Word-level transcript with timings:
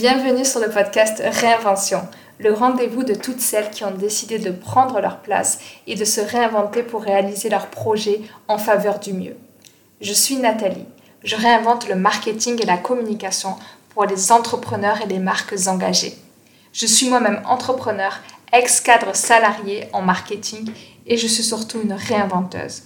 Bienvenue 0.00 0.46
sur 0.46 0.60
le 0.60 0.70
podcast 0.70 1.22
Réinvention, 1.22 2.00
le 2.38 2.54
rendez-vous 2.54 3.04
de 3.04 3.12
toutes 3.12 3.42
celles 3.42 3.68
qui 3.68 3.84
ont 3.84 3.90
décidé 3.90 4.38
de 4.38 4.50
prendre 4.50 4.98
leur 4.98 5.20
place 5.20 5.58
et 5.86 5.94
de 5.94 6.06
se 6.06 6.22
réinventer 6.22 6.82
pour 6.82 7.02
réaliser 7.02 7.50
leurs 7.50 7.66
projets 7.66 8.22
en 8.48 8.56
faveur 8.56 8.98
du 8.98 9.12
mieux. 9.12 9.36
Je 10.00 10.14
suis 10.14 10.36
Nathalie. 10.36 10.86
Je 11.22 11.36
réinvente 11.36 11.86
le 11.86 11.96
marketing 11.96 12.62
et 12.62 12.64
la 12.64 12.78
communication 12.78 13.56
pour 13.90 14.06
les 14.06 14.32
entrepreneurs 14.32 15.02
et 15.02 15.06
les 15.06 15.18
marques 15.18 15.54
engagées. 15.66 16.16
Je 16.72 16.86
suis 16.86 17.10
moi-même 17.10 17.42
entrepreneur, 17.44 18.20
ex-cadre 18.54 19.14
salarié 19.14 19.86
en 19.92 20.00
marketing 20.00 20.72
et 21.06 21.18
je 21.18 21.26
suis 21.26 21.44
surtout 21.44 21.78
une 21.82 21.92
réinventeuse. 21.92 22.84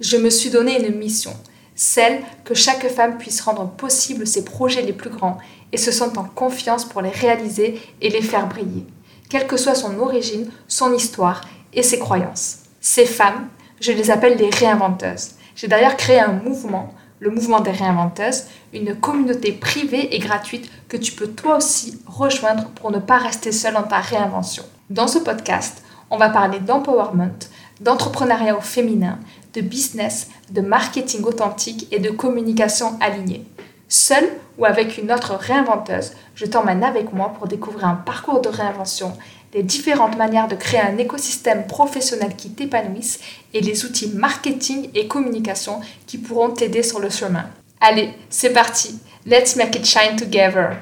Je 0.00 0.18
me 0.18 0.28
suis 0.28 0.50
donné 0.50 0.86
une 0.86 0.94
mission, 0.94 1.34
celle 1.74 2.20
que 2.44 2.52
chaque 2.52 2.86
femme 2.88 3.16
puisse 3.16 3.40
rendre 3.40 3.66
possible 3.66 4.26
ses 4.26 4.44
projets 4.44 4.82
les 4.82 4.92
plus 4.92 5.08
grands 5.08 5.38
et 5.72 5.76
se 5.76 5.92
sentent 5.92 6.18
en 6.18 6.24
confiance 6.24 6.84
pour 6.84 7.02
les 7.02 7.10
réaliser 7.10 7.80
et 8.00 8.10
les 8.10 8.22
faire 8.22 8.46
briller, 8.46 8.86
quelle 9.28 9.46
que 9.46 9.56
soit 9.56 9.74
son 9.74 9.98
origine, 9.98 10.50
son 10.68 10.92
histoire 10.94 11.42
et 11.72 11.82
ses 11.82 11.98
croyances. 11.98 12.58
Ces 12.80 13.06
femmes, 13.06 13.48
je 13.80 13.92
les 13.92 14.10
appelle 14.10 14.36
les 14.36 14.50
réinventeuses. 14.50 15.32
J'ai 15.54 15.68
d'ailleurs 15.68 15.96
créé 15.96 16.18
un 16.18 16.32
mouvement, 16.32 16.94
le 17.18 17.30
mouvement 17.30 17.60
des 17.60 17.70
réinventeuses, 17.70 18.44
une 18.72 18.94
communauté 18.94 19.52
privée 19.52 20.14
et 20.14 20.18
gratuite 20.18 20.70
que 20.88 20.96
tu 20.96 21.12
peux 21.12 21.28
toi 21.28 21.58
aussi 21.58 22.00
rejoindre 22.06 22.70
pour 22.70 22.90
ne 22.90 22.98
pas 22.98 23.18
rester 23.18 23.52
seule 23.52 23.74
dans 23.74 23.82
ta 23.82 23.98
réinvention. 23.98 24.64
Dans 24.88 25.06
ce 25.06 25.18
podcast, 25.18 25.82
on 26.10 26.16
va 26.16 26.30
parler 26.30 26.58
d'empowerment, 26.58 27.38
d'entrepreneuriat 27.80 28.56
au 28.56 28.60
féminin, 28.60 29.18
de 29.54 29.60
business, 29.60 30.28
de 30.50 30.60
marketing 30.60 31.24
authentique 31.24 31.86
et 31.92 31.98
de 31.98 32.10
communication 32.10 32.98
alignée. 33.00 33.44
Seule 33.92 34.30
ou 34.56 34.64
avec 34.64 34.98
une 34.98 35.10
autre 35.10 35.34
réinventeuse, 35.34 36.12
je 36.36 36.46
t'emmène 36.46 36.84
avec 36.84 37.12
moi 37.12 37.34
pour 37.36 37.48
découvrir 37.48 37.88
un 37.88 37.96
parcours 37.96 38.40
de 38.40 38.48
réinvention, 38.48 39.18
les 39.52 39.64
différentes 39.64 40.16
manières 40.16 40.46
de 40.46 40.54
créer 40.54 40.78
un 40.78 40.96
écosystème 40.96 41.66
professionnel 41.66 42.36
qui 42.36 42.52
t'épanouisse 42.52 43.18
et 43.52 43.60
les 43.60 43.84
outils 43.84 44.12
marketing 44.14 44.90
et 44.94 45.08
communication 45.08 45.80
qui 46.06 46.18
pourront 46.18 46.50
t'aider 46.50 46.84
sur 46.84 47.00
le 47.00 47.10
chemin. 47.10 47.46
Allez, 47.80 48.14
c'est 48.28 48.52
parti. 48.52 49.00
Let's 49.26 49.56
make 49.56 49.74
it 49.74 49.84
shine 49.84 50.14
together. 50.14 50.76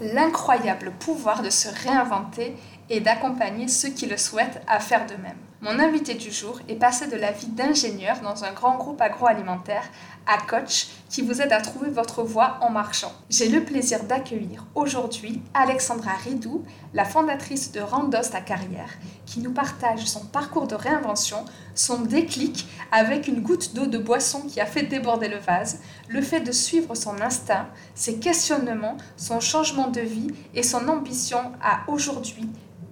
L'incroyable 0.00 0.92
pouvoir 0.98 1.42
de 1.42 1.50
se 1.50 1.68
réinventer 1.68 2.56
et 2.88 3.00
d'accompagner 3.00 3.68
ceux 3.68 3.90
qui 3.90 4.06
le 4.06 4.16
souhaitent 4.16 4.62
à 4.66 4.80
faire 4.80 5.06
de 5.06 5.14
même. 5.14 5.36
Mon 5.60 5.78
invité 5.78 6.14
du 6.14 6.30
jour 6.30 6.58
est 6.68 6.76
passé 6.76 7.06
de 7.06 7.16
la 7.16 7.32
vie 7.32 7.48
d'ingénieur 7.48 8.20
dans 8.20 8.44
un 8.44 8.52
grand 8.52 8.78
groupe 8.78 9.02
agroalimentaire 9.02 9.90
à 10.26 10.38
coach 10.38 10.88
qui 11.08 11.22
vous 11.22 11.40
aide 11.42 11.52
à 11.52 11.60
trouver 11.60 11.90
votre 11.90 12.22
voie 12.22 12.58
en 12.60 12.70
marchant. 12.70 13.12
J'ai 13.28 13.48
le 13.48 13.64
plaisir 13.64 14.04
d'accueillir 14.04 14.66
aujourd'hui 14.74 15.42
Alexandra 15.54 16.12
Ridou, 16.24 16.64
la 16.94 17.04
fondatrice 17.04 17.72
de 17.72 17.80
Randos 17.80 18.30
ta 18.30 18.40
carrière, 18.40 18.90
qui 19.26 19.40
nous 19.40 19.52
partage 19.52 20.04
son 20.06 20.24
parcours 20.26 20.66
de 20.66 20.74
réinvention, 20.74 21.44
son 21.74 22.02
déclic 22.02 22.66
avec 22.92 23.26
une 23.26 23.42
goutte 23.42 23.74
d'eau 23.74 23.86
de 23.86 23.98
boisson 23.98 24.42
qui 24.42 24.60
a 24.60 24.66
fait 24.66 24.84
déborder 24.84 25.28
le 25.28 25.38
vase, 25.38 25.80
le 26.08 26.22
fait 26.22 26.40
de 26.40 26.52
suivre 26.52 26.94
son 26.94 27.20
instinct, 27.20 27.68
ses 27.94 28.18
questionnements, 28.18 28.96
son 29.16 29.40
changement 29.40 29.88
de 29.88 30.00
vie 30.00 30.28
et 30.54 30.62
son 30.62 30.88
ambition 30.88 31.52
à 31.62 31.90
aujourd'hui 31.90 32.48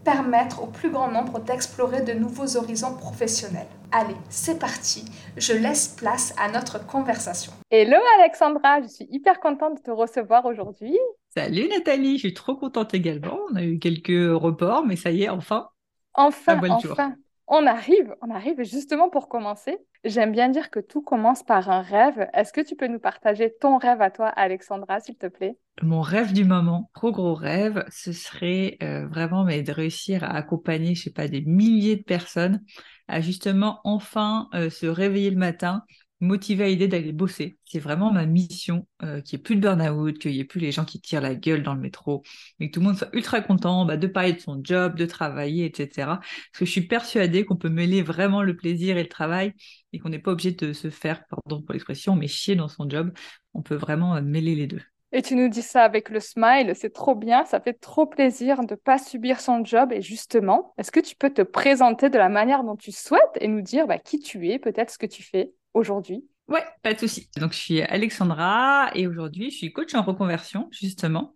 permettre 0.08 0.62
au 0.62 0.66
plus 0.68 0.88
grand 0.88 1.10
nombre 1.10 1.38
d'explorer 1.38 2.00
de 2.00 2.14
nouveaux 2.14 2.56
horizons 2.56 2.94
professionnels. 2.94 3.66
Allez, 3.92 4.16
c'est 4.30 4.58
parti, 4.58 5.04
je 5.36 5.52
laisse 5.52 5.88
place 5.88 6.34
à 6.38 6.50
notre 6.50 6.86
conversation. 6.86 7.52
Hello 7.70 7.98
Alexandra, 8.18 8.80
je 8.80 8.86
suis 8.86 9.06
hyper 9.10 9.38
contente 9.38 9.76
de 9.76 9.82
te 9.82 9.90
recevoir 9.90 10.46
aujourd'hui. 10.46 10.96
Salut 11.28 11.68
Nathalie, 11.68 12.14
je 12.14 12.20
suis 12.20 12.32
trop 12.32 12.56
contente 12.56 12.94
également. 12.94 13.38
On 13.52 13.56
a 13.56 13.62
eu 13.62 13.78
quelques 13.78 14.32
reports, 14.42 14.86
mais 14.86 14.96
ça 14.96 15.10
y 15.10 15.24
est, 15.24 15.28
enfin. 15.28 15.68
Enfin, 16.14 16.58
enfin. 16.70 17.14
On 17.50 17.66
arrive, 17.66 18.14
on 18.20 18.30
arrive 18.30 18.62
justement 18.62 19.08
pour 19.08 19.28
commencer. 19.28 19.78
J'aime 20.04 20.32
bien 20.32 20.50
dire 20.50 20.70
que 20.70 20.80
tout 20.80 21.00
commence 21.00 21.42
par 21.42 21.70
un 21.70 21.80
rêve. 21.80 22.28
Est-ce 22.34 22.52
que 22.52 22.60
tu 22.60 22.76
peux 22.76 22.88
nous 22.88 22.98
partager 22.98 23.54
ton 23.58 23.78
rêve 23.78 24.02
à 24.02 24.10
toi, 24.10 24.28
Alexandra, 24.28 25.00
s'il 25.00 25.16
te 25.16 25.26
plaît? 25.26 25.56
Mon 25.80 26.02
rêve 26.02 26.34
du 26.34 26.44
moment, 26.44 26.90
trop 26.92 27.10
gros 27.10 27.34
rêve, 27.34 27.84
ce 27.90 28.12
serait 28.12 28.76
euh, 28.82 29.06
vraiment 29.08 29.44
de 29.44 29.72
réussir 29.72 30.24
à 30.24 30.36
accompagner, 30.36 30.94
je 30.94 31.04
sais 31.04 31.10
pas, 31.10 31.26
des 31.26 31.40
milliers 31.40 31.96
de 31.96 32.02
personnes 32.02 32.62
à 33.08 33.22
justement 33.22 33.80
enfin 33.84 34.48
euh, 34.52 34.68
se 34.68 34.86
réveiller 34.86 35.30
le 35.30 35.38
matin 35.38 35.84
motivé 36.20 36.64
à 36.64 36.68
l'idée 36.68 36.88
d'aller 36.88 37.12
bosser. 37.12 37.58
C'est 37.64 37.78
vraiment 37.78 38.12
ma 38.12 38.26
mission, 38.26 38.86
euh, 39.02 39.20
qu'il 39.20 39.36
n'y 39.36 39.40
ait 39.40 39.42
plus 39.42 39.56
de 39.56 39.60
burn-out, 39.60 40.18
qu'il 40.18 40.32
n'y 40.32 40.40
ait 40.40 40.44
plus 40.44 40.60
les 40.60 40.72
gens 40.72 40.84
qui 40.84 41.00
tirent 41.00 41.20
la 41.20 41.34
gueule 41.34 41.62
dans 41.62 41.74
le 41.74 41.80
métro, 41.80 42.22
mais 42.58 42.68
que 42.68 42.72
tout 42.74 42.80
le 42.80 42.86
monde 42.86 42.96
soit 42.96 43.10
ultra 43.12 43.40
content 43.40 43.84
bah, 43.84 43.96
de 43.96 44.06
parler 44.06 44.32
de 44.32 44.40
son 44.40 44.60
job, 44.62 44.96
de 44.96 45.06
travailler, 45.06 45.64
etc. 45.64 45.88
Parce 46.06 46.58
que 46.58 46.64
je 46.64 46.70
suis 46.70 46.86
persuadée 46.86 47.44
qu'on 47.44 47.56
peut 47.56 47.68
mêler 47.68 48.02
vraiment 48.02 48.42
le 48.42 48.56
plaisir 48.56 48.96
et 48.96 49.02
le 49.02 49.08
travail 49.08 49.52
et 49.92 49.98
qu'on 49.98 50.08
n'est 50.08 50.18
pas 50.18 50.32
obligé 50.32 50.52
de 50.52 50.72
se 50.72 50.90
faire, 50.90 51.24
pardon 51.26 51.62
pour 51.62 51.72
l'expression, 51.72 52.16
mais 52.16 52.28
chier 52.28 52.56
dans 52.56 52.68
son 52.68 52.88
job. 52.88 53.12
On 53.54 53.62
peut 53.62 53.76
vraiment 53.76 54.16
euh, 54.16 54.22
mêler 54.22 54.54
les 54.54 54.66
deux. 54.66 54.82
Et 55.10 55.22
tu 55.22 55.36
nous 55.36 55.48
dis 55.48 55.62
ça 55.62 55.84
avec 55.84 56.10
le 56.10 56.20
smile, 56.20 56.74
c'est 56.74 56.92
trop 56.92 57.14
bien, 57.14 57.46
ça 57.46 57.60
fait 57.60 57.72
trop 57.72 58.04
plaisir 58.04 58.60
de 58.60 58.74
ne 58.74 58.76
pas 58.76 58.98
subir 58.98 59.40
son 59.40 59.64
job. 59.64 59.90
Et 59.90 60.02
justement, 60.02 60.74
est-ce 60.76 60.92
que 60.92 61.00
tu 61.00 61.16
peux 61.16 61.30
te 61.30 61.40
présenter 61.40 62.10
de 62.10 62.18
la 62.18 62.28
manière 62.28 62.62
dont 62.62 62.76
tu 62.76 62.92
souhaites 62.92 63.22
et 63.40 63.48
nous 63.48 63.62
dire 63.62 63.86
bah, 63.86 63.98
qui 63.98 64.18
tu 64.18 64.50
es, 64.50 64.58
peut-être 64.58 64.90
ce 64.90 64.98
que 64.98 65.06
tu 65.06 65.22
fais? 65.22 65.52
Aujourd'hui 65.74 66.24
Ouais, 66.48 66.64
pas 66.82 66.94
de 66.94 66.98
souci. 66.98 67.28
Donc, 67.36 67.52
je 67.52 67.58
suis 67.58 67.82
Alexandra 67.82 68.90
et 68.94 69.06
aujourd'hui, 69.06 69.50
je 69.50 69.56
suis 69.56 69.72
coach 69.72 69.94
en 69.94 70.02
reconversion, 70.02 70.68
justement. 70.70 71.34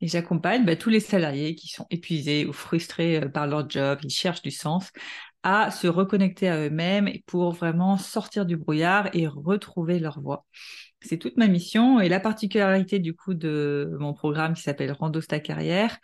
Et 0.00 0.08
j'accompagne 0.08 0.64
bah, 0.64 0.74
tous 0.74 0.88
les 0.88 1.00
salariés 1.00 1.54
qui 1.54 1.68
sont 1.68 1.86
épuisés 1.90 2.46
ou 2.46 2.54
frustrés 2.54 3.22
euh, 3.22 3.28
par 3.28 3.46
leur 3.46 3.68
job, 3.68 3.98
ils 4.02 4.10
cherchent 4.10 4.40
du 4.40 4.50
sens, 4.50 4.90
à 5.42 5.70
se 5.70 5.86
reconnecter 5.86 6.48
à 6.48 6.58
eux-mêmes 6.58 7.10
pour 7.26 7.52
vraiment 7.52 7.98
sortir 7.98 8.46
du 8.46 8.56
brouillard 8.56 9.10
et 9.12 9.26
retrouver 9.26 9.98
leur 9.98 10.20
voie. 10.20 10.46
C'est 11.02 11.18
toute 11.18 11.36
ma 11.36 11.46
mission 11.46 12.00
et 12.00 12.08
la 12.08 12.18
particularité 12.18 12.98
du 12.98 13.14
coup 13.14 13.34
de 13.34 13.94
mon 14.00 14.14
programme 14.14 14.54
qui 14.54 14.62
s'appelle 14.62 14.92
Randos 14.92 15.20
ta 15.20 15.40
carrière, 15.40 15.98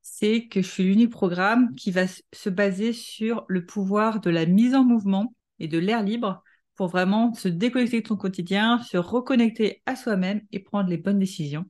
c'est 0.00 0.46
que 0.48 0.62
je 0.62 0.66
suis 0.68 0.84
l'unique 0.84 1.10
programme 1.10 1.74
qui 1.74 1.90
va 1.90 2.06
se 2.06 2.48
baser 2.48 2.94
sur 2.94 3.44
le 3.48 3.66
pouvoir 3.66 4.20
de 4.20 4.30
la 4.30 4.46
mise 4.46 4.74
en 4.74 4.84
mouvement 4.84 5.34
et 5.58 5.68
de 5.68 5.78
l'air 5.78 6.02
libre 6.02 6.42
pour 6.76 6.88
vraiment 6.88 7.34
se 7.34 7.48
déconnecter 7.48 8.02
de 8.02 8.06
son 8.06 8.16
quotidien, 8.16 8.80
se 8.82 8.96
reconnecter 8.96 9.82
à 9.86 9.96
soi-même 9.96 10.42
et 10.52 10.60
prendre 10.60 10.88
les 10.88 10.98
bonnes 10.98 11.18
décisions. 11.18 11.64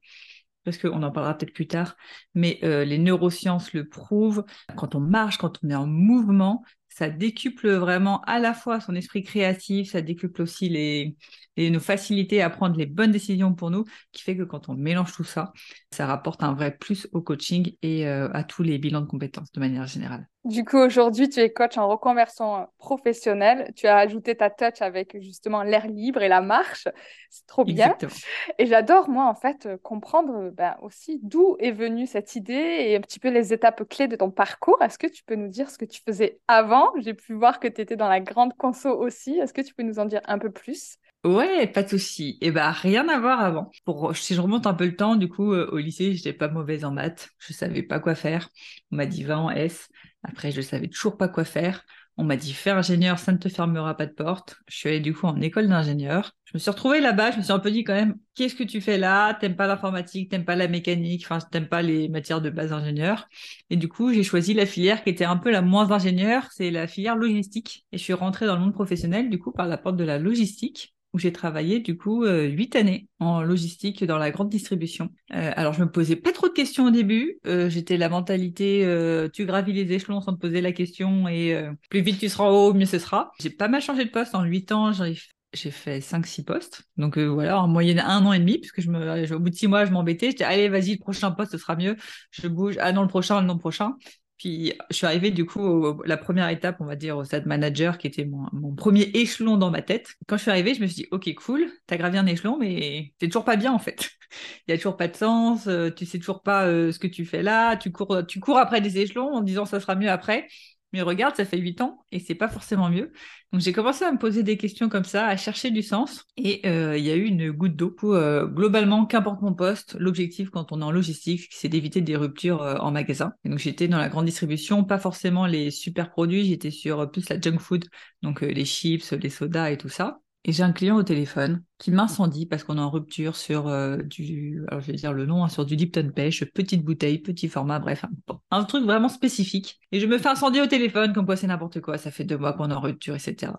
Parce 0.65 0.79
qu'on 0.79 1.03
en 1.03 1.13
parlera 1.13 1.39
peut-être 1.39 1.55
plus 1.55 1.69
tard, 1.69 1.97
mais 2.35 2.59
euh, 2.65 2.85
les 2.85 2.99
neurosciences 2.99 3.73
le 3.73 3.89
prouvent. 3.89 4.45
Quand 4.77 4.97
on 4.97 5.01
marche, 5.01 5.39
quand 5.39 5.61
on 5.63 5.71
est 5.71 5.77
en 5.77 5.87
mouvement, 5.87 6.65
ça 6.89 7.09
décuple 7.09 7.71
vraiment 7.71 8.21
à 8.23 8.41
la 8.41 8.53
fois 8.53 8.81
son 8.81 8.97
esprit 8.97 9.23
créatif, 9.23 9.93
ça 9.93 10.01
décuple 10.01 10.43
aussi 10.43 10.69
les, 10.69 11.15
nos 11.59 11.81
facilités 11.81 12.43
à 12.43 12.51
prendre 12.51 12.77
les 12.77 12.87
bonnes 12.87 13.13
décisions 13.13 13.55
pour 13.55 13.71
nous, 13.71 13.85
qui 14.13 14.23
fait 14.23 14.37
que 14.37 14.43
quand 14.43 14.69
on 14.69 14.75
mélange 14.75 15.13
tout 15.13 15.25
ça, 15.25 15.53
ça 15.91 16.07
rapporte 16.07 16.43
un 16.43 16.55
vrai 16.55 16.77
plus 16.77 17.09
au 17.13 17.23
coaching 17.23 17.75
et 17.83 18.07
euh, 18.07 18.29
à 18.33 18.45
tous 18.45 18.63
les 18.63 18.79
bilans 18.79 19.01
de 19.01 19.07
compétences 19.07 19.51
de 19.53 19.61
manière 19.61 19.87
générale. 19.87 20.29
Du 20.45 20.65
coup, 20.65 20.77
aujourd'hui, 20.77 21.29
tu 21.29 21.41
es 21.41 21.53
coach 21.53 21.77
en 21.77 21.89
reconversion 21.89 22.69
professionnelle. 22.79 23.73
Tu 23.75 23.89
as 23.89 23.97
ajouté 23.97 24.37
ta 24.37 24.49
touch 24.49 24.81
avec 24.81 25.21
justement 25.21 25.65
l'air 25.65 25.89
libre 25.89 26.23
et 26.23 26.29
la 26.29 26.41
marche. 26.41 26.87
C'est 27.31 27.47
trop 27.49 27.65
bien. 27.65 27.87
Exactement. 27.87 28.13
Et 28.59 28.67
j'adore, 28.67 29.09
moi, 29.09 29.27
en 29.27 29.35
fait, 29.35 29.69
comprendre 29.83 30.51
ben, 30.51 30.77
aussi 30.83 31.19
d'où 31.25 31.57
est 31.59 31.73
venue 31.73 32.07
cette 32.07 32.37
idée 32.37 32.53
et 32.53 32.95
un 32.95 33.01
petit 33.01 33.19
peu 33.19 33.31
les 33.31 33.53
étapes 33.53 33.89
clés 33.89 34.07
de 34.07 34.15
ton 34.15 34.31
parcours. 34.31 34.81
Est-ce 34.83 34.99
que 34.99 35.09
tu 35.09 35.25
peux 35.25 35.35
nous 35.35 35.49
dire 35.49 35.69
ce 35.69 35.79
que 35.79 35.85
tu 35.85 36.01
faisais 36.01 36.39
avant? 36.47 36.93
J'ai 36.99 37.15
pu 37.15 37.35
voir 37.35 37.59
que 37.59 37.67
tu 37.67 37.81
étais 37.81 37.97
dans 37.97 38.09
la 38.09 38.21
grande 38.21 38.57
conso 38.57 38.97
aussi. 38.97 39.39
Est-ce 39.39 39.53
que 39.53 39.63
tu 39.63 39.75
peux 39.75 39.83
nous 39.83 39.99
en 39.99 40.05
dire 40.05 40.21
un 40.27 40.39
peu 40.39 40.53
plus? 40.53 40.99
Ouais, 41.27 41.67
pas 41.67 41.83
de 41.83 41.89
souci. 41.89 42.39
Et 42.41 42.49
eh 42.49 42.51
ben 42.53 42.71
rien 42.71 43.09
à 43.09 43.19
voir 43.19 43.41
avant. 43.41 43.73
Si 44.15 44.35
je 44.35 44.41
remonte 44.41 44.67
un 44.69 44.75
peu 44.75 44.87
le 44.87 44.95
temps, 44.95 45.17
du 45.17 45.29
coup 45.29 45.53
euh, 45.55 45.69
au 45.73 45.79
lycée, 45.79 46.15
j'étais 46.15 46.33
pas 46.33 46.47
mauvaise 46.47 46.85
en 46.85 46.93
maths, 46.93 47.31
je 47.41 47.53
savais 47.53 47.83
pas 47.83 47.99
quoi 47.99 48.15
faire. 48.15 48.49
On 48.93 48.97
m'a 48.97 49.07
dit 49.07 49.25
va 49.25 49.41
en 49.41 49.51
S. 49.51 49.89
Après, 50.23 50.53
je 50.53 50.61
savais 50.61 50.87
toujours 50.87 51.17
pas 51.17 51.27
quoi 51.29 51.45
faire. 51.45 51.85
On 52.17 52.23
m'a 52.25 52.37
dit 52.37 52.53
fais 52.53 52.71
ingénieur, 52.71 53.19
ça 53.19 53.33
ne 53.33 53.39
te 53.39 53.49
fermera 53.49 53.97
pas 53.97 54.07
de 54.07 54.13
porte. 54.13 54.57
Je 54.69 54.77
suis 54.77 54.89
allée 54.89 55.01
du 55.01 55.15
coup 55.15 55.27
en 55.27 55.41
école 55.41 55.69
d'ingénieur. 55.69 56.33
Je 56.45 56.53
me 56.55 56.61
suis 56.61 56.71
retrouvée 56.71 57.01
là-bas, 57.01 57.33
je 57.33 57.39
me 57.39 57.43
suis 57.43 57.53
un 57.53 57.59
peu 57.59 57.73
dit 57.73 57.83
quand 57.83 57.95
même, 57.95 58.17
qu'est-ce 58.35 58.55
que 58.55 58.63
tu 58.63 58.81
fais 58.81 58.97
là? 58.97 59.35
T'aimes 59.35 59.57
pas 59.57 59.67
l'informatique, 59.67 60.31
t'aimes 60.31 60.45
pas 60.45 60.57
la 60.57 60.69
mécanique, 60.69 61.25
enfin 61.25 61.41
t'aimes 61.51 61.69
pas 61.69 61.83
les 61.83 62.09
matières 62.09 62.41
de 62.41 62.51
base 62.51 62.73
ingénieur. 62.73 63.29
Et 63.69 63.77
du 63.77 63.89
coup, 63.89 64.13
j'ai 64.13 64.23
choisi 64.23 64.55
la 64.55 64.65
filière 64.65 65.03
qui 65.03 65.11
était 65.11 65.25
un 65.25 65.37
peu 65.37 65.51
la 65.51 65.61
moins 65.61 65.91
ingénieure, 65.91 66.49
c'est 66.53 66.71
la 66.71 66.87
filière 66.87 67.17
logistique. 67.17 67.85
Et 67.93 67.99
je 67.99 68.03
suis 68.05 68.13
rentrée 68.13 68.47
dans 68.47 68.55
le 68.55 68.61
monde 68.63 68.75
professionnel 68.75 69.29
du 69.29 69.39
coup 69.41 69.51
par 69.53 69.67
la 69.67 69.77
porte 69.77 69.97
de 69.97 70.05
la 70.05 70.19
logistique 70.19 70.96
où 71.17 71.19
j'ai 71.19 71.33
travaillé 71.33 71.81
du 71.81 71.97
coup 71.97 72.27
huit 72.27 72.77
années 72.77 73.09
en 73.21 73.41
logistique 73.41 74.05
dans 74.05 74.19
la 74.19 74.31
grande 74.31 74.51
distribution. 74.51 75.09
alors 75.31 75.73
je 75.73 75.81
me 75.81 75.91
posais 75.91 76.17
pas 76.17 76.33
trop 76.33 76.49
de 76.49 76.53
questions 76.53 76.85
au 76.85 76.91
début. 76.91 77.39
J'étais 77.45 77.97
la 77.97 78.11
mentalité 78.11 78.87
tu 79.33 79.47
gravis 79.47 79.73
les 79.73 79.93
échelons 79.93 80.21
sans 80.21 80.35
te 80.35 80.39
poser 80.39 80.61
la 80.61 80.73
question 80.73 81.27
et 81.27 81.59
plus 81.89 82.03
vite 82.03 82.21
tu 82.21 82.29
seras 82.29 82.51
haut, 82.51 82.75
mieux 82.75 82.85
ce 82.85 82.99
sera. 82.99 83.33
J'ai 83.41 83.49
pas 83.49 83.69
mal 83.69 83.81
changé 83.81 84.05
de 84.05 84.11
poste 84.11 84.35
en 84.35 84.45
huit 84.45 84.71
ans. 84.73 84.93
J'ai 84.93 85.71
fait 85.71 86.01
5-6 86.01 86.45
postes. 86.45 86.83
Donc 86.99 87.17
voilà, 87.17 87.63
en 87.63 87.67
moyenne 87.67 87.99
un 88.01 88.27
an 88.27 88.35
et 88.35 88.39
demi, 88.39 88.59
puisque 88.59 88.83
je 88.83 88.91
me, 88.91 89.35
au 89.35 89.41
bout 89.41 89.49
de 89.49 89.55
six 89.55 89.69
mois, 89.69 89.87
je 89.87 89.91
m'embêtais. 89.91 90.27
Je 90.27 90.37
disais, 90.37 90.45
allez, 90.45 90.69
vas-y, 90.69 90.93
le 90.93 90.99
prochain 90.99 91.31
poste, 91.31 91.53
ce 91.53 91.59
sera 91.59 91.77
mieux. 91.77 91.97
Je 92.31 92.47
bouge. 92.47 92.77
Ah 92.79 92.93
non, 92.93 93.01
le 93.01 93.09
prochain, 93.09 93.41
le 93.41 93.47
non 93.47 93.57
prochain. 93.57 93.95
Puis 94.39 94.73
je 94.91 94.97
suis 94.97 95.07
arrivée 95.07 95.31
du 95.31 95.47
coup 95.47 96.03
la 96.05 96.17
première 96.17 96.49
étape, 96.49 96.77
on 96.81 96.85
va 96.85 96.97
dire, 96.97 97.17
au 97.17 97.25
stade 97.25 97.47
manager, 97.47 97.99
qui 97.99 98.07
était 98.07 98.25
mon, 98.25 98.75
premier 98.75 99.03
échelon 99.15 99.57
dans 99.57 99.71
ma 99.71 99.83
tête. 99.83 100.15
Quand 100.27 100.37
je 100.37 100.43
suis 100.43 100.51
arrivée, 100.51 100.75
je 100.75 100.83
me 100.83 100.87
suis 100.87 101.03
dit, 101.03 101.09
ok, 101.11 101.33
cool, 101.35 101.71
t'as 101.87 101.97
gravi 101.97 102.19
un 102.19 102.27
échelon, 102.27 102.59
mais 102.59 103.15
c'est 103.21 103.29
toujours 103.29 103.45
pas 103.45 103.57
bien 103.57 103.73
en 103.73 103.79
fait. 103.79 104.11
Il 104.69 104.73
y 104.73 104.75
a 104.75 104.77
toujours 104.77 104.97
pas 104.97 105.09
de 105.09 105.17
sens, 105.17 105.67
euh, 105.69 105.91
tu 105.91 106.05
sais 106.05 106.19
toujours 106.19 106.43
pas 106.43 106.67
euh, 106.67 106.93
ce 106.93 106.99
que 106.99 107.07
tu 107.07 107.25
fais 107.25 107.43
là, 107.43 107.77
tu 107.77 107.93
cours, 107.93 108.27
tu 108.27 108.41
cours 108.41 108.59
après 108.59 108.81
des 108.81 108.99
échelons 108.99 109.33
en 109.33 109.41
disant 109.41 109.65
ça 109.65 109.81
sera 109.81 109.95
mieux 109.95 110.11
après. 110.11 110.49
Mais 110.93 111.03
regarde, 111.03 111.35
ça 111.37 111.45
fait 111.45 111.59
huit 111.59 111.81
ans 111.81 112.05
et 112.13 112.21
c'est 112.21 112.35
pas 112.35 112.49
forcément 112.49 112.89
mieux. 112.89 113.13
Donc 113.53 113.61
j'ai 113.61 113.73
commencé 113.73 114.05
à 114.05 114.13
me 114.13 114.19
poser 114.19 114.43
des 114.43 114.57
questions 114.57 114.89
comme 114.89 115.05
ça, 115.05 115.27
à 115.27 115.37
chercher 115.37 115.71
du 115.71 115.83
sens. 115.83 116.25
Et 116.37 116.67
euh, 116.67 116.97
il 116.97 117.05
y 117.05 117.11
a 117.11 117.17
eu 117.17 117.25
une 117.25 117.51
goutte 117.51 117.77
d'eau. 117.77 117.95
Euh, 118.05 118.47
globalement, 118.47 119.07
qu'importe 119.07 119.43
mon 119.43 119.55
poste, 119.55 119.97
l'objectif 119.99 120.51
quand 120.51 120.73
on 120.73 120.81
est 120.81 120.85
en 120.85 120.91
logistique, 120.91 121.49
c'est 121.51 121.69
d'éviter 121.69 122.01
des 122.01 122.17
ruptures 122.17 122.63
euh, 122.63 122.77
en 122.77 122.93
magasin. 122.93 123.33
Et 123.45 123.49
donc 123.49 123.59
j'étais 123.59 123.89
dans 123.89 123.99
la 123.99 124.09
grande 124.09 124.27
distribution, 124.27 124.85
pas 124.85 124.99
forcément 124.99 125.47
les 125.47 125.71
super 125.71 126.11
produits, 126.11 126.45
j'étais 126.47 126.71
sur 126.71 127.11
plus 127.11 127.29
la 127.29 127.41
junk 127.41 127.59
food, 127.59 127.85
donc 128.23 128.41
les 128.41 128.65
chips, 128.65 129.11
les 129.13 129.31
sodas 129.31 129.71
et 129.71 129.79
tout 129.79 129.89
ça. 129.89 130.21
Et 130.49 130.53
j'ai 130.53 130.63
un 130.63 130.71
client 130.71 130.95
au 130.95 131.03
téléphone 131.03 131.65
qui 131.77 131.91
m'incendie 131.91 132.47
parce 132.47 132.63
qu'on 132.63 132.77
est 132.77 132.81
en 132.81 132.89
rupture 132.89 133.35
sur 133.35 133.67
euh, 133.67 133.97
du, 133.97 134.63
alors 134.69 134.81
je 134.81 134.87
vais 134.87 134.93
dire 134.93 135.13
le 135.13 135.27
nom, 135.27 135.43
hein, 135.43 135.49
sur 135.49 135.67
du 135.67 135.75
Lipton 135.75 136.13
Pêche, 136.15 136.45
petite 136.45 136.85
bouteille, 136.85 137.19
petit 137.19 137.49
format, 137.49 137.81
bref, 137.81 138.05
un, 138.53 138.63
truc 138.63 138.85
vraiment 138.85 139.09
spécifique. 139.09 139.81
Et 139.91 139.99
je 139.99 140.07
me 140.07 140.19
fais 140.19 140.29
incendier 140.29 140.63
au 140.63 140.69
téléphone 140.69 141.13
comme 141.13 141.27
quoi 141.27 141.35
c'est 141.35 141.49
n'importe 141.49 141.81
quoi, 141.81 141.99
ça 141.99 142.13
fait 142.13 142.23
deux 142.23 142.39
mois 142.39 142.53
qu'on 142.53 142.71
est 142.71 142.75
en 142.75 142.81
rupture, 142.81 143.17
etc. 143.17 143.55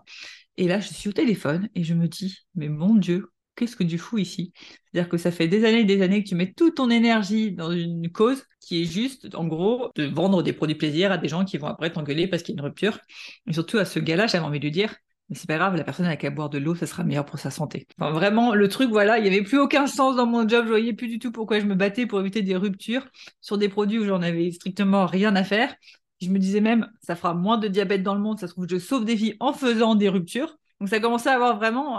Et 0.56 0.66
là, 0.66 0.80
je 0.80 0.88
suis 0.88 1.10
au 1.10 1.12
téléphone 1.12 1.68
et 1.74 1.84
je 1.84 1.92
me 1.92 2.08
dis, 2.08 2.38
mais 2.54 2.70
mon 2.70 2.94
Dieu, 2.94 3.32
qu'est-ce 3.54 3.76
que 3.76 3.84
tu 3.84 3.98
fous 3.98 4.16
ici? 4.16 4.54
C'est-à-dire 4.86 5.10
que 5.10 5.18
ça 5.18 5.30
fait 5.30 5.46
des 5.46 5.66
années 5.66 5.80
et 5.80 5.84
des 5.84 6.00
années 6.00 6.24
que 6.24 6.28
tu 6.30 6.36
mets 6.36 6.54
toute 6.54 6.76
ton 6.76 6.88
énergie 6.88 7.52
dans 7.52 7.70
une 7.70 8.10
cause 8.10 8.44
qui 8.62 8.80
est 8.80 8.86
juste, 8.86 9.34
en 9.34 9.46
gros, 9.46 9.90
de 9.94 10.04
vendre 10.04 10.42
des 10.42 10.54
produits 10.54 10.74
plaisir 10.74 11.12
à 11.12 11.18
des 11.18 11.28
gens 11.28 11.44
qui 11.44 11.58
vont 11.58 11.66
après 11.66 11.92
t'engueuler 11.92 12.28
parce 12.28 12.42
qu'il 12.42 12.54
y 12.54 12.58
a 12.58 12.62
une 12.62 12.66
rupture. 12.66 12.98
Et 13.46 13.52
surtout 13.52 13.76
à 13.76 13.84
ce 13.84 13.98
gars-là, 13.98 14.26
j'avais 14.26 14.44
envie 14.44 14.58
de 14.58 14.64
lui 14.64 14.70
dire, 14.70 14.94
mais 15.28 15.36
c'est 15.36 15.46
pas 15.46 15.58
grave, 15.58 15.76
la 15.76 15.84
personne 15.84 16.06
n'a 16.06 16.16
qu'à 16.16 16.30
boire 16.30 16.48
de 16.48 16.58
l'eau, 16.58 16.74
ça 16.74 16.86
sera 16.86 17.04
meilleur 17.04 17.24
pour 17.24 17.38
sa 17.38 17.50
santé. 17.50 17.86
Vraiment, 17.98 18.54
le 18.54 18.68
truc, 18.68 18.90
voilà, 18.90 19.18
il 19.18 19.22
n'y 19.22 19.28
avait 19.28 19.42
plus 19.42 19.58
aucun 19.58 19.86
sens 19.86 20.16
dans 20.16 20.26
mon 20.26 20.48
job, 20.48 20.64
je 20.64 20.70
voyais 20.70 20.92
plus 20.94 21.08
du 21.08 21.18
tout 21.18 21.30
pourquoi 21.32 21.60
je 21.60 21.66
me 21.66 21.74
battais 21.74 22.06
pour 22.06 22.20
éviter 22.20 22.42
des 22.42 22.56
ruptures 22.56 23.06
sur 23.40 23.58
des 23.58 23.68
produits 23.68 23.98
où 23.98 24.04
j'en 24.04 24.22
avais 24.22 24.50
strictement 24.50 25.06
rien 25.06 25.36
à 25.36 25.44
faire. 25.44 25.74
Je 26.20 26.30
me 26.30 26.38
disais 26.38 26.60
même, 26.60 26.90
ça 27.02 27.14
fera 27.14 27.34
moins 27.34 27.58
de 27.58 27.68
diabète 27.68 28.02
dans 28.02 28.14
le 28.14 28.20
monde, 28.20 28.40
ça 28.40 28.48
se 28.48 28.52
trouve, 28.52 28.66
je 28.68 28.78
sauve 28.78 29.04
des 29.04 29.14
vies 29.14 29.34
en 29.38 29.52
faisant 29.52 29.94
des 29.94 30.08
ruptures. 30.08 30.56
Donc 30.80 30.88
ça 30.88 31.00
commençait 31.00 31.28
à 31.28 31.34
avoir 31.34 31.56
vraiment 31.56 31.98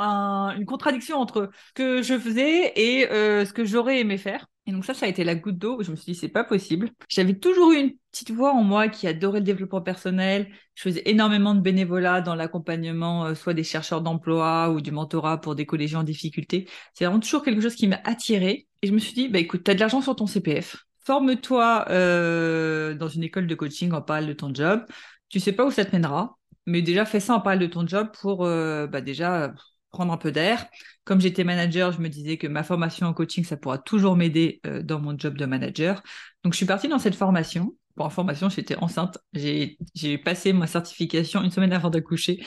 une 0.52 0.66
contradiction 0.66 1.18
entre 1.18 1.50
ce 1.70 1.74
que 1.74 2.02
je 2.02 2.18
faisais 2.18 2.72
et 2.76 3.10
euh, 3.12 3.46
ce 3.46 3.54
que 3.54 3.66
j'aurais 3.66 4.00
aimé 4.00 4.18
faire. 4.18 4.48
Et 4.70 4.72
donc 4.72 4.86
ça, 4.86 4.94
ça 4.94 5.08
a 5.08 5.10
été 5.10 5.24
la 5.24 5.34
goutte 5.34 5.58
d'eau. 5.58 5.82
Je 5.82 5.90
me 5.90 5.96
suis 5.96 6.14
dit, 6.14 6.20
c'est 6.20 6.30
pas 6.30 6.44
possible. 6.44 6.92
J'avais 7.08 7.34
toujours 7.34 7.72
eu 7.72 7.78
une 7.78 7.94
petite 8.12 8.30
voix 8.30 8.54
en 8.54 8.64
moi 8.64 8.88
qui 8.88 9.08
adorait 9.08 9.40
le 9.40 9.46
développement 9.46 9.82
personnel. 9.82 10.48
Je 10.76 10.84
faisais 10.84 11.02
énormément 11.06 11.56
de 11.56 11.60
bénévolat 11.60 12.22
dans 12.22 12.36
l'accompagnement, 12.36 13.26
euh, 13.26 13.34
soit 13.34 13.56
des 13.56 13.64
chercheurs 13.64 14.02
d'emploi 14.02 14.70
ou 14.70 14.80
du 14.80 14.92
mentorat 14.92 15.42
pour 15.42 15.56
des 15.56 15.66
collégiens 15.66 16.02
en 16.02 16.04
difficulté. 16.04 16.70
C'est 16.94 17.06
vraiment 17.06 17.20
toujours 17.20 17.42
quelque 17.42 17.62
chose 17.62 17.74
qui 17.74 17.88
m'a 17.88 18.00
attirée. 18.04 18.68
Et 18.84 18.88
je 18.88 18.94
me 18.94 19.00
suis 19.00 19.14
dit, 19.14 19.28
bah 19.28 19.40
écoute, 19.40 19.64
tu 19.64 19.72
as 19.72 19.74
de 19.74 19.80
l'argent 19.80 20.02
sur 20.02 20.16
ton 20.16 20.28
CPF. 20.28 20.86
Forme-toi 21.00 21.86
euh, 21.90 22.94
dans 22.94 23.08
une 23.08 23.24
école 23.24 23.48
de 23.48 23.56
coaching 23.56 23.92
en 23.94 24.04
parle 24.04 24.28
de 24.28 24.34
ton 24.34 24.54
job. 24.54 24.86
Tu 25.30 25.40
sais 25.40 25.52
pas 25.52 25.66
où 25.66 25.72
ça 25.72 25.84
te 25.84 25.96
mènera, 25.96 26.38
mais 26.68 26.84
déjà 26.84 27.06
fais 27.06 27.20
ça 27.20 27.34
en 27.34 27.42
parle 27.42 27.58
de 27.58 27.66
ton 27.66 27.88
job 27.88 28.10
pour 28.22 28.46
euh, 28.46 28.86
bah, 28.86 29.02
déjà 29.02 29.52
prendre 29.90 30.14
un 30.14 30.18
peu 30.18 30.32
d'air. 30.32 30.68
Comme 31.10 31.22
j'étais 31.22 31.44
manager, 31.44 31.92
je 31.92 32.02
me 32.02 32.08
disais 32.08 32.38
que 32.38 32.46
ma 32.46 32.62
formation 32.62 33.08
en 33.08 33.16
coaching, 33.16 33.44
ça 33.44 33.58
pourra 33.58 33.80
toujours 33.80 34.16
m'aider 34.16 34.62
euh, 34.68 34.84
dans 34.84 35.00
mon 35.00 35.18
job 35.18 35.40
de 35.40 35.46
manager. 35.48 36.04
Donc, 36.44 36.54
je 36.54 36.58
suis 36.58 36.68
partie 36.68 36.88
dans 36.88 37.00
cette 37.00 37.16
formation. 37.16 37.76
Pour 38.00 38.06
information, 38.06 38.48
j'étais 38.48 38.78
enceinte. 38.78 39.18
J'ai 39.34 40.18
passé 40.24 40.54
ma 40.54 40.68
certification 40.68 41.44
une 41.44 41.52
semaine 41.52 41.74
avant 41.74 41.90
d'accoucher. 41.90 42.42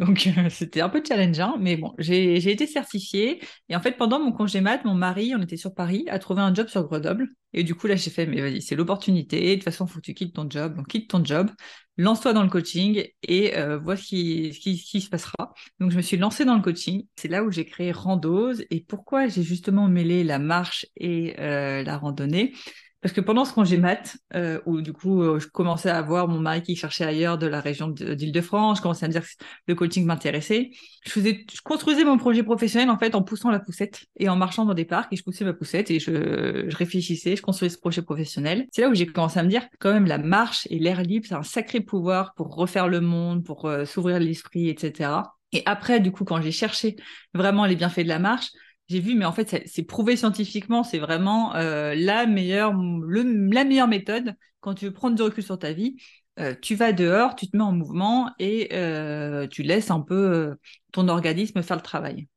Donc, 0.00 0.26
euh, 0.26 0.48
c'était 0.50 0.80
un 0.80 0.88
peu 0.88 1.00
challengeant. 1.06 1.56
Mais 1.56 1.76
bon, 1.76 1.94
j'ai 1.98 2.50
été 2.50 2.66
certifiée. 2.66 3.40
Et 3.68 3.76
en 3.76 3.80
fait, 3.80 3.92
pendant 3.92 4.18
mon 4.18 4.32
congé 4.32 4.60
mat, 4.60 4.84
mon 4.84 4.94
mari, 4.94 5.34
on 5.36 5.40
était 5.40 5.56
sur 5.56 5.72
Paris, 5.72 6.04
a 6.08 6.18
trouvé 6.18 6.42
un 6.42 6.52
job 6.52 6.66
sur 6.66 6.82
Grenoble. 6.82 7.28
Et 7.52 7.62
du 7.62 7.76
coup, 7.76 7.86
là, 7.86 7.94
j'ai 7.94 8.10
fait, 8.10 8.26
mais 8.26 8.40
vas-y, 8.40 8.60
c'est 8.60 8.74
l'opportunité. 8.74 9.50
De 9.50 9.54
toute 9.54 9.62
façon, 9.62 9.86
il 9.86 9.88
faut 9.92 10.00
que 10.00 10.04
tu 10.04 10.14
quittes 10.14 10.34
ton 10.34 10.50
job. 10.50 10.74
Donc, 10.74 10.88
quitte 10.88 11.08
ton 11.08 11.24
job 11.24 11.48
lance-toi 11.96 12.32
dans 12.32 12.42
le 12.42 12.48
coaching 12.48 13.04
et 13.22 13.56
euh, 13.56 13.78
vois 13.78 13.96
ce 13.96 14.02
qui, 14.02 14.52
se 14.52 15.08
passera. 15.08 15.52
Donc, 15.78 15.90
je 15.92 15.96
me 15.96 16.02
suis 16.02 16.16
lancée 16.16 16.44
dans 16.44 16.56
le 16.56 16.62
coaching. 16.62 17.06
C'est 17.16 17.28
là 17.28 17.44
où 17.44 17.50
j'ai 17.52 17.66
créé 17.66 17.92
Randose. 17.92 18.64
Et 18.70 18.80
pourquoi 18.80 19.28
j'ai 19.28 19.44
justement 19.44 19.86
mêlé 19.88 20.24
la 20.24 20.38
marche 20.40 20.86
et 20.96 21.34
euh, 21.38 21.84
la 21.84 21.98
randonnée? 21.98 22.52
Parce 23.00 23.14
que 23.14 23.20
pendant 23.20 23.44
ce 23.44 23.52
congé 23.52 23.76
mat, 23.76 24.16
euh, 24.34 24.60
où 24.66 24.80
du 24.80 24.92
coup, 24.92 25.22
euh, 25.22 25.38
je 25.38 25.46
commençais 25.46 25.90
à 25.90 26.02
voir 26.02 26.26
mon 26.26 26.40
mari 26.40 26.62
qui 26.62 26.74
cherchait 26.74 27.04
ailleurs 27.04 27.38
de 27.38 27.46
la 27.46 27.60
région 27.60 27.88
d'Île-de-France, 27.88 28.78
je 28.78 28.82
commençais 28.82 29.04
à 29.04 29.08
me 29.08 29.12
dire 29.12 29.22
que 29.22 29.44
le 29.68 29.74
coaching 29.76 30.04
m'intéressait. 30.04 30.70
Je, 31.04 31.10
faisais, 31.10 31.44
je 31.52 31.60
construisais 31.62 32.04
mon 32.04 32.18
projet 32.18 32.42
professionnel 32.42 32.90
en 32.90 32.98
fait 32.98 33.14
en 33.14 33.22
poussant 33.22 33.50
la 33.50 33.60
poussette 33.60 34.04
et 34.16 34.28
en 34.28 34.34
marchant 34.34 34.64
dans 34.64 34.74
des 34.74 34.84
parcs 34.84 35.12
et 35.12 35.16
je 35.16 35.22
poussais 35.22 35.44
ma 35.44 35.52
poussette 35.52 35.92
et 35.92 36.00
je, 36.00 36.66
je 36.68 36.76
réfléchissais, 36.76 37.36
je 37.36 37.42
construisais 37.42 37.74
ce 37.74 37.80
projet 37.80 38.02
professionnel. 38.02 38.66
C'est 38.72 38.82
là 38.82 38.88
où 38.88 38.94
j'ai 38.94 39.06
commencé 39.06 39.38
à 39.38 39.44
me 39.44 39.48
dire 39.48 39.62
quand 39.78 39.92
même 39.92 40.06
la 40.06 40.18
marche 40.18 40.66
et 40.70 40.80
l'air 40.80 41.02
libre, 41.02 41.26
c'est 41.28 41.34
un 41.34 41.44
sacré 41.44 41.80
pouvoir 41.80 42.34
pour 42.34 42.54
refaire 42.54 42.88
le 42.88 43.00
monde, 43.00 43.44
pour 43.44 43.66
euh, 43.66 43.84
s'ouvrir 43.84 44.18
l'esprit, 44.18 44.68
etc. 44.68 45.10
Et 45.52 45.62
après, 45.66 46.00
du 46.00 46.10
coup, 46.10 46.24
quand 46.24 46.40
j'ai 46.40 46.52
cherché 46.52 46.96
vraiment 47.32 47.64
les 47.64 47.76
bienfaits 47.76 48.00
de 48.00 48.08
la 48.08 48.18
marche, 48.18 48.48
j'ai 48.88 49.00
vu, 49.00 49.14
mais 49.14 49.24
en 49.24 49.32
fait, 49.32 49.62
c'est 49.66 49.82
prouvé 49.82 50.16
scientifiquement, 50.16 50.82
c'est 50.82 50.98
vraiment 50.98 51.54
euh, 51.56 51.94
la, 51.94 52.26
meilleure, 52.26 52.74
méthode 52.74 54.34
quand 54.60 54.74
tu 54.74 54.86
veux 54.86 54.92
prendre 54.92 55.14
du 55.16 55.22
recul 55.22 55.42
sur 55.42 55.58
ta 55.58 55.72
vie. 55.72 55.96
Euh, 56.38 56.54
tu 56.60 56.74
vas 56.74 56.92
dehors, 56.92 57.34
tu 57.36 57.48
te 57.48 57.56
mets 57.56 57.62
en 57.62 57.72
mouvement 57.72 58.30
et 58.38 58.68
euh, 58.72 59.46
tu 59.46 59.62
laisses 59.62 59.90
un 59.90 60.00
peu 60.00 60.56
ton 60.92 61.08
organisme 61.08 61.62
faire 61.62 61.76
le 61.76 61.82
travail. 61.82 62.28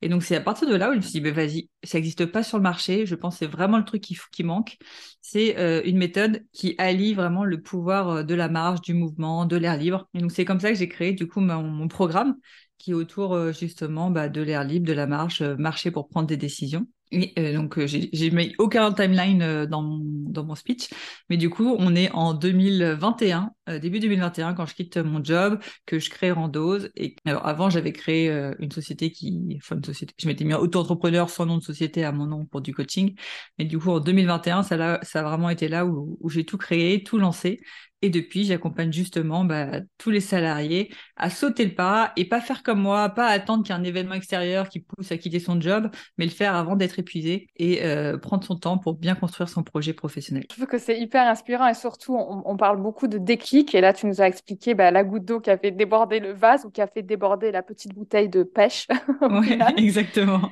Et 0.00 0.08
donc, 0.08 0.22
c'est 0.22 0.36
à 0.36 0.40
partir 0.40 0.68
de 0.68 0.74
là 0.74 0.90
où 0.90 0.92
je 0.92 0.98
me 0.98 1.02
suis 1.02 1.12
dit, 1.12 1.20
bah, 1.20 1.30
vas-y, 1.30 1.68
ça 1.82 1.98
n'existe 1.98 2.26
pas 2.26 2.42
sur 2.42 2.58
le 2.58 2.62
marché. 2.62 3.06
Je 3.06 3.14
pense 3.14 3.34
que 3.34 3.38
c'est 3.40 3.50
vraiment 3.50 3.78
le 3.78 3.84
truc 3.84 4.02
qui, 4.02 4.44
manque. 4.44 4.76
C'est 5.20 5.56
une 5.86 5.98
méthode 5.98 6.44
qui 6.52 6.74
allie 6.78 7.14
vraiment 7.14 7.44
le 7.44 7.60
pouvoir 7.60 8.24
de 8.24 8.34
la 8.34 8.48
marche, 8.48 8.80
du 8.80 8.94
mouvement, 8.94 9.46
de 9.46 9.56
l'air 9.56 9.76
libre. 9.76 10.08
Et 10.14 10.20
donc, 10.20 10.32
c'est 10.32 10.44
comme 10.44 10.60
ça 10.60 10.70
que 10.70 10.76
j'ai 10.76 10.88
créé 10.88 11.12
du 11.12 11.28
coup 11.28 11.40
mon 11.40 11.88
programme 11.88 12.36
qui 12.82 12.90
est 12.90 12.94
autour 12.94 13.34
euh, 13.34 13.52
justement 13.52 14.10
bah, 14.10 14.28
de 14.28 14.42
l'air 14.42 14.64
libre, 14.64 14.86
de 14.86 14.92
la 14.92 15.06
marche, 15.06 15.40
euh, 15.40 15.56
marcher 15.56 15.92
pour 15.92 16.08
prendre 16.08 16.26
des 16.26 16.36
décisions. 16.36 16.86
Euh, 17.12 17.54
donc, 17.54 17.78
j'ai 17.84 18.30
mis 18.30 18.54
aucun 18.58 18.92
timeline 18.92 19.66
dans, 19.66 19.82
mon, 19.82 20.00
dans 20.02 20.44
mon 20.44 20.54
speech, 20.54 20.88
mais 21.28 21.36
du 21.36 21.50
coup, 21.50 21.76
on 21.78 21.94
est 21.94 22.10
en 22.12 22.34
2021, 22.34 23.50
début 23.80 24.00
2021, 24.00 24.54
quand 24.54 24.66
je 24.66 24.74
quitte 24.74 24.96
mon 24.96 25.22
job, 25.22 25.58
que 25.86 25.98
je 25.98 26.10
crée 26.10 26.30
Randose. 26.30 26.90
Et 26.96 27.16
alors, 27.24 27.46
avant, 27.46 27.70
j'avais 27.70 27.92
créé 27.92 28.30
une 28.58 28.70
société 28.70 29.10
qui, 29.10 29.56
enfin, 29.56 29.76
une 29.76 29.84
société, 29.84 30.14
je 30.18 30.26
m'étais 30.26 30.44
mis 30.44 30.54
auto-entrepreneur 30.54 31.30
sans 31.30 31.46
nom 31.46 31.58
de 31.58 31.62
société 31.62 32.04
à 32.04 32.12
mon 32.12 32.26
nom 32.26 32.46
pour 32.46 32.60
du 32.60 32.74
coaching. 32.74 33.14
Mais 33.58 33.64
du 33.64 33.78
coup, 33.78 33.90
en 33.90 34.00
2021, 34.00 34.62
ça, 34.62 35.00
ça 35.02 35.20
a 35.20 35.22
vraiment 35.22 35.50
été 35.50 35.68
là 35.68 35.86
où, 35.86 36.16
où 36.20 36.30
j'ai 36.30 36.44
tout 36.44 36.58
créé, 36.58 37.02
tout 37.02 37.18
lancé. 37.18 37.60
Et 38.02 38.10
depuis, 38.10 38.44
j'accompagne 38.44 38.92
justement 38.92 39.44
bah, 39.44 39.80
tous 39.96 40.10
les 40.10 40.20
salariés 40.20 40.92
à 41.16 41.30
sauter 41.30 41.64
le 41.64 41.74
pas 41.74 42.12
et 42.16 42.24
pas 42.24 42.40
faire 42.40 42.64
comme 42.64 42.80
moi, 42.80 43.08
pas 43.10 43.26
attendre 43.26 43.62
qu'il 43.62 43.72
y 43.72 43.78
ait 43.78 43.80
un 43.80 43.84
événement 43.84 44.14
extérieur 44.14 44.68
qui 44.68 44.80
pousse 44.80 45.12
à 45.12 45.16
quitter 45.16 45.38
son 45.38 45.60
job, 45.60 45.88
mais 46.18 46.24
le 46.24 46.32
faire 46.32 46.56
avant 46.56 46.74
d'être 46.74 46.98
épuisé 46.98 47.46
et 47.56 47.84
euh, 47.84 48.18
prendre 48.18 48.42
son 48.42 48.56
temps 48.56 48.76
pour 48.76 48.94
bien 48.94 49.14
construire 49.14 49.48
son 49.48 49.62
projet 49.62 49.92
professionnel. 49.92 50.44
Je 50.50 50.56
trouve 50.56 50.66
que 50.66 50.78
c'est 50.78 50.98
hyper 50.98 51.28
inspirant 51.28 51.68
et 51.68 51.74
surtout, 51.74 52.16
on, 52.18 52.56
parle 52.56 52.82
beaucoup 52.82 53.06
de 53.06 53.18
déclic. 53.18 53.74
Et 53.74 53.80
là, 53.80 53.92
tu 53.92 54.06
nous 54.06 54.20
as 54.20 54.26
expliqué 54.26 54.74
bah, 54.74 54.90
la 54.90 55.04
goutte 55.04 55.24
d'eau 55.24 55.40
qui 55.40 55.50
a 55.50 55.56
fait 55.56 55.70
déborder 55.70 56.18
le 56.18 56.32
vase 56.32 56.64
ou 56.64 56.70
qui 56.70 56.80
a 56.80 56.86
fait 56.88 57.02
déborder 57.02 57.52
la 57.52 57.62
petite 57.62 57.94
bouteille 57.94 58.28
de 58.28 58.42
pêche. 58.42 58.88
oui, 59.30 59.58
exactement. 59.76 60.50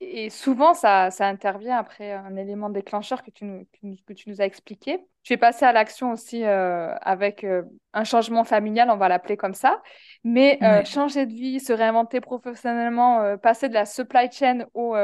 Et 0.00 0.28
souvent, 0.28 0.74
ça, 0.74 1.10
ça, 1.10 1.26
intervient 1.26 1.78
après 1.78 2.12
un 2.12 2.36
élément 2.36 2.68
déclencheur 2.68 3.22
que 3.22 3.30
tu 3.30 3.46
nous, 3.46 3.66
que 4.06 4.12
tu 4.12 4.28
nous 4.28 4.42
as 4.42 4.44
expliqué. 4.44 5.00
Tu 5.22 5.32
es 5.32 5.36
passé 5.38 5.64
à 5.64 5.72
l'action 5.72 6.12
aussi 6.12 6.44
euh, 6.44 6.94
avec 7.00 7.44
euh, 7.44 7.62
un 7.94 8.04
changement 8.04 8.44
familial, 8.44 8.90
on 8.90 8.98
va 8.98 9.08
l'appeler 9.08 9.38
comme 9.38 9.54
ça. 9.54 9.82
Mais 10.22 10.58
euh, 10.62 10.84
changer 10.84 11.24
de 11.24 11.32
vie, 11.32 11.60
se 11.60 11.72
réinventer 11.72 12.20
professionnellement, 12.20 13.38
passer 13.38 13.70
de 13.70 13.74
la 13.74 13.86
supply 13.86 14.30
chain 14.30 14.66
au, 14.74 14.94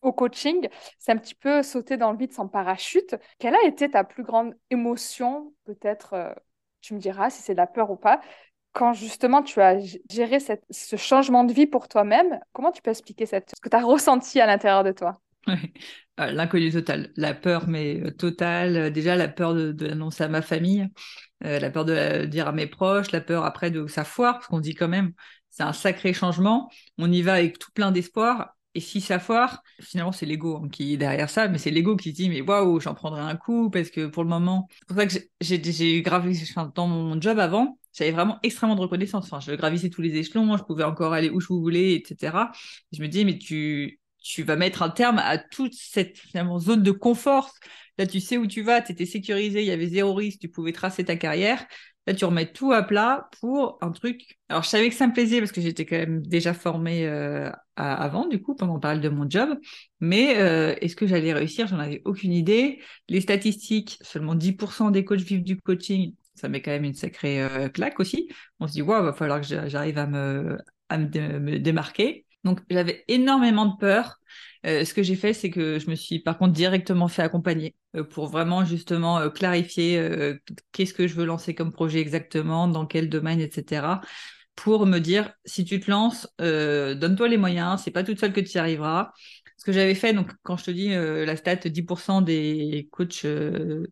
au 0.00 0.12
coaching, 0.12 0.66
c'est 0.98 1.12
un 1.12 1.18
petit 1.18 1.34
peu 1.34 1.62
sauter 1.62 1.98
dans 1.98 2.10
le 2.10 2.16
vide 2.16 2.32
sans 2.32 2.48
parachute. 2.48 3.16
Quelle 3.38 3.54
a 3.54 3.64
été 3.66 3.90
ta 3.90 4.02
plus 4.02 4.22
grande 4.22 4.54
émotion 4.70 5.52
Peut-être, 5.66 6.34
tu 6.80 6.94
me 6.94 6.98
diras 6.98 7.28
si 7.28 7.42
c'est 7.42 7.52
de 7.52 7.58
la 7.58 7.66
peur 7.66 7.90
ou 7.90 7.96
pas, 7.96 8.20
quand 8.76 8.92
justement 8.92 9.42
tu 9.42 9.58
as 9.62 9.78
géré 10.10 10.38
ce 10.38 10.96
changement 10.96 11.44
de 11.44 11.52
vie 11.52 11.66
pour 11.66 11.88
toi-même, 11.88 12.38
comment 12.52 12.72
tu 12.72 12.82
peux 12.82 12.90
expliquer 12.90 13.24
ce 13.24 13.36
que 13.36 13.70
tu 13.70 13.76
as 13.76 13.80
ressenti 13.84 14.38
à 14.38 14.46
l'intérieur 14.46 14.84
de 14.84 14.92
toi? 14.92 15.18
Euh, 15.48 16.30
L'inconnu 16.32 16.70
total, 16.70 17.10
la 17.16 17.32
peur 17.32 17.68
mais 17.68 18.00
euh, 18.00 18.10
totale. 18.10 18.92
Déjà 18.92 19.16
la 19.16 19.28
peur 19.28 19.54
de, 19.54 19.86
l'annoncer 19.86 20.24
à 20.24 20.28
ma 20.28 20.42
famille, 20.42 20.88
la 21.40 21.70
peur 21.70 21.84
de 21.84 22.24
dire 22.26 22.48
à 22.48 22.52
mes 22.52 22.66
proches, 22.66 23.12
la 23.12 23.20
peur 23.20 23.44
après 23.44 23.70
de 23.70 23.86
sa 23.86 24.04
foire, 24.04 24.34
parce 24.34 24.46
qu'on 24.46 24.60
dit 24.60 24.74
quand 24.74 24.88
même 24.88 25.12
c'est 25.50 25.62
un 25.62 25.72
sacré 25.72 26.12
changement. 26.12 26.70
On 26.98 27.10
y 27.10 27.22
va 27.22 27.34
avec 27.34 27.58
tout 27.58 27.70
plein 27.72 27.90
d'espoir 27.90 28.55
et 28.76 28.80
si 28.80 29.00
ça 29.00 29.18
foire, 29.18 29.62
finalement, 29.80 30.12
c'est 30.12 30.26
l'ego 30.26 30.60
hein, 30.62 30.68
qui 30.68 30.92
est 30.92 30.96
derrière 30.98 31.30
ça, 31.30 31.48
mais 31.48 31.56
c'est 31.56 31.70
l'ego 31.70 31.96
qui 31.96 32.12
dit, 32.12 32.28
mais 32.28 32.42
waouh, 32.42 32.78
j'en 32.78 32.94
prendrai 32.94 33.22
un 33.22 33.34
coup, 33.34 33.70
parce 33.70 33.88
que 33.88 34.06
pour 34.06 34.22
le 34.22 34.28
moment, 34.28 34.68
c'est 34.70 34.86
pour 34.86 34.96
ça 34.98 35.06
que 35.06 35.14
j'ai 35.40 36.02
gravi 36.02 36.38
dans 36.74 36.86
mon 36.86 37.18
job 37.18 37.38
avant, 37.38 37.78
j'avais 37.94 38.10
vraiment 38.10 38.38
extrêmement 38.42 38.76
de 38.76 38.82
reconnaissance. 38.82 39.24
Enfin, 39.24 39.40
je 39.40 39.52
gravissais 39.56 39.88
tous 39.88 40.02
les 40.02 40.14
échelons, 40.16 40.58
je 40.58 40.62
pouvais 40.62 40.84
encore 40.84 41.14
aller 41.14 41.30
où 41.30 41.40
je 41.40 41.48
voulais, 41.48 41.94
etc. 41.94 42.52
je 42.92 43.00
me 43.00 43.08
dis, 43.08 43.24
mais 43.24 43.38
tu, 43.38 43.98
tu 44.26 44.42
vas 44.42 44.56
mettre 44.56 44.82
un 44.82 44.90
terme 44.90 45.18
à 45.18 45.38
toute 45.38 45.74
cette 45.74 46.18
zone 46.58 46.82
de 46.82 46.90
confort. 46.90 47.52
Là, 47.98 48.06
tu 48.06 48.20
sais 48.20 48.36
où 48.36 48.46
tu 48.46 48.62
vas, 48.62 48.82
tu 48.82 48.92
étais 48.92 49.06
sécurisé, 49.06 49.62
il 49.62 49.66
y 49.66 49.70
avait 49.70 49.86
zéro 49.86 50.14
risque, 50.14 50.40
tu 50.40 50.48
pouvais 50.48 50.72
tracer 50.72 51.04
ta 51.04 51.16
carrière. 51.16 51.64
Là, 52.06 52.14
tu 52.14 52.24
remets 52.24 52.52
tout 52.52 52.72
à 52.72 52.82
plat 52.82 53.28
pour 53.40 53.78
un 53.80 53.90
truc. 53.90 54.38
Alors, 54.48 54.62
je 54.62 54.68
savais 54.68 54.88
que 54.90 54.94
ça 54.94 55.06
me 55.06 55.12
plaisait 55.12 55.40
parce 55.40 55.50
que 55.52 55.60
j'étais 55.60 55.86
quand 55.86 55.96
même 55.96 56.22
déjà 56.22 56.54
formée 56.54 57.06
euh, 57.06 57.50
avant, 57.76 58.26
du 58.28 58.40
coup, 58.40 58.54
pendant 58.54 58.78
parler 58.78 59.00
de 59.00 59.08
mon 59.08 59.28
job. 59.28 59.58
Mais 60.00 60.38
euh, 60.38 60.74
est-ce 60.80 60.94
que 60.94 61.06
j'allais 61.06 61.32
réussir? 61.32 61.66
J'en 61.66 61.78
avais 61.78 62.02
aucune 62.04 62.32
idée. 62.32 62.80
Les 63.08 63.20
statistiques, 63.20 63.98
seulement 64.02 64.34
10% 64.34 64.90
des 64.90 65.04
coachs 65.04 65.20
vivent 65.20 65.42
du 65.42 65.56
coaching. 65.60 66.14
Ça 66.34 66.48
met 66.48 66.60
quand 66.62 66.70
même 66.70 66.84
une 66.84 66.94
sacrée 66.94 67.42
euh, 67.42 67.68
claque 67.68 67.98
aussi. 67.98 68.28
On 68.60 68.68
se 68.68 68.74
dit, 68.74 68.82
waouh, 68.82 69.02
va 69.02 69.12
falloir 69.12 69.40
que 69.40 69.46
j'arrive 69.46 69.98
à 69.98 70.06
me, 70.06 70.58
à 70.88 70.98
me 70.98 71.58
démarquer. 71.58 72.25
Donc, 72.46 72.60
j'avais 72.70 73.04
énormément 73.08 73.66
de 73.66 73.76
peur. 73.76 74.18
Euh, 74.66 74.84
ce 74.84 74.94
que 74.94 75.02
j'ai 75.02 75.16
fait, 75.16 75.32
c'est 75.32 75.50
que 75.50 75.78
je 75.78 75.90
me 75.90 75.94
suis 75.94 76.20
par 76.20 76.38
contre 76.38 76.52
directement 76.52 77.08
fait 77.08 77.22
accompagner 77.22 77.74
euh, 77.94 78.04
pour 78.04 78.26
vraiment 78.28 78.64
justement 78.64 79.18
euh, 79.18 79.30
clarifier 79.30 80.00
qu'est-ce 80.72 80.94
que 80.94 81.06
je 81.06 81.14
veux 81.14 81.24
lancer 81.24 81.54
comme 81.54 81.72
projet 81.72 82.00
exactement, 82.00 82.68
dans 82.68 82.86
quel 82.86 83.08
domaine, 83.08 83.40
etc. 83.40 84.00
Pour 84.54 84.86
me 84.86 84.98
dire, 85.00 85.32
si 85.44 85.64
tu 85.64 85.80
te 85.80 85.90
lances, 85.90 86.26
donne-toi 86.38 87.28
les 87.28 87.36
moyens, 87.36 87.82
c'est 87.84 87.90
pas 87.90 88.04
toute 88.04 88.18
seule 88.18 88.32
que 88.32 88.40
tu 88.40 88.52
y 88.52 88.58
arriveras. 88.58 89.12
Ce 89.58 89.64
que 89.64 89.72
j'avais 89.72 89.94
fait, 89.94 90.12
donc 90.14 90.30
quand 90.44 90.56
je 90.56 90.64
te 90.64 90.70
dis 90.70 90.88
la 90.90 91.36
stat, 91.36 91.56
10% 91.56 92.22
des 92.22 92.88
coachs 92.90 93.26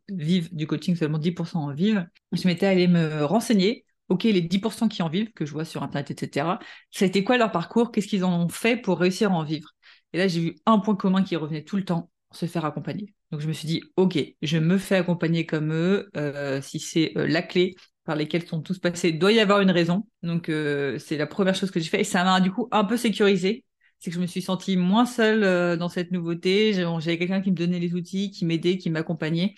vivent 0.09 0.55
du 0.55 0.67
coaching, 0.67 0.97
seulement 0.97 1.19
10% 1.19 1.59
en 1.59 1.75
vivent, 1.75 2.07
je 2.33 2.47
m'étais 2.49 2.67
allé 2.67 2.89
me 2.89 3.25
renseigner 3.25 3.85
OK, 4.09 4.25
les 4.25 4.43
10% 4.43 4.89
qui 4.89 5.03
en 5.03 5.09
vivent, 5.09 5.33
que 5.33 5.47
je 5.47 5.53
vois 5.53 5.65
sur 5.65 5.83
Internet, 5.83 6.11
etc., 6.11 6.59
ça 6.91 7.05
a 7.05 7.09
été 7.09 7.25
quoi 7.25 7.39
leur 7.39 7.53
parcours? 7.53 7.91
Qu'est-ce 7.91 8.09
qu'ils 8.09 8.25
en 8.25 8.45
ont 8.45 8.49
fait 8.49 8.77
pour 8.77 8.99
réussir 8.99 9.33
à 9.33 9.35
en 9.35 9.45
vivre? 9.45 9.71
Et 10.13 10.19
là, 10.19 10.29
j'ai 10.29 10.41
vu 10.41 10.57
un 10.67 10.79
point 10.79 10.95
commun 10.95 11.23
qui 11.23 11.37
revenait 11.37 11.65
tout 11.65 11.77
le 11.77 11.85
temps, 11.85 12.11
se 12.33 12.47
faire 12.47 12.65
accompagner. 12.65 13.15
Donc, 13.31 13.41
je 13.41 13.49
me 13.49 13.53
suis 13.53 13.67
dit, 13.67 13.83
OK, 13.97 14.19
je 14.43 14.59
me 14.59 14.79
fais 14.79 14.97
accompagner 14.97 15.47
comme 15.47 15.73
eux. 15.73 16.11
Euh, 16.17 16.61
si 16.61 16.79
c'est 16.79 17.13
euh, 17.17 17.27
la 17.27 17.43
clé 17.43 17.75
par 18.05 18.15
lesquelles 18.17 18.47
sont 18.47 18.61
tous 18.61 18.79
passés, 18.79 19.13
doit 19.13 19.33
y 19.33 19.41
avoir 19.41 19.61
une 19.61 19.71
raison. 19.71 20.07
Donc, 20.23 20.49
euh, 20.51 20.99
c'est 20.99 21.17
la 21.17 21.27
première 21.27 21.55
chose 21.55 21.71
que 21.71 21.81
j'ai 21.81 21.89
fait. 21.89 22.03
Et 22.03 22.05
ça 22.05 22.23
m'a 22.25 22.41
du 22.41 22.53
coup 22.53 22.69
un 22.71 22.85
peu 22.85 22.97
sécurisé. 22.97 23.65
C'est 23.99 24.11
que 24.11 24.17
je 24.17 24.21
me 24.21 24.27
suis 24.27 24.43
sentie 24.43 24.77
moins 24.77 25.07
seule 25.07 25.79
dans 25.79 25.89
cette 25.89 26.13
nouveauté. 26.13 26.75
J'avais 26.75 27.17
quelqu'un 27.17 27.41
qui 27.41 27.51
me 27.51 27.57
donnait 27.57 27.79
les 27.79 27.95
outils, 27.95 28.31
qui 28.31 28.45
m'aidait, 28.45 28.77
qui 28.77 28.91
m'accompagnait. 28.91 29.55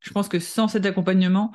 Je 0.00 0.10
pense 0.12 0.28
que 0.28 0.38
sans 0.38 0.68
cet 0.68 0.86
accompagnement, 0.86 1.52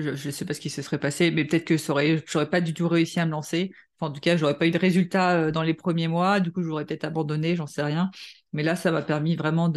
je 0.00 0.26
ne 0.26 0.32
sais 0.32 0.44
pas 0.44 0.54
ce 0.54 0.60
qui 0.60 0.70
se 0.70 0.82
serait 0.82 0.98
passé, 0.98 1.30
mais 1.30 1.44
peut-être 1.44 1.64
que 1.64 1.76
je 1.76 1.90
n'aurais 1.90 2.50
pas 2.50 2.60
du 2.60 2.74
tout 2.74 2.88
réussi 2.88 3.20
à 3.20 3.26
me 3.26 3.30
lancer. 3.30 3.72
En 4.00 4.10
tout 4.10 4.20
cas, 4.20 4.36
j'aurais 4.36 4.56
pas 4.56 4.66
eu 4.66 4.70
de 4.70 4.78
résultat 4.78 5.36
euh, 5.36 5.50
dans 5.50 5.62
les 5.62 5.74
premiers 5.74 6.08
mois. 6.08 6.40
Du 6.40 6.52
coup, 6.52 6.62
j'aurais 6.62 6.84
peut-être 6.84 7.04
abandonné, 7.04 7.56
j'en 7.56 7.66
sais 7.66 7.82
rien. 7.82 8.10
Mais 8.52 8.62
là, 8.62 8.76
ça 8.76 8.90
m'a 8.90 9.02
permis 9.02 9.36
vraiment 9.36 9.68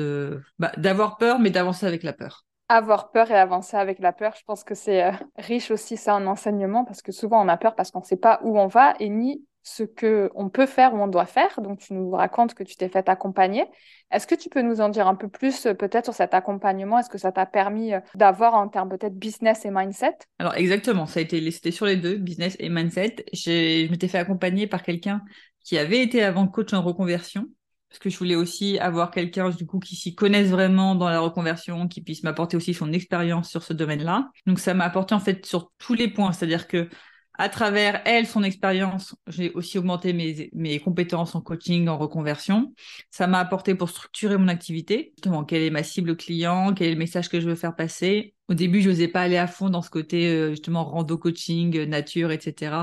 bah, 0.59 0.71
d'avoir 0.77 1.17
peur, 1.17 1.39
mais 1.39 1.49
d'avancer 1.49 1.85
avec 1.85 2.03
la 2.03 2.13
peur. 2.13 2.45
Avoir 2.69 3.11
peur 3.11 3.29
et 3.31 3.35
avancer 3.35 3.75
avec 3.75 3.99
la 3.99 4.13
peur, 4.13 4.33
je 4.37 4.43
pense 4.45 4.63
que 4.63 4.75
c'est 4.75 5.03
euh, 5.03 5.11
riche 5.37 5.71
aussi 5.71 5.97
ça 5.97 6.15
en 6.15 6.25
enseignement 6.25 6.85
parce 6.85 7.01
que 7.01 7.11
souvent 7.11 7.43
on 7.43 7.49
a 7.49 7.57
peur 7.57 7.75
parce 7.75 7.91
qu'on 7.91 7.99
ne 7.99 8.05
sait 8.05 8.15
pas 8.15 8.39
où 8.43 8.57
on 8.57 8.67
va 8.67 8.93
et 8.99 9.09
ni 9.09 9.43
ce 9.63 9.83
que 9.83 10.29
on 10.35 10.49
peut 10.49 10.65
faire 10.65 10.93
ou 10.93 10.97
on 10.97 11.07
doit 11.07 11.25
faire. 11.25 11.61
Donc, 11.61 11.79
tu 11.79 11.93
nous 11.93 12.11
racontes 12.11 12.53
que 12.53 12.63
tu 12.63 12.75
t'es 12.75 12.89
fait 12.89 13.07
accompagner. 13.09 13.65
Est-ce 14.11 14.27
que 14.27 14.35
tu 14.35 14.49
peux 14.49 14.61
nous 14.61 14.81
en 14.81 14.89
dire 14.89 15.07
un 15.07 15.15
peu 15.15 15.27
plus 15.27 15.65
euh, 15.65 15.73
peut-être 15.73 16.05
sur 16.05 16.13
cet 16.13 16.33
accompagnement? 16.33 16.99
Est-ce 16.99 17.09
que 17.09 17.17
ça 17.17 17.31
t'a 17.31 17.45
permis 17.45 17.93
euh, 17.93 17.99
d'avoir 18.15 18.55
en 18.55 18.67
termes 18.67 18.89
peut-être 18.89 19.17
business 19.17 19.65
et 19.65 19.71
mindset? 19.71 20.17
Alors, 20.39 20.55
exactement. 20.55 21.05
Ça 21.05 21.19
a 21.19 21.23
été 21.23 21.39
listé 21.39 21.71
sur 21.71 21.85
les 21.85 21.97
deux, 21.97 22.17
business 22.17 22.55
et 22.59 22.69
mindset. 22.69 23.25
Je 23.33 23.89
m'étais 23.89 24.07
fait 24.07 24.17
accompagner 24.17 24.67
par 24.67 24.83
quelqu'un 24.83 25.21
qui 25.63 25.77
avait 25.77 26.01
été 26.01 26.23
avant 26.23 26.47
coach 26.47 26.73
en 26.73 26.81
reconversion 26.81 27.47
parce 27.91 27.99
que 27.99 28.09
je 28.09 28.17
voulais 28.17 28.35
aussi 28.35 28.79
avoir 28.79 29.11
quelqu'un 29.11 29.49
du 29.49 29.65
coup 29.65 29.79
qui 29.79 29.97
s'y 29.97 30.15
connaisse 30.15 30.47
vraiment 30.47 30.95
dans 30.95 31.09
la 31.09 31.19
reconversion, 31.19 31.89
qui 31.89 32.01
puisse 32.01 32.23
m'apporter 32.23 32.55
aussi 32.55 32.73
son 32.73 32.93
expérience 32.93 33.49
sur 33.49 33.63
ce 33.63 33.73
domaine-là. 33.73 34.29
Donc 34.45 34.59
ça 34.59 34.73
m'a 34.73 34.85
apporté 34.85 35.13
en 35.13 35.19
fait 35.19 35.45
sur 35.45 35.73
tous 35.77 35.93
les 35.93 36.07
points, 36.07 36.31
c'est-à-dire 36.31 36.69
que 36.69 36.87
à 37.41 37.49
travers 37.49 38.03
elle, 38.05 38.27
son 38.27 38.43
expérience, 38.43 39.15
j'ai 39.25 39.51
aussi 39.53 39.79
augmenté 39.79 40.13
mes, 40.13 40.79
compétences 40.79 41.33
en 41.33 41.41
coaching, 41.41 41.87
en 41.87 41.97
reconversion. 41.97 42.71
Ça 43.09 43.25
m'a 43.25 43.39
apporté 43.39 43.73
pour 43.73 43.89
structurer 43.89 44.37
mon 44.37 44.47
activité, 44.47 45.11
justement, 45.15 45.43
quelle 45.43 45.63
est 45.63 45.71
ma 45.71 45.81
cible 45.81 46.15
client, 46.15 46.75
quel 46.75 46.89
est 46.89 46.91
le 46.91 46.99
message 46.99 47.29
que 47.29 47.41
je 47.41 47.49
veux 47.49 47.55
faire 47.55 47.75
passer? 47.75 48.35
Au 48.47 48.53
début, 48.53 48.81
je 48.81 48.91
n'osais 48.91 49.07
pas 49.07 49.21
aller 49.21 49.37
à 49.37 49.47
fond 49.47 49.71
dans 49.71 49.81
ce 49.81 49.89
côté, 49.89 50.27
euh, 50.27 50.51
justement, 50.51 50.85
rando 50.85 51.17
coaching, 51.17 51.75
euh, 51.77 51.85
nature, 51.87 52.29
etc. 52.29 52.75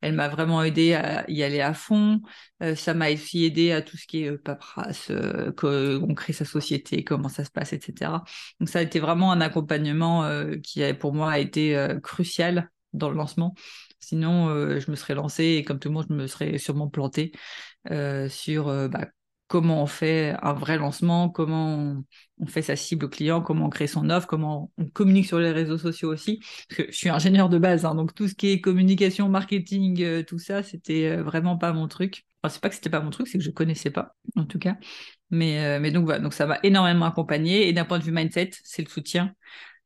Elle 0.00 0.14
m'a 0.14 0.26
vraiment 0.28 0.64
aidé 0.64 0.94
à 0.94 1.24
y 1.30 1.44
aller 1.44 1.60
à 1.60 1.72
fond. 1.72 2.20
Euh, 2.64 2.74
ça 2.74 2.94
m'a 2.94 3.12
aussi 3.12 3.44
aidé 3.44 3.70
à 3.70 3.80
tout 3.80 3.96
ce 3.96 4.08
qui 4.08 4.24
est 4.24 4.36
paperasse, 4.38 5.12
qu'on 5.56 6.14
crée 6.16 6.32
sa 6.32 6.44
société, 6.44 7.04
comment 7.04 7.28
ça 7.28 7.44
se 7.44 7.50
passe, 7.50 7.72
etc. 7.74 8.24
Donc, 8.58 8.68
ça 8.70 8.80
a 8.80 8.82
été 8.82 8.98
vraiment 8.98 9.30
un 9.30 9.40
accompagnement 9.40 10.28
qui, 10.64 10.82
pour 10.94 11.14
moi, 11.14 11.30
a 11.30 11.38
été 11.38 11.96
crucial 12.02 12.70
dans 12.92 13.08
le 13.08 13.14
lancement 13.14 13.54
Sinon, 14.00 14.48
euh, 14.48 14.80
je 14.80 14.90
me 14.90 14.96
serais 14.96 15.14
lancée 15.14 15.44
et 15.44 15.64
comme 15.64 15.78
tout 15.78 15.88
le 15.88 15.94
monde, 15.94 16.06
je 16.08 16.14
me 16.14 16.26
serais 16.26 16.58
sûrement 16.58 16.88
plantée 16.88 17.32
euh, 17.90 18.28
sur 18.28 18.68
euh, 18.68 18.88
bah, 18.88 19.08
comment 19.46 19.82
on 19.82 19.86
fait 19.86 20.34
un 20.42 20.54
vrai 20.54 20.78
lancement, 20.78 21.28
comment 21.28 22.04
on, 22.38 22.46
fait 22.46 22.62
sa 22.62 22.76
cible 22.76 23.10
client, 23.10 23.42
comment 23.42 23.66
on 23.66 23.70
crée 23.70 23.86
son 23.86 24.08
offre, 24.08 24.26
comment 24.26 24.72
on 24.78 24.86
communique 24.86 25.26
sur 25.26 25.38
les 25.38 25.50
réseaux 25.50 25.78
sociaux 25.78 26.10
aussi. 26.10 26.40
Parce 26.68 26.82
que 26.82 26.92
je 26.92 26.96
suis 26.96 27.10
ingénieur 27.10 27.48
de 27.48 27.58
base, 27.58 27.84
hein, 27.84 27.94
donc 27.94 28.14
tout 28.14 28.26
ce 28.28 28.34
qui 28.34 28.50
est 28.50 28.60
communication, 28.60 29.28
marketing, 29.28 30.24
tout 30.24 30.38
ça, 30.38 30.62
c'était 30.62 31.16
vraiment 31.16 31.58
pas 31.58 31.72
mon 31.72 31.88
truc. 31.88 32.24
Enfin, 32.42 32.54
c'est 32.54 32.62
pas 32.62 32.70
que 32.70 32.74
c'était 32.76 32.90
pas 32.90 33.00
mon 33.00 33.10
truc, 33.10 33.28
c'est 33.28 33.38
que 33.38 33.44
je 33.44 33.50
connaissais 33.50 33.90
pas, 33.90 34.16
en 34.36 34.46
tout 34.46 34.58
cas. 34.58 34.76
Mais, 35.30 35.90
donc 35.90 36.10
donc 36.20 36.32
ça 36.32 36.46
m'a 36.46 36.58
énormément 36.62 37.06
accompagné. 37.06 37.68
Et 37.68 37.72
d'un 37.72 37.84
point 37.84 37.98
de 37.98 38.04
vue 38.04 38.12
mindset, 38.12 38.50
c'est 38.64 38.82
le 38.82 38.88
soutien. 38.88 39.34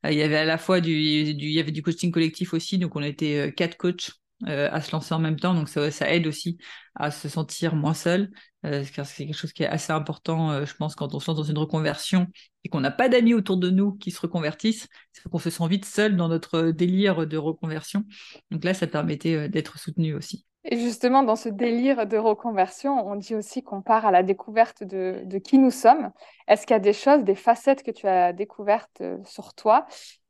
Euh, 0.04 0.12
il 0.12 0.18
y 0.18 0.22
avait 0.22 0.36
à 0.36 0.44
la 0.44 0.58
fois 0.58 0.80
du, 0.80 0.92
il 0.92 1.50
y 1.50 1.60
avait 1.60 1.72
du 1.72 1.82
coaching 1.82 2.10
collectif 2.10 2.54
aussi, 2.54 2.78
donc 2.78 2.96
on 2.96 3.02
était 3.02 3.48
euh, 3.48 3.50
quatre 3.50 3.76
coachs 3.76 4.12
euh, 4.46 4.68
à 4.72 4.80
se 4.80 4.92
lancer 4.92 5.14
en 5.14 5.18
même 5.18 5.38
temps, 5.38 5.54
donc 5.54 5.68
ça, 5.68 5.90
aide 6.10 6.26
aussi 6.26 6.58
à 6.94 7.10
se 7.10 7.28
sentir 7.28 7.74
moins 7.74 7.94
seul, 7.94 8.30
car 8.62 9.04
c'est 9.04 9.26
quelque 9.26 9.36
chose 9.36 9.52
qui 9.52 9.62
est 9.62 9.66
assez 9.66 9.92
important, 9.92 10.64
je 10.64 10.74
pense, 10.74 10.94
quand 10.94 11.14
on 11.14 11.20
se 11.20 11.30
lance 11.30 11.36
dans 11.36 11.44
une 11.44 11.58
reconversion 11.58 12.28
et 12.62 12.68
qu'on 12.68 12.80
n'a 12.80 12.90
pas 12.90 13.08
d'amis 13.08 13.34
autour 13.34 13.58
de 13.58 13.68
nous 13.70 13.92
qui 13.92 14.10
se 14.10 14.20
reconvertissent, 14.20 14.88
c'est 15.12 15.28
qu'on 15.28 15.38
se 15.38 15.50
sent 15.50 15.68
vite 15.68 15.84
seul 15.84 16.16
dans 16.16 16.28
notre 16.28 16.70
délire 16.70 17.26
de 17.26 17.36
reconversion. 17.36 18.04
Donc 18.50 18.64
là, 18.64 18.72
ça 18.72 18.86
permettait 18.86 19.48
d'être 19.48 19.78
soutenu 19.78 20.14
aussi. 20.14 20.46
Et 20.66 20.78
justement, 20.78 21.22
dans 21.22 21.36
ce 21.36 21.50
délire 21.50 22.06
de 22.06 22.16
reconversion, 22.16 23.06
on 23.06 23.16
dit 23.16 23.34
aussi 23.34 23.62
qu'on 23.62 23.82
part 23.82 24.06
à 24.06 24.10
la 24.10 24.22
découverte 24.22 24.82
de, 24.82 25.20
de 25.24 25.38
qui 25.38 25.58
nous 25.58 25.70
sommes. 25.70 26.10
Est-ce 26.48 26.66
qu'il 26.66 26.72
y 26.74 26.76
a 26.76 26.80
des 26.80 26.94
choses, 26.94 27.22
des 27.22 27.34
facettes 27.34 27.82
que 27.82 27.90
tu 27.90 28.06
as 28.06 28.32
découvertes 28.32 29.02
euh, 29.02 29.18
sur 29.24 29.52
toi 29.54 29.86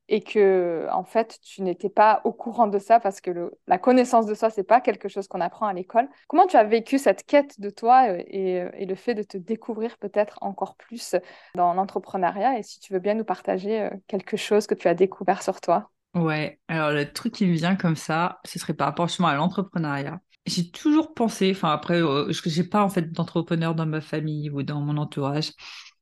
et 0.08 0.22
que, 0.22 0.86
en 0.92 1.04
fait, 1.04 1.38
tu 1.40 1.62
n'étais 1.62 1.88
pas 1.88 2.20
au 2.24 2.32
courant 2.32 2.66
de 2.66 2.78
ça 2.78 2.98
parce 2.98 3.20
que 3.20 3.52
la 3.68 3.78
connaissance 3.78 4.26
de 4.26 4.34
soi, 4.34 4.50
c'est 4.50 4.64
pas 4.64 4.80
quelque 4.80 5.08
chose 5.08 5.28
qu'on 5.28 5.40
apprend 5.40 5.66
à 5.66 5.72
l'école? 5.72 6.08
Comment 6.26 6.46
tu 6.46 6.56
as 6.56 6.64
vécu 6.64 6.98
cette 6.98 7.24
quête 7.24 7.60
de 7.60 7.70
toi 7.70 8.08
euh, 8.10 8.22
et, 8.26 8.60
euh, 8.60 8.70
et 8.74 8.86
le 8.86 8.96
fait 8.96 9.14
de 9.14 9.22
te 9.22 9.38
découvrir 9.38 9.96
peut-être 9.98 10.38
encore 10.42 10.74
plus 10.74 11.14
dans 11.54 11.74
l'entrepreneuriat? 11.74 12.58
Et 12.58 12.64
si 12.64 12.80
tu 12.80 12.92
veux 12.92 12.98
bien 12.98 13.14
nous 13.14 13.24
partager 13.24 13.88
quelque 14.08 14.36
chose 14.36 14.66
que 14.66 14.74
tu 14.74 14.88
as 14.88 14.94
découvert 14.94 15.42
sur 15.44 15.60
toi 15.60 15.90
Ouais, 16.14 16.60
alors 16.68 16.92
le 16.92 17.12
truc 17.12 17.34
qui 17.34 17.46
me 17.46 17.54
vient 17.54 17.74
comme 17.74 17.96
ça, 17.96 18.38
ce 18.44 18.58
serait 18.60 18.74
par 18.74 18.86
rapport 18.86 19.08
justement 19.08 19.28
à 19.28 19.34
l'entrepreneuriat. 19.34 20.20
J'ai 20.46 20.70
toujours 20.70 21.12
pensé, 21.14 21.50
enfin 21.50 21.70
après, 21.72 22.00
euh, 22.02 22.30
je 22.30 22.62
pas 22.62 22.84
en 22.84 22.88
fait 22.88 23.10
d'entrepreneur 23.12 23.74
dans 23.74 23.86
ma 23.86 24.00
famille 24.00 24.48
ou 24.50 24.62
dans 24.62 24.80
mon 24.80 24.96
entourage. 24.96 25.50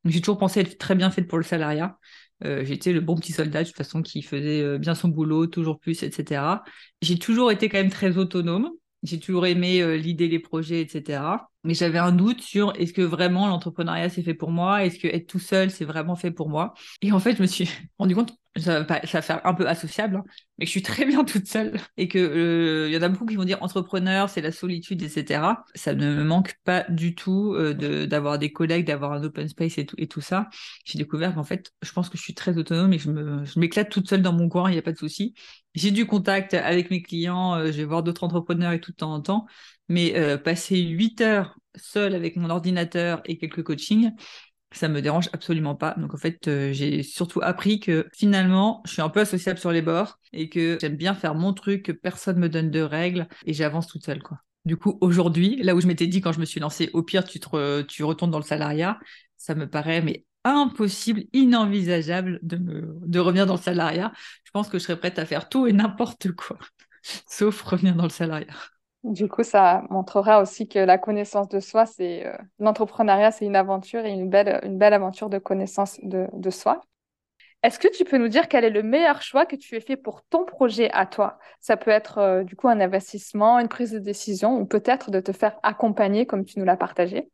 J'ai 0.04 0.20
toujours 0.20 0.36
pensé 0.38 0.60
être 0.60 0.76
très 0.78 0.94
bien 0.94 1.10
faite 1.10 1.28
pour 1.28 1.38
le 1.38 1.44
salariat. 1.44 1.96
Euh, 2.44 2.64
j'étais 2.64 2.92
le 2.92 3.00
bon 3.00 3.14
petit 3.16 3.32
soldat 3.32 3.62
de 3.62 3.68
toute 3.68 3.76
façon 3.76 4.02
qui 4.02 4.20
faisait 4.20 4.60
euh, 4.62 4.78
bien 4.78 4.94
son 4.94 5.08
boulot, 5.08 5.46
toujours 5.46 5.78
plus, 5.80 6.02
etc. 6.02 6.62
J'ai 7.00 7.18
toujours 7.18 7.50
été 7.50 7.68
quand 7.70 7.78
même 7.78 7.90
très 7.90 8.18
autonome. 8.18 8.70
J'ai 9.04 9.18
toujours 9.18 9.46
aimé 9.46 9.96
l'idée, 9.98 10.28
les 10.28 10.38
projets, 10.38 10.82
etc. 10.82 11.48
Mais 11.64 11.74
j'avais 11.74 11.98
un 11.98 12.12
doute 12.12 12.40
sur 12.42 12.72
est-ce 12.76 12.92
que 12.92 13.02
vraiment 13.02 13.48
l'entrepreneuriat 13.48 14.08
c'est 14.10 14.22
fait 14.22 14.34
pour 14.34 14.50
moi? 14.50 14.84
Est-ce 14.84 14.98
que 14.98 15.08
être 15.08 15.26
tout 15.26 15.38
seul 15.40 15.70
c'est 15.70 15.84
vraiment 15.84 16.16
fait 16.16 16.30
pour 16.30 16.48
moi? 16.50 16.74
Et 17.00 17.10
en 17.12 17.18
fait, 17.18 17.36
je 17.36 17.42
me 17.42 17.46
suis 17.46 17.68
rendu 17.98 18.14
compte 18.14 18.32
ça 18.56 18.82
va, 18.82 19.06
ça 19.06 19.22
faire 19.22 19.40
un 19.46 19.54
peu 19.54 19.66
associable, 19.66 20.16
hein, 20.16 20.24
mais 20.58 20.64
que 20.64 20.68
je 20.68 20.72
suis 20.72 20.82
très 20.82 21.06
bien 21.06 21.24
toute 21.24 21.46
seule 21.46 21.78
et 21.96 22.06
que 22.08 22.18
euh, 22.18 22.88
il 22.88 22.94
y 22.94 22.96
en 22.98 23.02
a 23.02 23.08
beaucoup 23.08 23.24
qui 23.24 23.36
vont 23.36 23.44
dire 23.44 23.62
entrepreneur, 23.62 24.28
c'est 24.28 24.42
la 24.42 24.52
solitude, 24.52 25.02
etc. 25.02 25.64
Ça 25.74 25.94
ne 25.94 26.14
me 26.14 26.22
manque 26.24 26.54
pas 26.64 26.84
du 26.90 27.14
tout 27.14 27.54
euh, 27.54 28.06
d'avoir 28.06 28.38
des 28.38 28.52
collègues, 28.52 28.86
d'avoir 28.86 29.12
un 29.12 29.22
open 29.24 29.48
space 29.48 29.78
et 29.78 29.86
tout, 29.86 29.96
et 29.98 30.06
tout 30.06 30.20
ça. 30.20 30.50
J'ai 30.84 30.98
découvert 30.98 31.34
qu'en 31.34 31.44
fait, 31.44 31.72
je 31.82 31.92
pense 31.92 32.10
que 32.10 32.18
je 32.18 32.22
suis 32.22 32.34
très 32.34 32.58
autonome 32.58 32.92
et 32.92 32.98
je 32.98 33.10
me, 33.10 33.44
je 33.44 33.58
m'éclate 33.58 33.88
toute 33.90 34.08
seule 34.08 34.22
dans 34.22 34.34
mon 34.34 34.48
coin, 34.48 34.68
il 34.70 34.74
n'y 34.74 34.78
a 34.78 34.82
pas 34.82 34.92
de 34.92 34.98
souci. 34.98 35.34
J'ai 35.74 35.90
du 35.90 36.06
contact 36.06 36.52
avec 36.54 36.90
mes 36.90 37.00
clients, 37.02 37.54
euh, 37.54 37.66
je 37.66 37.78
vais 37.78 37.84
voir 37.84 38.02
d'autres 38.02 38.24
entrepreneurs 38.24 38.72
et 38.72 38.80
tout 38.80 38.92
de 38.92 38.96
temps 38.96 39.14
en 39.14 39.22
temps, 39.22 39.46
mais 39.88 40.38
passer 40.38 40.78
8 40.80 41.20
heures 41.20 41.58
seule 41.76 42.14
avec 42.14 42.36
mon 42.36 42.50
ordinateur 42.50 43.22
et 43.24 43.38
quelques 43.38 43.62
coachings, 43.62 44.12
ça 44.72 44.88
me 44.88 45.00
dérange 45.02 45.28
absolument 45.32 45.74
pas. 45.74 45.94
Donc 45.98 46.14
en 46.14 46.16
fait, 46.16 46.48
euh, 46.48 46.72
j'ai 46.72 47.02
surtout 47.02 47.40
appris 47.42 47.80
que 47.80 48.08
finalement, 48.12 48.82
je 48.86 48.92
suis 48.92 49.02
un 49.02 49.08
peu 49.08 49.20
associable 49.20 49.58
sur 49.58 49.72
les 49.72 49.82
bords 49.82 50.18
et 50.32 50.48
que 50.48 50.78
j'aime 50.80 50.96
bien 50.96 51.14
faire 51.14 51.34
mon 51.34 51.52
truc, 51.52 51.84
que 51.84 51.92
personne 51.92 52.38
me 52.38 52.48
donne 52.48 52.70
de 52.70 52.80
règles 52.80 53.28
et 53.46 53.52
j'avance 53.52 53.86
toute 53.86 54.04
seule 54.04 54.22
quoi. 54.22 54.38
Du 54.64 54.76
coup, 54.76 54.96
aujourd'hui, 55.00 55.60
là 55.62 55.74
où 55.74 55.80
je 55.80 55.86
m'étais 55.88 56.06
dit 56.06 56.20
quand 56.20 56.32
je 56.32 56.40
me 56.40 56.44
suis 56.44 56.60
lancée, 56.60 56.90
au 56.92 57.02
pire, 57.02 57.24
tu, 57.24 57.40
retournes 58.04 58.30
dans 58.30 58.38
le 58.38 58.44
salariat, 58.44 58.98
ça 59.36 59.54
me 59.56 59.68
paraît 59.68 60.02
mais 60.02 60.24
impossible, 60.44 61.24
inenvisageable 61.32 62.38
de 62.42 63.18
revenir 63.18 63.46
dans 63.46 63.56
le 63.56 63.60
salariat. 63.60 64.12
Je 64.44 64.50
pense 64.52 64.68
que 64.68 64.78
je 64.78 64.84
serais 64.84 64.98
prête 64.98 65.18
à 65.18 65.26
faire 65.26 65.48
tout 65.48 65.66
et 65.66 65.72
n'importe 65.72 66.32
quoi, 66.32 66.58
sauf 67.26 67.60
revenir 67.62 67.96
dans 67.96 68.04
le 68.04 68.10
salariat. 68.10 68.54
Du 69.04 69.26
coup, 69.28 69.42
ça 69.42 69.82
montrera 69.90 70.40
aussi 70.40 70.68
que 70.68 70.78
la 70.78 70.96
connaissance 70.96 71.48
de 71.48 71.58
soi, 71.58 71.86
c'est 71.86 72.24
euh, 72.26 72.36
l'entrepreneuriat, 72.60 73.32
c'est 73.32 73.44
une 73.44 73.56
aventure 73.56 74.04
et 74.06 74.10
une 74.12 74.30
belle, 74.30 74.60
belle 74.78 74.94
aventure 74.94 75.28
de 75.28 75.38
connaissance 75.38 75.98
de, 76.04 76.28
de 76.32 76.50
soi. 76.50 76.80
Est-ce 77.62 77.78
que 77.78 77.88
tu 77.88 78.04
peux 78.04 78.18
nous 78.18 78.28
dire 78.28 78.48
quel 78.48 78.64
est 78.64 78.70
le 78.70 78.82
meilleur 78.82 79.22
choix 79.22 79.46
que 79.46 79.56
tu 79.56 79.76
aies 79.76 79.80
fait 79.80 79.96
pour 79.96 80.22
ton 80.24 80.44
projet 80.46 80.90
à 80.92 81.06
toi? 81.06 81.38
Ça 81.60 81.76
peut 81.76 81.90
être 81.92 82.18
euh, 82.18 82.44
du 82.44 82.56
coup 82.56 82.68
un 82.68 82.80
investissement, 82.80 83.58
une 83.60 83.68
prise 83.68 83.92
de 83.92 83.98
décision 84.00 84.58
ou 84.60 84.66
peut-être 84.66 85.10
de 85.10 85.20
te 85.20 85.32
faire 85.32 85.58
accompagner 85.62 86.26
comme 86.26 86.44
tu 86.44 86.58
nous 86.58 86.64
l'as 86.66 86.76
partagé? 86.76 87.30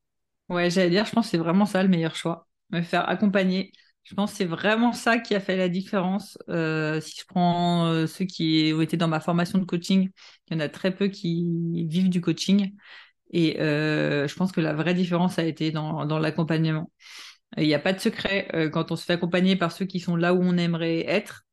Ouais, 0.49 0.71
j'allais 0.71 0.91
dire, 0.91 1.05
je 1.05 1.13
pense 1.13 1.27
que 1.27 1.31
c'est 1.33 1.39
vraiment 1.39 1.67
ça 1.67 1.83
le 1.83 1.89
meilleur 1.89 2.15
choix. 2.17 2.49
Me 2.71 2.81
faire 2.83 3.09
accompagner 3.09 3.73
je 4.05 4.15
pense 4.15 4.33
que 4.33 4.39
c'est 4.39 4.45
vraiment 4.47 4.93
ça 4.93 5.19
qui 5.19 5.35
a 5.35 5.41
fait 5.41 5.57
la 5.57 5.69
différence. 5.69 6.39
Euh, 6.49 7.01
si 7.01 7.21
je 7.21 7.27
prends 7.27 7.87
euh, 7.87 8.07
ceux 8.07 8.25
qui 8.25 8.73
ont 8.75 8.81
été 8.81 8.97
dans 8.97 9.09
ma 9.09 9.21
formation 9.21 9.59
de 9.59 9.65
coaching, 9.65 10.11
il 10.49 10.55
y 10.55 10.57
en 10.57 10.61
a 10.61 10.69
très 10.69 10.95
peu 10.95 11.09
qui 11.09 11.47
vivent 11.87 12.09
du 12.09 12.21
coaching. 12.23 12.75
Et 13.33 13.61
euh, 13.61 14.27
je 14.27 14.35
pense 14.35 14.53
que 14.53 14.61
la 14.63 14.75
vraie 14.75 14.95
différence 14.95 15.39
a 15.39 15.45
été 15.45 15.71
dans, 15.73 16.05
l'accompagnement. 16.19 16.91
Il 17.59 17.67
n'y 17.67 17.75
a 17.75 17.79
pas 17.79 17.93
de 17.93 18.01
secret. 18.01 18.71
quand 18.73 18.93
on 18.93 18.97
se 18.97 19.05
fait 19.05 19.15
accompagner 19.15 19.57
par 19.57 19.73
ceux 19.73 19.85
qui 19.87 20.01
sont 20.01 20.17
là 20.17 20.35
où 20.35 20.43
on 20.43 20.57
aimerait 20.57 21.07
être, 21.07 21.45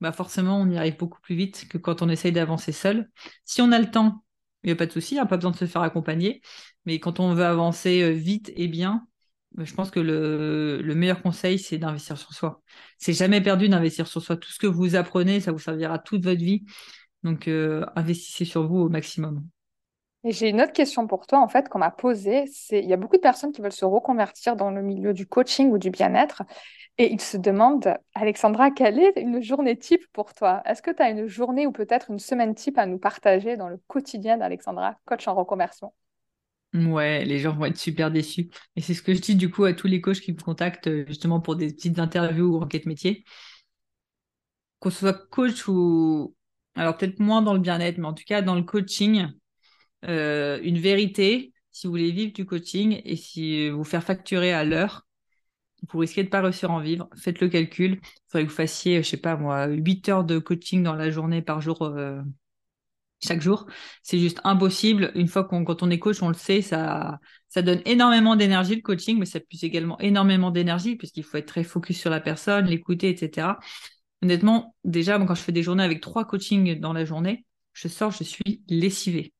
bah 0.00 0.12
forcément, 0.12 0.60
on 0.60 0.68
y 0.70 0.78
arrive 0.78 0.96
beaucoup 0.96 1.20
plus 1.20 1.36
vite 1.36 1.68
que 1.68 1.78
quand 1.78 2.02
on 2.02 2.08
essaye 2.08 2.32
d'avancer 2.32 2.72
seul. 2.72 3.08
Si 3.44 3.62
on 3.62 3.72
a 3.72 3.78
le 3.78 3.90
temps, 3.90 4.24
il 4.64 4.68
n'y 4.68 4.72
a 4.72 4.76
pas 4.76 4.86
de 4.86 4.92
souci, 4.92 5.18
a 5.18 5.26
pas 5.26 5.36
besoin 5.36 5.52
de 5.52 5.56
se 5.56 5.66
faire 5.66 5.82
accompagner. 5.82 6.42
Mais 6.86 6.98
quand 7.00 7.20
on 7.20 7.34
veut 7.34 7.44
avancer 7.44 8.12
vite 8.12 8.52
et 8.56 8.68
bien, 8.68 9.06
je 9.58 9.74
pense 9.74 9.90
que 9.90 10.00
le, 10.00 10.94
meilleur 10.94 11.22
conseil, 11.22 11.58
c'est 11.58 11.78
d'investir 11.78 12.16
sur 12.16 12.32
soi. 12.32 12.62
C'est 12.98 13.12
jamais 13.12 13.40
perdu 13.40 13.68
d'investir 13.68 14.06
sur 14.06 14.22
soi. 14.22 14.36
Tout 14.36 14.50
ce 14.50 14.58
que 14.58 14.66
vous 14.66 14.96
apprenez, 14.96 15.40
ça 15.40 15.52
vous 15.52 15.58
servira 15.58 15.98
toute 15.98 16.24
votre 16.24 16.40
vie. 16.40 16.64
Donc, 17.22 17.48
euh, 17.48 17.84
investissez 17.96 18.44
sur 18.44 18.66
vous 18.66 18.78
au 18.78 18.88
maximum. 18.88 19.44
Et 20.22 20.32
j'ai 20.32 20.50
une 20.50 20.60
autre 20.60 20.72
question 20.72 21.06
pour 21.06 21.26
toi, 21.26 21.40
en 21.40 21.48
fait, 21.48 21.68
qu'on 21.68 21.78
m'a 21.78 21.90
posée. 21.90 22.44
C'est, 22.52 22.80
il 22.80 22.88
y 22.88 22.92
a 22.92 22.96
beaucoup 22.96 23.16
de 23.16 23.22
personnes 23.22 23.52
qui 23.52 23.62
veulent 23.62 23.72
se 23.72 23.86
reconvertir 23.86 24.54
dans 24.54 24.70
le 24.70 24.82
milieu 24.82 25.14
du 25.14 25.26
coaching 25.26 25.70
ou 25.70 25.78
du 25.78 25.90
bien-être. 25.90 26.42
Et 26.98 27.10
ils 27.10 27.20
se 27.20 27.38
demandent, 27.38 27.96
Alexandra, 28.14 28.70
quelle 28.70 28.98
est 28.98 29.14
une 29.16 29.42
journée 29.42 29.78
type 29.78 30.04
pour 30.12 30.34
toi? 30.34 30.62
Est-ce 30.66 30.82
que 30.82 30.90
tu 30.90 31.02
as 31.02 31.08
une 31.08 31.26
journée 31.26 31.66
ou 31.66 31.72
peut-être 31.72 32.10
une 32.10 32.18
semaine 32.18 32.54
type 32.54 32.76
à 32.76 32.84
nous 32.84 32.98
partager 32.98 33.56
dans 33.56 33.68
le 33.68 33.78
quotidien 33.86 34.36
d'Alexandra, 34.36 34.96
coach 35.06 35.26
en 35.26 35.34
reconversion? 35.34 35.92
Ouais, 36.72 37.24
les 37.24 37.40
gens 37.40 37.52
vont 37.56 37.64
être 37.64 37.76
super 37.78 38.12
déçus. 38.12 38.48
Et 38.76 38.80
c'est 38.80 38.94
ce 38.94 39.02
que 39.02 39.12
je 39.12 39.20
dis 39.20 39.34
du 39.34 39.50
coup 39.50 39.64
à 39.64 39.72
tous 39.72 39.88
les 39.88 40.00
coachs 40.00 40.20
qui 40.20 40.32
me 40.32 40.38
contactent 40.40 40.86
euh, 40.86 41.04
justement 41.08 41.40
pour 41.40 41.56
des 41.56 41.72
petites 41.72 41.98
interviews 41.98 42.56
ou 42.58 42.62
enquêtes 42.62 42.86
métiers. 42.86 43.24
Qu'on 44.78 44.90
soit 44.90 45.12
coach 45.28 45.68
ou... 45.68 46.34
Alors 46.74 46.96
peut-être 46.96 47.18
moins 47.20 47.42
dans 47.42 47.52
le 47.54 47.60
bien-être, 47.60 47.98
mais 47.98 48.06
en 48.06 48.14
tout 48.14 48.24
cas 48.26 48.42
dans 48.42 48.54
le 48.54 48.62
coaching, 48.62 49.26
euh, 50.06 50.60
une 50.62 50.78
vérité, 50.78 51.52
si 51.72 51.86
vous 51.86 51.92
voulez 51.92 52.12
vivre 52.12 52.32
du 52.34 52.46
coaching 52.46 53.00
et 53.04 53.16
si 53.16 53.70
vous 53.70 53.84
faire 53.84 54.04
facturer 54.04 54.52
à 54.52 54.64
l'heure, 54.64 55.06
vous 55.90 55.98
risquez 56.00 56.24
de 56.24 56.30
pas 56.30 56.42
réussir 56.42 56.70
à 56.70 56.74
en 56.74 56.80
vivre. 56.80 57.08
Faites 57.16 57.40
le 57.40 57.48
calcul. 57.48 58.00
Il 58.02 58.08
faudrait 58.28 58.44
que 58.46 58.50
vous 58.50 58.56
fassiez, 58.56 59.02
je 59.02 59.08
sais 59.10 59.16
pas 59.18 59.36
moi, 59.36 59.66
8 59.68 60.08
heures 60.10 60.24
de 60.24 60.38
coaching 60.38 60.82
dans 60.82 60.94
la 60.94 61.10
journée 61.10 61.42
par 61.42 61.60
jour 61.60 61.82
euh, 61.82 62.22
chaque 63.22 63.40
jour. 63.40 63.66
C'est 64.02 64.18
juste 64.18 64.40
impossible. 64.44 65.12
Une 65.14 65.28
fois 65.28 65.44
qu'on, 65.44 65.64
quand 65.64 65.82
on 65.82 65.90
est 65.90 65.98
coach, 65.98 66.22
on 66.22 66.28
le 66.28 66.34
sait, 66.34 66.62
ça, 66.62 67.18
ça 67.48 67.62
donne 67.62 67.82
énormément 67.84 68.36
d'énergie 68.36 68.76
le 68.76 68.82
coaching, 68.82 69.18
mais 69.18 69.26
ça 69.26 69.40
puise 69.40 69.64
également 69.64 69.98
énormément 70.00 70.50
d'énergie 70.50 70.96
puisqu'il 70.96 71.24
faut 71.24 71.36
être 71.36 71.46
très 71.46 71.64
focus 71.64 71.98
sur 71.98 72.10
la 72.10 72.20
personne, 72.20 72.66
l'écouter, 72.66 73.10
etc. 73.10 73.58
Honnêtement, 74.22 74.74
déjà, 74.84 75.18
quand 75.18 75.34
je 75.34 75.42
fais 75.42 75.52
des 75.52 75.62
journées 75.62 75.84
avec 75.84 76.00
trois 76.00 76.24
coachings 76.26 76.78
dans 76.78 76.92
la 76.92 77.04
journée, 77.04 77.44
je 77.72 77.88
sors, 77.88 78.10
je 78.10 78.24
suis 78.24 78.62
lessivée. 78.68 79.32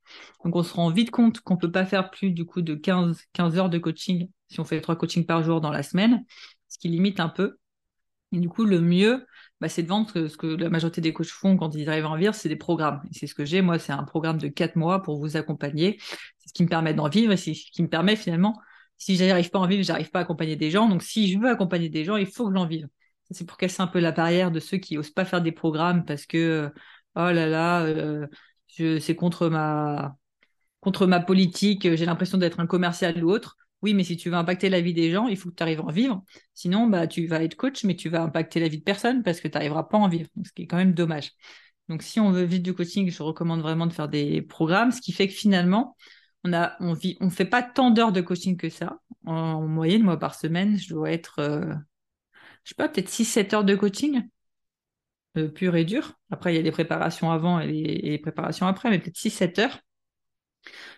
Donc, 0.45 0.57
on 0.57 0.63
se 0.63 0.73
rend 0.75 0.91
vite 0.91 1.11
compte 1.11 1.41
qu'on 1.41 1.57
peut 1.57 1.71
pas 1.71 1.85
faire 1.85 2.11
plus 2.11 2.31
du 2.31 2.45
coup 2.47 2.63
de 2.63 2.75
15, 2.75 3.25
15 3.33 3.59
heures 3.59 3.71
de 3.71 3.79
coaching 3.79 4.29
si 4.49 4.61
on 4.61 4.65
fait 4.65 4.81
trois 4.81 4.97
coachings 4.97 5.27
par 5.27 5.43
jour 5.43 5.61
dans 5.61 5.71
la 5.71 5.83
semaine, 5.83 6.25
ce 6.69 6.79
qui 6.79 6.89
limite 6.89 7.21
un 7.21 7.29
peu. 7.29 7.59
Et 8.33 8.39
du 8.39 8.49
coup, 8.49 8.65
le 8.65 8.81
mieux, 8.81 9.27
bah, 9.61 9.69
c'est 9.69 9.83
de 9.83 9.89
vendre 9.89 10.11
ce 10.11 10.37
que, 10.37 10.47
la 10.47 10.71
majorité 10.71 11.01
des 11.01 11.13
coachs 11.13 11.27
font 11.29 11.57
quand 11.57 11.75
ils 11.75 11.89
arrivent 11.89 12.07
en 12.07 12.17
vivre, 12.17 12.35
c'est 12.35 12.49
des 12.49 12.57
programmes. 12.57 13.03
C'est 13.13 13.27
ce 13.27 13.35
que 13.35 13.45
j'ai, 13.45 13.61
moi, 13.63 13.79
c'est 13.79 13.93
un 13.93 14.05
programme 14.05 14.39
de 14.39 14.49
quatre 14.49 14.77
mois 14.77 15.03
pour 15.03 15.19
vous 15.19 15.37
accompagner. 15.37 15.99
C'est 16.39 16.49
ce 16.49 16.55
qui 16.55 16.63
me 16.63 16.69
permet 16.69 16.95
d'en 16.95 17.09
vivre 17.09 17.33
et 17.33 17.37
c'est 17.37 17.55
ce 17.55 17.71
qui 17.71 17.83
me 17.83 17.89
permet 17.89 18.17
finalement, 18.17 18.59
si 18.97 19.17
j'arrive 19.17 19.51
pas 19.51 19.59
à 19.59 19.63
en 19.63 19.67
vivre, 19.67 19.83
j'arrive 19.83 20.11
pas 20.11 20.21
à 20.21 20.23
accompagner 20.23 20.57
des 20.57 20.71
gens. 20.71 20.89
Donc, 20.89 21.03
si 21.03 21.31
je 21.33 21.39
veux 21.39 21.49
accompagner 21.49 21.89
des 21.89 22.05
gens, 22.05 22.17
il 22.17 22.27
faut 22.27 22.49
que 22.49 22.55
j'en 22.55 22.67
vive. 22.67 22.89
C'est 23.31 23.47
pour 23.47 23.57
casser 23.57 23.83
un 23.83 23.87
peu 23.87 24.01
la 24.01 24.13
barrière 24.13 24.51
de 24.51 24.61
ceux 24.61 24.79
qui 24.79 24.99
osent 24.99 25.11
pas 25.11 25.25
faire 25.25 25.43
des 25.43 25.53
programmes 25.53 26.05
parce 26.05 26.27
que, 26.27 26.71
oh 27.17 27.31
là 27.31 27.47
là, 27.47 27.83
euh, 27.85 28.27
c'est 28.69 29.15
contre 29.15 29.49
ma, 29.49 30.17
contre 30.81 31.07
ma 31.07 31.21
politique, 31.21 31.95
j'ai 31.95 32.07
l'impression 32.07 32.39
d'être 32.39 32.61
un 32.61 32.67
commercial 32.67 33.23
ou 33.25 33.31
autre. 33.31 33.57
Oui, 33.83 33.95
mais 33.95 34.05
si 34.05 34.17
tu 34.17 34.29
veux 34.29 34.37
impacter 34.37 34.69
la 34.69 34.81
vie 34.81 34.93
des 34.93 35.11
gens, 35.11 35.27
il 35.29 35.37
faut 35.37 35.51
que 35.51 35.55
tu 35.55 35.63
arrives 35.63 35.81
à 35.81 35.85
en 35.85 35.91
vivre. 35.91 36.23
Sinon, 36.55 36.87
bah, 36.87 37.07
tu 37.07 37.27
vas 37.27 37.43
être 37.43 37.57
coach, 37.57 37.85
mais 37.85 37.97
tu 37.97 38.11
vas 38.11 38.23
impacter 38.23 38.61
la 38.61 38.69
vie 38.69 38.79
de 38.79 38.83
personne 38.85 39.23
parce 39.23 39.41
que 39.41 39.49
tu 39.49 39.55
n'arriveras 39.55 39.85
pas 39.85 39.97
à 39.97 40.01
en 40.01 40.09
vivre. 40.09 40.29
ce 40.45 40.53
qui 40.53 40.63
est 40.63 40.67
quand 40.67 40.77
même 40.77 40.93
dommage. 40.93 41.33
Donc, 41.89 42.03
si 42.03 42.21
on 42.21 42.31
veut 42.31 42.45
vivre 42.45 42.63
du 42.63 42.75
coaching, 42.75 43.11
je 43.11 43.23
recommande 43.23 43.63
vraiment 43.63 43.87
de 43.87 43.93
faire 43.93 44.09
des 44.09 44.43
programmes, 44.43 44.93
ce 44.93 45.01
qui 45.01 45.13
fait 45.13 45.29
que 45.29 45.35
finalement, 45.35 45.97
on 46.45 46.53
a, 46.53 46.77
fait 47.31 47.45
pas 47.45 47.63
tant 47.63 47.91
d'heures 47.91 48.13
de 48.13 48.21
coaching 48.21 48.57
que 48.57 48.69
ça. 48.71 48.99
En, 49.27 49.63
moyenne, 49.67 50.03
moi, 50.03 50.19
par 50.19 50.35
semaine, 50.35 50.79
je 50.79 50.89
dois 50.91 51.11
être, 51.11 51.39
euh, 51.41 51.75
je 52.65 52.71
sais 52.71 52.75
pas, 52.77 52.89
peut-être 52.89 53.09
6-7 53.09 53.55
heures 53.55 53.65
de 53.65 53.75
coaching, 53.75 54.23
euh, 55.37 55.49
pur 55.49 55.77
et 55.77 55.85
dur. 55.85 56.15
Après, 56.31 56.53
il 56.53 56.57
y 56.57 56.61
a 56.61 56.63
des 56.63 56.71
préparations 56.73 57.31
avant 57.31 57.61
et 57.61 57.67
les, 57.67 58.19
préparations 58.19 58.67
après, 58.67 58.91
mais 58.91 58.99
peut-être 58.99 59.17
6-7 59.17 59.59
heures. 59.59 59.81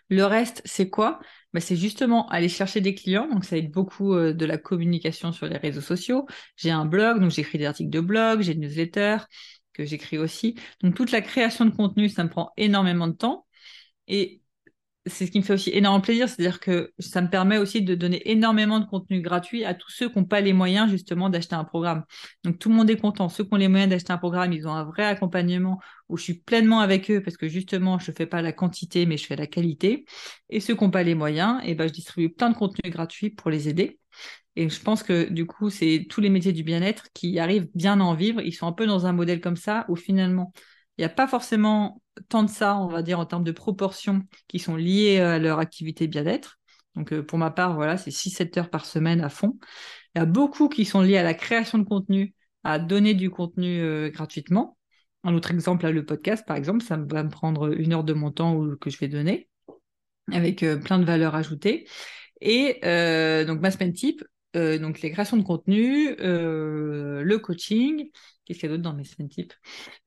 Le 0.09 0.25
reste, 0.25 0.63
c'est 0.65 0.91
quoi? 0.91 1.21
Bah, 1.53 1.61
c'est 1.61 1.77
justement 1.77 2.29
aller 2.29 2.49
chercher 2.49 2.81
des 2.81 2.95
clients. 2.95 3.29
Donc, 3.29 3.45
ça 3.45 3.57
aide 3.57 3.71
beaucoup 3.71 4.15
euh, 4.15 4.33
de 4.33 4.47
la 4.47 4.59
communication 4.59 5.33
sur 5.33 5.47
les 5.47 5.57
réseaux 5.57 5.81
sociaux. 5.81 6.27
J'ai 6.57 6.71
un 6.71 6.85
blog, 6.87 7.21
donc 7.21 7.31
j'écris 7.31 7.59
des 7.59 7.67
articles 7.67 7.91
de 7.91 8.01
blog, 8.01 8.41
j'ai 8.43 8.53
une 8.53 8.61
newsletter 8.61 9.19
que 9.73 9.85
j'écris 9.85 10.19
aussi. 10.19 10.57
Donc, 10.83 10.95
toute 10.95 11.11
la 11.13 11.21
création 11.23 11.65
de 11.65 11.71
contenu, 11.75 12.09
ça 12.09 12.25
me 12.25 12.29
prend 12.31 12.53
énormément 12.57 13.09
de 13.09 13.13
temps. 13.15 13.47
Et 14.09 14.42
c'est 15.07 15.27
ce 15.27 15.33
qui 15.33 15.41
me 15.41 15.45
fait 15.45 15.55
aussi 15.55 15.71
énormément 15.71 16.01
plaisir, 16.01 16.29
c'est-à-dire 16.29 16.61
que 16.61 16.93
ça 17.01 17.21
me 17.23 17.29
permet 17.29 17.59
aussi 17.59 17.83
de 17.83 17.95
donner 17.97 18.31
énormément 18.31 18.79
de 18.79 18.87
contenu 18.87 19.21
gratuit 19.21 19.65
à 19.65 19.75
tous 19.75 19.91
ceux 19.91 20.09
qui 20.09 20.19
n'ont 20.19 20.25
pas 20.25 20.41
les 20.41 20.53
moyens 20.53 20.89
justement 20.91 21.29
d'acheter 21.29 21.57
un 21.57 21.65
programme. 21.65 22.05
Donc 22.45 22.59
tout 22.61 22.69
le 22.69 22.77
monde 22.77 22.89
est 22.89 22.97
content. 22.97 23.29
Ceux 23.29 23.43
qui 23.43 23.53
ont 23.53 23.57
les 23.57 23.69
moyens 23.69 23.91
d'acheter 23.91 24.13
un 24.13 24.19
programme, 24.19 24.53
ils 24.53 24.69
ont 24.69 24.73
un 24.73 24.85
vrai 24.85 25.05
accompagnement 25.05 25.81
où 26.09 26.17
je 26.17 26.23
suis 26.23 26.35
pleinement 26.35 26.81
avec 26.81 27.11
eux 27.11 27.21
parce 27.21 27.37
que 27.37 27.49
justement, 27.49 27.99
je 27.99 28.13
ne 28.13 28.17
fais 28.17 28.27
pas 28.27 28.43
la 28.43 28.53
quantité, 28.53 29.07
mais 29.07 29.17
je 29.17 29.27
fais 29.27 29.37
la 29.37 29.49
qualité. 29.49 30.05
Et 30.51 30.61
ceux 30.61 30.77
qui 30.77 30.85
n'ont 30.85 30.91
pas 30.91 31.03
les 31.03 31.17
moyens, 31.17 31.61
eh 31.65 31.75
ben, 31.75 31.89
je 31.89 31.93
distribue 31.93 32.33
plein 32.33 32.51
de 32.51 32.57
contenus 32.57 32.93
gratuits 32.93 33.31
pour 33.31 33.51
les 33.51 33.69
aider. 33.69 33.99
Et 34.55 34.69
je 34.69 34.81
pense 34.81 35.03
que 35.03 35.31
du 35.31 35.47
coup, 35.47 35.71
c'est 35.71 36.07
tous 36.09 36.21
les 36.21 36.29
métiers 36.31 36.53
du 36.53 36.63
bien-être 36.63 37.09
qui 37.15 37.39
arrivent 37.39 37.69
bien 37.75 38.01
à 38.01 38.05
en 38.05 38.15
vivre. 38.15 38.41
Ils 38.41 38.53
sont 38.53 38.67
un 38.67 38.73
peu 38.73 38.87
dans 38.87 39.07
un 39.07 39.13
modèle 39.13 39.41
comme 39.41 39.57
ça 39.57 39.85
où 39.89 39.97
finalement, 39.97 40.53
il 40.99 41.01
n'y 41.01 41.07
a 41.07 41.09
pas 41.09 41.27
forcément 41.27 42.02
tant 42.29 42.43
de 42.43 42.51
ça, 42.51 42.77
on 42.77 42.89
va 42.89 43.03
dire, 43.03 43.19
en 43.19 43.27
termes 43.27 43.45
de 43.45 43.53
proportions 43.53 44.23
qui 44.49 44.59
sont 44.59 44.77
liées 44.77 45.21
à 45.21 45.39
leur 45.39 45.59
activité 45.59 46.07
bien-être. 46.07 46.59
Donc, 46.95 47.13
euh, 47.13 47.23
pour 47.23 47.39
ma 47.39 47.51
part, 47.51 47.75
voilà, 47.75 47.97
c'est 47.97 48.11
6-7 48.11 48.57
heures 48.59 48.71
par 48.71 48.85
semaine 48.87 49.21
à 49.21 49.29
fond. 49.29 49.59
Il 50.15 50.19
y 50.19 50.23
a 50.23 50.27
beaucoup 50.27 50.69
qui 50.69 50.85
sont 50.85 51.01
liés 51.01 51.17
à 51.17 51.23
la 51.23 51.35
création 51.35 51.79
de 51.79 51.85
contenu, 51.85 52.35
à 52.65 52.79
donner 52.79 53.15
du 53.15 53.31
contenu 53.31 53.81
euh, 53.81 54.11
gratuitement. 54.11 54.77
Un 55.25 55.35
autre 55.35 55.51
exemple, 55.51 55.89
le 55.89 56.05
podcast, 56.05 56.45
par 56.47 56.57
exemple, 56.57 56.83
ça 56.83 56.97
va 56.97 57.23
me 57.23 57.31
prendre 57.31 57.73
une 57.73 57.93
heure 57.93 58.05
de 58.05 58.13
mon 58.13 58.31
temps 58.31 58.61
que 58.81 58.91
je 58.91 58.99
vais 58.99 59.09
donner, 59.09 59.49
avec 60.31 60.63
euh, 60.63 60.77
plein 60.77 60.99
de 60.99 61.05
valeurs 61.05 61.35
ajoutées. 61.35 61.87
Et 62.41 62.81
donc, 63.47 63.61
ma 63.61 63.71
semaine 63.71 63.93
type, 63.93 64.25
donc 64.55 65.01
les 65.01 65.11
créations 65.11 65.37
de 65.37 65.43
contenu, 65.43 66.15
le 66.19 67.37
coaching, 67.39 68.11
qu'est-ce 68.45 68.59
qu'il 68.59 68.69
y 68.69 68.73
a 68.73 68.77
d'autre 68.77 68.83
dans 68.83 68.95
mes 68.95 69.05
semaines 69.05 69.29
types? 69.29 69.55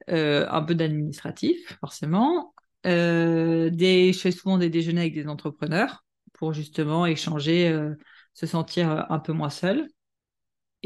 Un 0.08 0.62
peu 0.64 0.76
d'administratif, 0.76 1.78
forcément. 1.80 2.54
des, 2.84 4.12
je 4.14 4.20
fais 4.20 4.32
souvent 4.32 4.58
des 4.58 4.70
déjeuners 4.70 5.02
avec 5.02 5.14
des 5.14 5.28
entrepreneurs 5.28 6.06
pour 6.34 6.54
justement 6.54 7.06
échanger, 7.06 7.76
se 8.34 8.46
sentir 8.46 9.06
un 9.10 9.20
peu 9.20 9.34
moins 9.34 9.50
seul. 9.50 9.88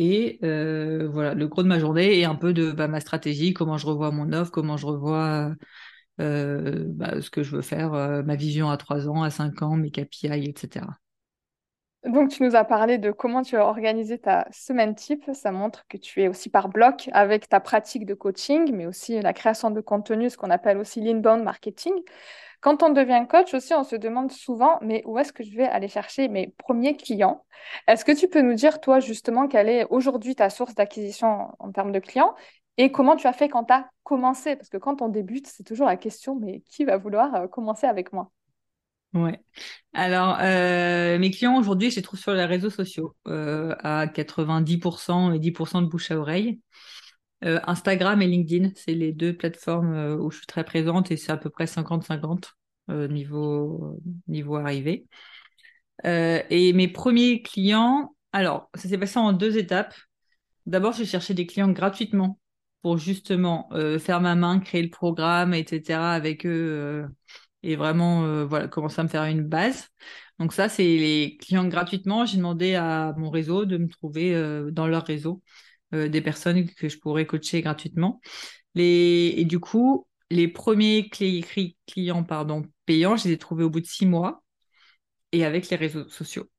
Et 0.02 0.40
euh, 0.44 1.10
voilà, 1.12 1.34
le 1.34 1.48
gros 1.50 1.62
de 1.62 1.68
ma 1.68 1.78
journée 1.78 2.18
et 2.18 2.24
un 2.24 2.36
peu 2.36 2.54
de 2.54 2.72
bah, 2.72 2.88
ma 2.88 3.02
stratégie, 3.02 3.54
comment 3.54 3.78
je 3.78 3.86
revois 3.86 4.12
mon 4.12 4.32
offre, 4.32 4.50
comment 4.50 4.78
je 4.78 4.86
revois 4.86 5.54
euh, 6.22 6.86
bah, 6.88 7.22
ce 7.22 7.30
que 7.30 7.44
je 7.44 7.56
veux 7.56 7.62
faire, 7.62 7.94
euh, 7.94 8.24
ma 8.24 8.38
vision 8.38 8.70
à 8.70 8.78
3 8.78 9.10
ans, 9.10 9.24
à 9.24 9.30
5 9.30 9.62
ans, 9.62 9.76
mes 9.76 9.92
KPI, 9.92 10.50
etc. 10.50 10.86
Donc, 12.10 12.30
tu 12.30 12.42
nous 12.42 12.56
as 12.56 12.64
parlé 12.64 12.98
de 12.98 13.12
comment 13.12 13.44
tu 13.44 13.56
as 13.56 13.64
organisé 13.64 14.18
ta 14.18 14.48
semaine 14.52 14.96
type. 14.96 15.30
Ça 15.34 15.52
montre 15.52 15.86
que 15.88 15.98
tu 15.98 16.24
es 16.24 16.28
aussi 16.28 16.50
par 16.50 16.68
bloc 16.68 17.08
avec 17.14 17.48
ta 17.48 17.60
pratique 17.60 18.06
de 18.06 18.16
coaching, 18.16 18.72
mais 18.74 18.88
aussi 18.88 19.22
la 19.22 19.32
création 19.32 19.70
de 19.70 19.80
contenu, 19.80 20.30
ce 20.32 20.38
qu'on 20.38 20.50
appelle 20.50 20.80
aussi 20.80 21.02
l'inbound 21.02 21.44
marketing. 21.44 21.94
Quand 22.62 22.82
on 22.82 22.90
devient 22.90 23.26
coach 23.30 23.54
aussi, 23.54 23.76
on 23.76 23.84
se 23.84 23.96
demande 23.96 24.32
souvent, 24.32 24.80
mais 24.82 25.04
où 25.06 25.20
est-ce 25.20 25.32
que 25.32 25.44
je 25.44 25.56
vais 25.56 25.68
aller 25.68 25.88
chercher 25.88 26.30
mes 26.30 26.48
premiers 26.58 26.98
clients? 26.98 27.46
Est-ce 27.88 28.04
que 28.04 28.12
tu 28.12 28.28
peux 28.28 28.42
nous 28.42 28.56
dire, 28.56 28.82
toi, 28.82 29.00
justement, 29.00 29.48
quelle 29.48 29.70
est 29.70 29.86
aujourd'hui 29.92 30.36
ta 30.36 30.50
source 30.50 30.74
d'acquisition 30.74 31.50
en 31.60 31.72
termes 31.72 31.92
de 31.92 32.00
clients 32.00 32.34
et 32.78 32.92
comment 32.92 33.18
tu 33.18 33.28
as 33.28 33.34
fait 33.34 33.50
quand 33.50 33.66
tu 33.66 33.74
as 33.74 33.88
commencé? 34.04 34.56
Parce 34.56 34.70
que 34.70 34.78
quand 34.78 35.04
on 35.04 35.10
débute, 35.10 35.48
c'est 35.48 35.64
toujours 35.64 35.88
la 35.88 35.98
question, 35.98 36.36
mais 36.36 36.62
qui 36.62 36.86
va 36.86 36.98
vouloir 36.98 37.36
euh, 37.36 37.48
commencer 37.48 37.86
avec 37.88 38.14
moi? 38.14 38.32
Ouais. 39.14 39.40
Alors, 39.94 40.38
euh, 40.40 41.18
mes 41.18 41.32
clients 41.32 41.58
aujourd'hui, 41.58 41.90
je 41.90 41.96
les 41.96 42.02
trouve 42.04 42.20
sur 42.20 42.34
les 42.34 42.46
réseaux 42.46 42.70
sociaux 42.70 43.16
euh, 43.28 43.76
à 43.80 44.06
90% 44.06 45.34
et 45.34 45.40
10% 45.40 45.82
de 45.82 45.88
bouche 45.88 46.12
à 46.12 46.18
oreille. 46.20 46.60
Euh, 47.44 47.60
Instagram 47.66 48.22
et 48.22 48.28
LinkedIn, 48.28 48.70
c'est 48.76 48.94
les 48.94 49.12
deux 49.12 49.36
plateformes 49.36 50.20
où 50.20 50.30
je 50.30 50.38
suis 50.38 50.46
très 50.46 50.64
présente 50.64 51.10
et 51.12 51.18
c'est 51.18 51.32
à 51.32 51.38
peu 51.38 51.50
près 51.50 51.66
50-50 51.66 52.52
euh, 52.92 53.08
niveau, 53.08 54.00
niveau 54.28 54.58
arrivée. 54.58 55.08
et 56.04 56.74
mes 56.74 56.88
premiers 56.88 57.42
clients, 57.42 58.16
alors, 58.32 58.70
ça 58.76 58.88
s'est 58.90 58.98
passé 58.98 59.18
en 59.18 59.34
deux 59.34 59.58
étapes. 59.58 59.96
D'abord, 60.68 60.94
j'ai 60.94 61.06
cherché 61.06 61.34
des 61.34 61.48
clients 61.48 61.72
gratuitement 61.72 62.40
pour 62.84 62.98
justement 63.00 63.70
faire 64.00 64.22
ma 64.22 64.36
main, 64.36 64.60
créer 64.60 64.84
le 64.84 64.90
programme, 64.90 65.54
etc. 65.56 66.14
avec 66.14 66.46
eux 66.46 67.08
et 67.64 67.76
vraiment 67.76 68.46
voilà, 68.46 68.68
commencer 68.68 69.02
à 69.02 69.04
me 69.04 69.10
faire 69.10 69.24
une 69.26 69.44
base. 69.44 69.88
Donc 70.40 70.54
ça, 70.54 70.70
c'est 70.70 70.84
les 70.84 71.38
clients 71.42 71.68
gratuitement. 71.68 72.26
J'ai 72.26 72.38
demandé 72.38 72.76
à 72.76 73.14
mon 73.18 73.30
réseau 73.30 73.66
de 73.66 73.78
me 73.78 73.88
trouver 73.90 74.34
dans 74.72 74.88
leur 74.88 75.06
réseau 75.06 75.42
euh, 75.94 76.08
des 76.08 76.22
personnes 76.22 76.70
que 76.70 76.88
je 76.88 77.00
pourrais 77.00 77.26
coacher 77.26 77.62
gratuitement. 77.62 78.22
Et 78.76 79.44
du 79.46 79.60
coup, 79.60 80.08
les 80.30 80.48
premiers 80.48 81.10
clients 81.10 82.24
payants, 82.86 83.18
je 83.18 83.28
les 83.28 83.34
ai 83.34 83.38
trouvés 83.38 83.64
au 83.64 83.70
bout 83.70 83.82
de 83.82 83.88
six 83.88 84.06
mois 84.06 84.44
et 85.32 85.46
avec 85.46 85.70
les 85.70 85.78
réseaux 85.78 86.08
sociaux. 86.10 86.50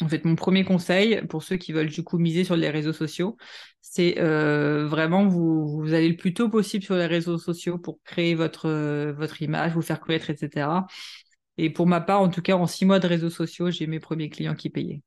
En 0.00 0.08
fait, 0.08 0.24
mon 0.24 0.34
premier 0.34 0.64
conseil 0.64 1.22
pour 1.28 1.44
ceux 1.44 1.56
qui 1.56 1.72
veulent 1.72 1.88
du 1.88 2.02
coup 2.02 2.18
miser 2.18 2.42
sur 2.44 2.56
les 2.56 2.68
réseaux 2.70 2.92
sociaux, 2.92 3.36
c'est 3.80 4.18
euh, 4.18 4.88
vraiment 4.88 5.26
vous, 5.26 5.84
allez 5.94 6.08
le 6.08 6.16
plus 6.16 6.34
tôt 6.34 6.48
possible 6.48 6.84
sur 6.84 6.96
les 6.96 7.06
réseaux 7.06 7.38
sociaux 7.38 7.78
pour 7.78 8.00
créer 8.02 8.34
votre, 8.34 8.68
votre 9.12 9.40
image, 9.42 9.72
vous 9.72 9.82
faire 9.82 10.00
connaître, 10.00 10.30
etc. 10.30 10.86
Et 11.58 11.70
pour 11.70 11.86
ma 11.86 12.00
part, 12.00 12.20
en 12.20 12.28
tout 12.28 12.42
cas, 12.42 12.56
en 12.56 12.66
six 12.66 12.84
mois 12.86 12.98
de 12.98 13.06
réseaux 13.06 13.30
sociaux, 13.30 13.70
j'ai 13.70 13.86
mes 13.86 14.00
premiers 14.00 14.30
clients 14.30 14.54
qui 14.56 14.70
payaient. 14.70 15.02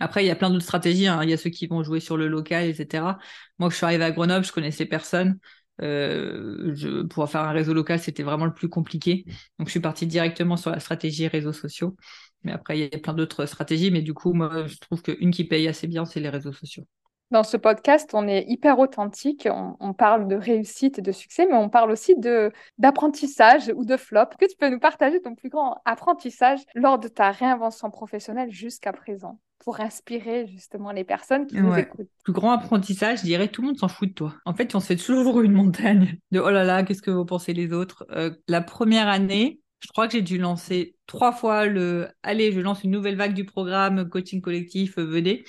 Après, 0.00 0.24
il 0.24 0.26
y 0.28 0.30
a 0.30 0.36
plein 0.36 0.50
d'autres 0.50 0.64
stratégies. 0.64 1.06
Hein. 1.06 1.22
Il 1.22 1.30
y 1.30 1.32
a 1.32 1.36
ceux 1.36 1.50
qui 1.50 1.66
vont 1.66 1.82
jouer 1.82 2.00
sur 2.00 2.16
le 2.16 2.28
local, 2.28 2.64
etc. 2.68 3.18
Moi, 3.58 3.70
je 3.70 3.76
suis 3.76 3.84
arrivée 3.84 4.04
à 4.04 4.10
Grenoble, 4.10 4.44
je 4.44 4.52
connaissais 4.52 4.86
personne. 4.86 5.38
Euh, 5.82 7.06
pour 7.08 7.28
faire 7.28 7.42
un 7.42 7.52
réseau 7.52 7.74
local, 7.74 7.98
c'était 8.00 8.22
vraiment 8.22 8.46
le 8.46 8.54
plus 8.54 8.68
compliqué. 8.68 9.24
Donc, 9.58 9.68
je 9.68 9.72
suis 9.72 9.80
partie 9.80 10.06
directement 10.06 10.56
sur 10.56 10.70
la 10.70 10.80
stratégie 10.80 11.28
réseaux 11.28 11.52
sociaux. 11.52 11.96
Mais 12.44 12.52
après, 12.52 12.78
il 12.78 12.82
y 12.82 12.94
a 12.94 12.98
plein 12.98 13.14
d'autres 13.14 13.46
stratégies. 13.46 13.90
Mais 13.90 14.02
du 14.02 14.14
coup, 14.14 14.32
moi, 14.32 14.66
je 14.66 14.78
trouve 14.78 15.02
qu'une 15.02 15.30
qui 15.30 15.44
paye 15.44 15.68
assez 15.68 15.86
bien, 15.86 16.04
c'est 16.04 16.20
les 16.20 16.28
réseaux 16.28 16.52
sociaux. 16.52 16.84
Dans 17.30 17.42
ce 17.42 17.56
podcast, 17.56 18.10
on 18.12 18.28
est 18.28 18.44
hyper 18.48 18.78
authentique. 18.78 19.48
On, 19.80 19.92
parle 19.92 20.28
de 20.28 20.36
réussite 20.36 20.98
et 20.98 21.02
de 21.02 21.10
succès, 21.10 21.46
mais 21.46 21.56
on 21.56 21.68
parle 21.68 21.90
aussi 21.90 22.14
de 22.16 22.52
d'apprentissage 22.78 23.72
ou 23.74 23.84
de 23.84 23.96
flop. 23.96 24.26
Que 24.38 24.46
tu 24.46 24.56
peux 24.56 24.68
nous 24.68 24.78
partager 24.78 25.20
ton 25.20 25.34
plus 25.34 25.48
grand 25.48 25.80
apprentissage 25.84 26.60
lors 26.74 26.98
de 26.98 27.08
ta 27.08 27.30
réinvention 27.30 27.90
professionnelle 27.90 28.50
jusqu'à 28.50 28.92
présent 28.92 29.40
pour 29.64 29.80
inspirer 29.80 30.46
justement 30.46 30.92
les 30.92 31.04
personnes 31.04 31.46
qui 31.46 31.56
nous 31.56 31.74
écoutent? 31.76 32.10
Plus 32.22 32.32
grand 32.32 32.52
apprentissage, 32.52 33.20
je 33.20 33.24
dirais, 33.24 33.48
tout 33.48 33.62
le 33.62 33.68
monde 33.68 33.78
s'en 33.78 33.88
fout 33.88 34.10
de 34.10 34.14
toi. 34.14 34.34
En 34.44 34.54
fait, 34.54 34.74
on 34.74 34.80
se 34.80 34.86
fait 34.86 34.96
toujours 34.96 35.40
une 35.40 35.52
montagne 35.52 36.18
de 36.30 36.38
oh 36.38 36.50
là 36.50 36.64
là, 36.64 36.82
qu'est-ce 36.82 37.02
que 37.02 37.10
vont 37.10 37.24
penser 37.24 37.54
les 37.54 37.72
autres? 37.72 38.06
Euh, 38.10 38.30
la 38.46 38.60
première 38.60 39.08
année, 39.08 39.60
je 39.84 39.88
crois 39.88 40.06
que 40.06 40.14
j'ai 40.14 40.22
dû 40.22 40.38
lancer 40.38 40.96
trois 41.06 41.30
fois 41.32 41.66
le 41.66 42.08
allez, 42.22 42.52
je 42.52 42.60
lance 42.60 42.82
une 42.84 42.90
nouvelle 42.90 43.16
vague 43.16 43.34
du 43.34 43.44
programme 43.44 44.08
coaching 44.08 44.40
collectif, 44.40 44.96
euh, 44.98 45.04
venez. 45.04 45.44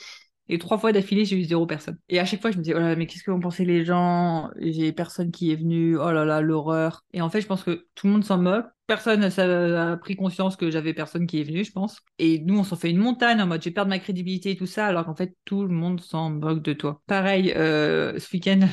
Et 0.50 0.60
trois 0.60 0.78
fois 0.78 0.92
d'affilée, 0.92 1.24
j'ai 1.26 1.40
eu 1.40 1.44
zéro 1.46 1.66
personne. 1.66 1.98
Et 2.10 2.20
à 2.20 2.26
chaque 2.26 2.42
fois, 2.42 2.52
je 2.52 2.58
me 2.58 2.62
dis, 2.62 2.74
oh 2.74 2.78
là 2.78 2.90
là, 2.90 2.96
mais 2.96 3.08
qu'est-ce 3.08 3.24
que 3.24 3.32
vont 3.32 3.40
penser 3.40 3.66
les 3.66 3.84
gens? 3.84 4.52
J'ai 4.60 4.92
personne 4.92 5.32
qui 5.32 5.52
est 5.52 5.56
venu, 5.56 5.98
oh 5.98 6.12
là 6.12 6.26
là, 6.26 6.42
l'horreur. 6.42 7.04
Et 7.14 7.22
en 7.22 7.30
fait, 7.30 7.42
je 7.42 7.48
pense 7.48 7.64
que 7.64 7.88
tout 7.96 8.08
le 8.08 8.14
monde 8.14 8.26
s'en 8.26 8.38
moque. 8.38 8.66
Personne 8.86 9.24
a 9.24 9.98
pris 9.98 10.16
conscience 10.16 10.56
que 10.56 10.70
j'avais 10.70 10.94
personne 10.94 11.26
qui 11.26 11.40
est 11.40 11.44
venu, 11.44 11.64
je 11.64 11.72
pense. 11.72 12.00
Et 12.20 12.40
nous, 12.40 12.60
on 12.60 12.64
s'en 12.64 12.76
fait 12.76 12.92
une 12.92 13.00
montagne 13.00 13.42
en 13.42 13.48
mode, 13.48 13.64
j'ai 13.64 13.72
perdu 13.72 13.90
ma 13.90 13.98
crédibilité 13.98 14.52
et 14.52 14.56
tout 14.56 14.68
ça, 14.68 14.86
alors 14.86 15.06
qu'en 15.06 15.16
fait, 15.16 15.36
tout 15.46 15.64
le 15.64 15.74
monde 15.74 16.02
s'en 16.02 16.30
moque 16.30 16.62
de 16.62 16.74
toi. 16.74 17.02
Pareil, 17.08 17.52
euh, 17.56 18.20
ce 18.20 18.32
week-end, 18.36 18.68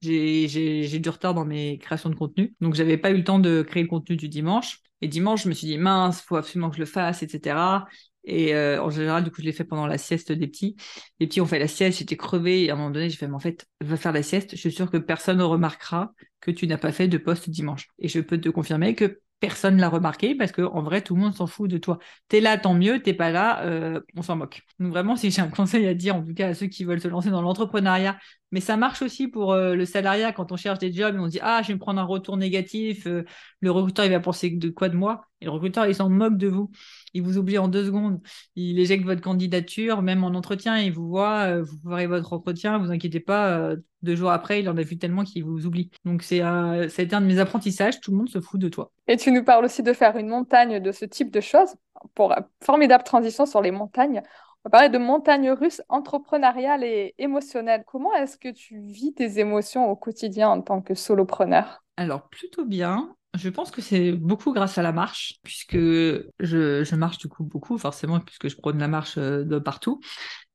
j'ai 0.00 0.98
du 0.98 1.08
retard 1.08 1.34
dans 1.34 1.44
mes 1.44 1.78
créations 1.78 2.10
de 2.10 2.14
contenu. 2.14 2.54
Donc, 2.60 2.74
j'avais 2.74 2.98
pas 2.98 3.10
eu 3.10 3.16
le 3.16 3.24
temps 3.24 3.38
de 3.38 3.62
créer 3.62 3.82
le 3.82 3.88
contenu 3.88 4.16
du 4.16 4.28
dimanche. 4.28 4.80
Et 5.02 5.08
dimanche, 5.08 5.44
je 5.44 5.48
me 5.48 5.54
suis 5.54 5.66
dit, 5.66 5.78
mince, 5.78 6.22
faut 6.22 6.36
absolument 6.36 6.70
que 6.70 6.76
je 6.76 6.80
le 6.80 6.86
fasse, 6.86 7.22
etc. 7.22 7.86
Et 8.24 8.54
euh, 8.54 8.82
en 8.82 8.90
général, 8.90 9.24
du 9.24 9.30
coup, 9.30 9.40
je 9.40 9.46
l'ai 9.46 9.52
fait 9.52 9.64
pendant 9.64 9.86
la 9.86 9.98
sieste 9.98 10.32
des 10.32 10.46
petits. 10.48 10.76
Les 11.20 11.26
petits 11.26 11.40
ont 11.40 11.46
fait 11.46 11.58
la 11.58 11.68
sieste, 11.68 11.98
j'étais 11.98 12.16
crevée. 12.16 12.64
Et 12.64 12.70
à 12.70 12.74
un 12.74 12.76
moment 12.76 12.90
donné, 12.90 13.08
j'ai 13.08 13.16
fait, 13.16 13.28
mais 13.28 13.34
en 13.34 13.40
fait, 13.40 13.66
va 13.80 13.96
faire 13.96 14.12
la 14.12 14.22
sieste. 14.22 14.52
Je 14.52 14.60
suis 14.60 14.72
sûre 14.72 14.90
que 14.90 14.96
personne 14.96 15.38
ne 15.38 15.44
remarquera 15.44 16.12
que 16.40 16.50
tu 16.50 16.66
n'as 16.66 16.78
pas 16.78 16.92
fait 16.92 17.08
de 17.08 17.18
poste 17.18 17.50
dimanche. 17.50 17.88
Et 17.98 18.08
je 18.08 18.20
peux 18.20 18.40
te 18.40 18.48
confirmer 18.48 18.94
que 18.94 19.20
personne 19.40 19.78
l'a 19.78 19.88
remarqué 19.88 20.34
parce 20.34 20.52
que 20.52 20.62
en 20.62 20.82
vrai 20.82 21.02
tout 21.02 21.14
le 21.14 21.20
monde 21.20 21.34
s'en 21.34 21.46
fout 21.46 21.70
de 21.70 21.78
toi. 21.78 21.98
T'es 22.28 22.40
là, 22.40 22.58
tant 22.58 22.74
mieux. 22.74 23.02
T'es 23.02 23.14
pas 23.14 23.30
là, 23.30 23.64
euh, 23.64 24.00
on 24.16 24.22
s'en 24.22 24.36
moque. 24.36 24.62
Donc 24.78 24.90
vraiment, 24.90 25.16
si 25.16 25.30
j'ai 25.30 25.42
un 25.42 25.48
conseil 25.50 25.86
à 25.86 25.94
dire, 25.94 26.16
en 26.16 26.22
tout 26.22 26.34
cas 26.34 26.48
à 26.48 26.54
ceux 26.54 26.66
qui 26.66 26.84
veulent 26.84 27.00
se 27.00 27.08
lancer 27.08 27.30
dans 27.30 27.42
l'entrepreneuriat, 27.42 28.18
mais 28.52 28.60
ça 28.60 28.76
marche 28.76 29.02
aussi 29.02 29.28
pour 29.28 29.52
euh, 29.52 29.74
le 29.74 29.84
salariat 29.84 30.32
quand 30.32 30.52
on 30.52 30.56
cherche 30.56 30.78
des 30.78 30.92
jobs 30.92 31.14
et 31.14 31.18
on 31.18 31.26
dit 31.26 31.40
ah 31.42 31.62
je 31.62 31.68
vais 31.68 31.74
me 31.74 31.78
prendre 31.78 32.00
un 32.00 32.04
retour 32.04 32.36
négatif, 32.36 33.06
euh, 33.06 33.24
le 33.60 33.70
recruteur 33.70 34.04
il 34.04 34.10
va 34.10 34.20
penser 34.20 34.50
de 34.50 34.68
quoi 34.68 34.88
de 34.88 34.96
moi? 34.96 35.26
Et 35.40 35.46
le 35.46 35.50
recruteur 35.50 35.86
il 35.86 35.94
s'en 35.94 36.08
moque 36.08 36.36
de 36.38 36.48
vous, 36.48 36.70
il 37.12 37.22
vous 37.22 37.38
oublie 37.38 37.58
en 37.58 37.68
deux 37.68 37.84
secondes, 37.84 38.20
il 38.54 38.78
éjecte 38.78 39.04
votre 39.04 39.20
candidature, 39.20 40.00
même 40.00 40.24
en 40.24 40.28
entretien 40.28 40.78
il 40.78 40.92
vous 40.92 41.08
voit, 41.08 41.60
vous 41.60 41.76
ferez 41.82 42.06
votre 42.06 42.32
entretien, 42.32 42.78
vous 42.78 42.90
inquiétez 42.90 43.20
pas, 43.20 43.74
deux 44.02 44.16
jours 44.16 44.30
après 44.30 44.60
il 44.60 44.68
en 44.68 44.76
a 44.76 44.82
vu 44.82 44.96
tellement 44.96 45.24
qu'il 45.24 45.44
vous 45.44 45.66
oublie. 45.66 45.90
Donc 46.04 46.22
c'est 46.22 46.38
ça 46.38 46.72
a 46.82 46.84
été 46.86 47.14
un 47.14 47.20
de 47.20 47.26
mes 47.26 47.38
apprentissages, 47.38 48.00
tout 48.00 48.12
le 48.12 48.16
monde 48.16 48.28
se 48.30 48.40
fout 48.40 48.60
de 48.60 48.68
toi. 48.68 48.92
Et 49.08 49.16
tu 49.16 49.30
nous 49.30 49.44
parles 49.44 49.64
aussi 49.64 49.82
de 49.82 49.92
faire 49.92 50.16
une 50.16 50.28
montagne 50.28 50.80
de 50.80 50.92
ce 50.92 51.04
type 51.04 51.30
de 51.30 51.40
choses 51.40 51.74
pour 52.14 52.34
formidable 52.64 53.04
transition 53.04 53.44
sur 53.44 53.60
les 53.60 53.72
montagnes. 53.72 54.22
On 54.66 54.68
parler 54.68 54.88
de 54.88 54.98
montagnes 54.98 55.52
russes 55.52 55.80
entrepreneuriales 55.88 56.82
et 56.82 57.14
émotionnelles. 57.18 57.84
Comment 57.86 58.12
est-ce 58.14 58.36
que 58.36 58.48
tu 58.48 58.80
vis 58.80 59.14
tes 59.14 59.38
émotions 59.38 59.88
au 59.88 59.94
quotidien 59.94 60.48
en 60.48 60.60
tant 60.60 60.82
que 60.82 60.96
solopreneur? 60.96 61.84
Alors, 61.96 62.28
plutôt 62.28 62.64
bien. 62.64 63.14
Je 63.34 63.48
pense 63.48 63.70
que 63.70 63.80
c'est 63.80 64.10
beaucoup 64.10 64.52
grâce 64.52 64.76
à 64.76 64.82
la 64.82 64.90
marche, 64.90 65.34
puisque 65.44 65.76
je, 65.76 66.94
marche 66.96 67.18
du 67.18 67.28
coup 67.28 67.44
beaucoup, 67.44 67.78
forcément, 67.78 68.18
puisque 68.18 68.48
je 68.48 68.56
prône 68.56 68.80
la 68.80 68.88
marche 68.88 69.18
euh, 69.18 69.44
de 69.44 69.60
partout. 69.60 70.00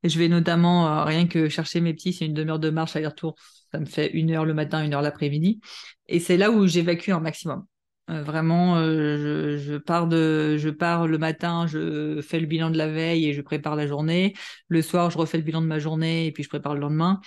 Et 0.04 0.10
je 0.10 0.19
vais 0.19 0.28
notamment, 0.28 0.89
euh, 0.89 1.04
rien 1.06 1.26
que 1.26 1.47
chercher 1.47 1.80
mes 1.80 1.93
petits, 1.93 2.12
c'est 2.12 2.26
une 2.26 2.34
demi-heure 2.34 2.60
de 2.60 2.69
marche 2.69 2.97
aller-retour. 2.97 3.36
Ça 3.71 3.80
me 3.80 3.86
fait 3.86 4.12
une 4.12 4.32
heure 4.32 4.43
le 4.43 4.54
matin, 4.54 4.84
une 4.84 4.93
heure 4.93 5.02
l'après-midi. 5.02 5.62
Et 6.10 6.19
c'est 6.19 6.36
là 6.36 6.52
où 6.52 6.67
j'évacue 6.67 7.12
un 7.12 7.21
maximum. 7.21 7.65
Euh, 8.12 8.24
vraiment, 8.24 8.76
euh, 8.78 9.58
je, 9.58 9.78
pars 9.78 10.08
de, 10.08 10.58
je 10.58 10.69
pars 10.69 11.08
le 11.08 11.17
matin, 11.17 11.65
je 11.67 12.21
fais 12.21 12.39
le 12.39 12.45
bilan 12.45 12.69
de 12.69 12.78
la 12.78 12.88
veille 12.88 13.28
et 13.28 13.34
je 13.34 13.41
prépare 13.41 13.76
la 13.76 13.88
journée. 13.88 14.34
Le 14.67 14.82
soir, 14.82 15.10
je 15.12 15.17
refais 15.17 15.38
le 15.38 15.43
bilan 15.43 15.62
de 15.62 15.67
ma 15.67 15.80
journée 15.80 16.26
et 16.26 16.32
puis 16.32 16.43
je 16.43 16.50
prépare 16.50 16.74
le 16.76 16.82
lendemain. 16.82 17.21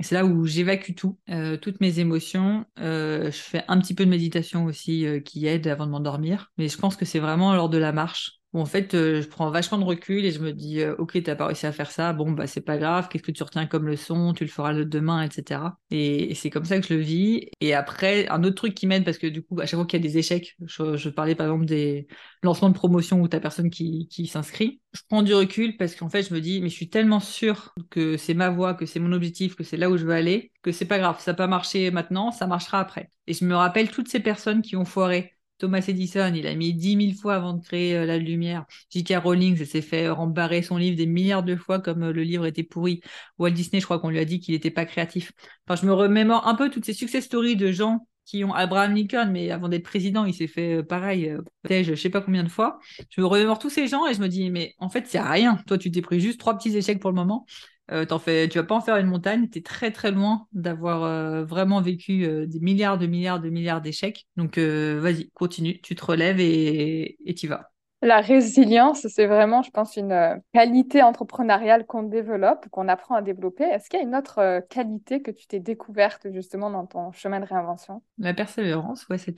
C'est 0.00 0.14
là 0.14 0.24
où 0.24 0.46
j'évacue 0.46 0.92
tout, 0.94 1.18
euh, 1.28 1.56
toutes 1.56 1.80
mes 1.80 1.98
émotions. 1.98 2.64
je 2.76 3.30
fais 3.32 3.64
un 3.66 3.80
petit 3.80 3.94
peu 3.94 4.04
de 4.04 4.10
méditation 4.10 4.64
aussi 4.66 5.06
qui 5.24 5.46
aide 5.46 5.66
avant 5.66 5.86
de 5.86 5.90
m'endormir. 5.90 6.52
Mais 6.56 6.68
je 6.68 6.78
pense 6.78 6.96
que 6.96 7.04
c'est 7.04 7.18
vraiment 7.18 7.54
lors 7.54 7.68
de 7.68 7.78
la 7.78 7.92
marche 7.92 8.37
où 8.54 8.60
en 8.60 8.64
fait, 8.64 8.94
euh, 8.94 9.20
je 9.20 9.28
prends 9.28 9.50
vachement 9.50 9.78
de 9.78 9.84
recul 9.84 10.24
et 10.24 10.30
je 10.30 10.38
me 10.40 10.52
dis, 10.52 10.80
euh, 10.80 10.94
ok, 10.96 11.22
t'as 11.22 11.36
pas 11.36 11.46
réussi 11.46 11.66
à 11.66 11.72
faire 11.72 11.90
ça, 11.90 12.12
bon, 12.14 12.32
bah, 12.32 12.46
c'est 12.46 12.62
pas 12.62 12.78
grave, 12.78 13.08
qu'est-ce 13.08 13.22
que 13.22 13.30
tu 13.30 13.42
retiens 13.42 13.66
comme 13.66 13.86
leçon, 13.86 14.32
tu 14.32 14.44
le 14.44 14.50
feras 14.50 14.72
le 14.72 14.86
demain, 14.86 15.22
etc. 15.22 15.60
Et, 15.90 16.34
c'est 16.34 16.50
comme 16.50 16.64
ça 16.64 16.80
que 16.80 16.86
je 16.86 16.94
le 16.94 17.00
vis. 17.00 17.48
Et 17.60 17.74
après, 17.74 18.26
un 18.28 18.44
autre 18.44 18.54
truc 18.54 18.74
qui 18.74 18.86
m'aide, 18.86 19.04
parce 19.04 19.18
que 19.18 19.26
du 19.26 19.42
coup, 19.42 19.60
à 19.60 19.66
chaque 19.66 19.78
fois 19.78 19.86
qu'il 19.86 20.00
y 20.00 20.02
a 20.02 20.08
des 20.08 20.18
échecs, 20.18 20.56
je, 20.66 21.08
parlais 21.10 21.34
par 21.34 21.46
exemple 21.46 21.66
des 21.66 22.06
lancements 22.42 22.68
de 22.68 22.74
promotion 22.74 23.20
où 23.20 23.28
t'as 23.28 23.40
personne 23.40 23.70
qui, 23.70 24.08
qui 24.08 24.26
s'inscrit, 24.26 24.80
je 24.94 25.02
prends 25.08 25.22
du 25.22 25.34
recul 25.34 25.76
parce 25.76 25.94
qu'en 25.94 26.08
fait, 26.08 26.22
je 26.22 26.32
me 26.32 26.40
dis, 26.40 26.60
mais 26.62 26.68
je 26.68 26.74
suis 26.74 26.88
tellement 26.88 27.20
sûre 27.20 27.74
que 27.90 28.16
c'est 28.16 28.34
ma 28.34 28.48
voie, 28.50 28.74
que 28.74 28.86
c'est 28.86 29.00
mon 29.00 29.12
objectif, 29.12 29.56
que 29.56 29.64
c'est 29.64 29.76
là 29.76 29.90
où 29.90 29.96
je 29.96 30.06
veux 30.06 30.14
aller, 30.14 30.52
que 30.62 30.72
c'est 30.72 30.86
pas 30.86 30.98
grave, 30.98 31.20
ça 31.20 31.32
n'a 31.32 31.36
pas 31.36 31.46
marché 31.46 31.90
maintenant, 31.90 32.30
ça 32.30 32.46
marchera 32.46 32.80
après. 32.80 33.10
Et 33.26 33.34
je 33.34 33.44
me 33.44 33.54
rappelle 33.54 33.90
toutes 33.90 34.08
ces 34.08 34.20
personnes 34.20 34.62
qui 34.62 34.76
ont 34.76 34.84
foiré 34.84 35.37
Thomas 35.58 35.84
Edison, 35.88 36.32
il 36.34 36.46
a 36.46 36.54
mis 36.54 36.72
dix 36.72 36.96
mille 36.96 37.14
fois 37.16 37.34
avant 37.34 37.54
de 37.54 37.64
créer 37.64 37.96
euh, 37.96 38.06
la 38.06 38.18
lumière. 38.18 38.64
J.K. 38.90 39.14
Rowling 39.22 39.64
s'est 39.64 39.82
fait 39.82 40.08
rembarrer 40.08 40.62
son 40.62 40.76
livre 40.76 40.96
des 40.96 41.06
milliards 41.06 41.42
de 41.42 41.56
fois 41.56 41.80
comme 41.80 42.04
euh, 42.04 42.12
le 42.12 42.22
livre 42.22 42.46
était 42.46 42.62
pourri. 42.62 43.00
Walt 43.38 43.50
Disney, 43.50 43.80
je 43.80 43.84
crois 43.84 43.98
qu'on 43.98 44.10
lui 44.10 44.20
a 44.20 44.24
dit 44.24 44.40
qu'il 44.40 44.54
n'était 44.54 44.70
pas 44.70 44.84
créatif. 44.84 45.32
Enfin, 45.66 45.80
je 45.80 45.86
me 45.86 45.92
remémore 45.92 46.46
un 46.46 46.54
peu 46.54 46.70
toutes 46.70 46.84
ces 46.84 46.92
success 46.92 47.24
stories 47.24 47.56
de 47.56 47.72
gens 47.72 48.06
qui 48.24 48.44
ont 48.44 48.52
Abraham 48.52 48.94
Lincoln, 48.94 49.30
mais 49.32 49.50
avant 49.50 49.68
d'être 49.68 49.84
président, 49.84 50.24
il 50.24 50.34
s'est 50.34 50.46
fait 50.46 50.76
euh, 50.76 50.82
pareil, 50.82 51.34
je 51.68 51.94
sais 51.94 52.10
pas 52.10 52.20
combien 52.20 52.44
de 52.44 52.48
fois. 52.48 52.78
Je 53.10 53.20
me 53.20 53.26
remémore 53.26 53.58
tous 53.58 53.70
ces 53.70 53.88
gens 53.88 54.06
et 54.06 54.14
je 54.14 54.20
me 54.20 54.28
dis, 54.28 54.50
mais 54.50 54.74
en 54.78 54.88
fait, 54.88 55.06
c'est 55.06 55.20
rien. 55.20 55.56
Toi, 55.66 55.78
tu 55.78 55.90
t'es 55.90 56.02
pris 56.02 56.20
juste 56.20 56.38
trois 56.38 56.56
petits 56.56 56.76
échecs 56.76 57.00
pour 57.00 57.10
le 57.10 57.16
moment. 57.16 57.46
Euh, 57.90 58.04
t'en 58.04 58.18
fais, 58.18 58.48
tu 58.48 58.58
vas 58.58 58.64
pas 58.64 58.74
en 58.74 58.80
faire 58.80 58.96
une 58.96 59.06
montagne, 59.06 59.48
tu 59.48 59.58
es 59.58 59.62
très 59.62 59.90
très 59.90 60.10
loin 60.10 60.46
d'avoir 60.52 61.04
euh, 61.04 61.44
vraiment 61.44 61.80
vécu 61.80 62.24
euh, 62.24 62.46
des 62.46 62.60
milliards 62.60 62.98
de 62.98 63.06
milliards 63.06 63.40
de 63.40 63.48
milliards 63.50 63.80
d'échecs. 63.80 64.26
Donc 64.36 64.58
vas-y, 64.58 65.30
continue, 65.30 65.80
tu 65.80 65.94
te 65.94 66.04
relèves 66.04 66.40
et 66.40 67.16
tu 67.36 67.48
vas. 67.48 67.70
La 68.00 68.20
résilience, 68.20 69.08
c'est 69.08 69.26
vraiment, 69.26 69.62
je 69.62 69.70
pense, 69.72 69.96
une 69.96 70.12
euh, 70.12 70.36
qualité 70.54 71.02
entrepreneuriale 71.02 71.84
qu'on 71.84 72.04
développe, 72.04 72.68
qu'on 72.68 72.86
apprend 72.86 73.16
à 73.16 73.22
développer. 73.22 73.64
Est-ce 73.64 73.90
qu'il 73.90 73.98
y 73.98 74.02
a 74.02 74.06
une 74.06 74.14
autre 74.14 74.38
euh, 74.38 74.60
qualité 74.60 75.20
que 75.20 75.32
tu 75.32 75.48
t'es 75.48 75.58
découverte 75.58 76.28
justement 76.32 76.70
dans 76.70 76.86
ton 76.86 77.10
chemin 77.10 77.40
de 77.40 77.44
réinvention? 77.44 78.02
La 78.18 78.34
persévérance, 78.34 79.08
ouais, 79.08 79.18
c'est 79.18 79.34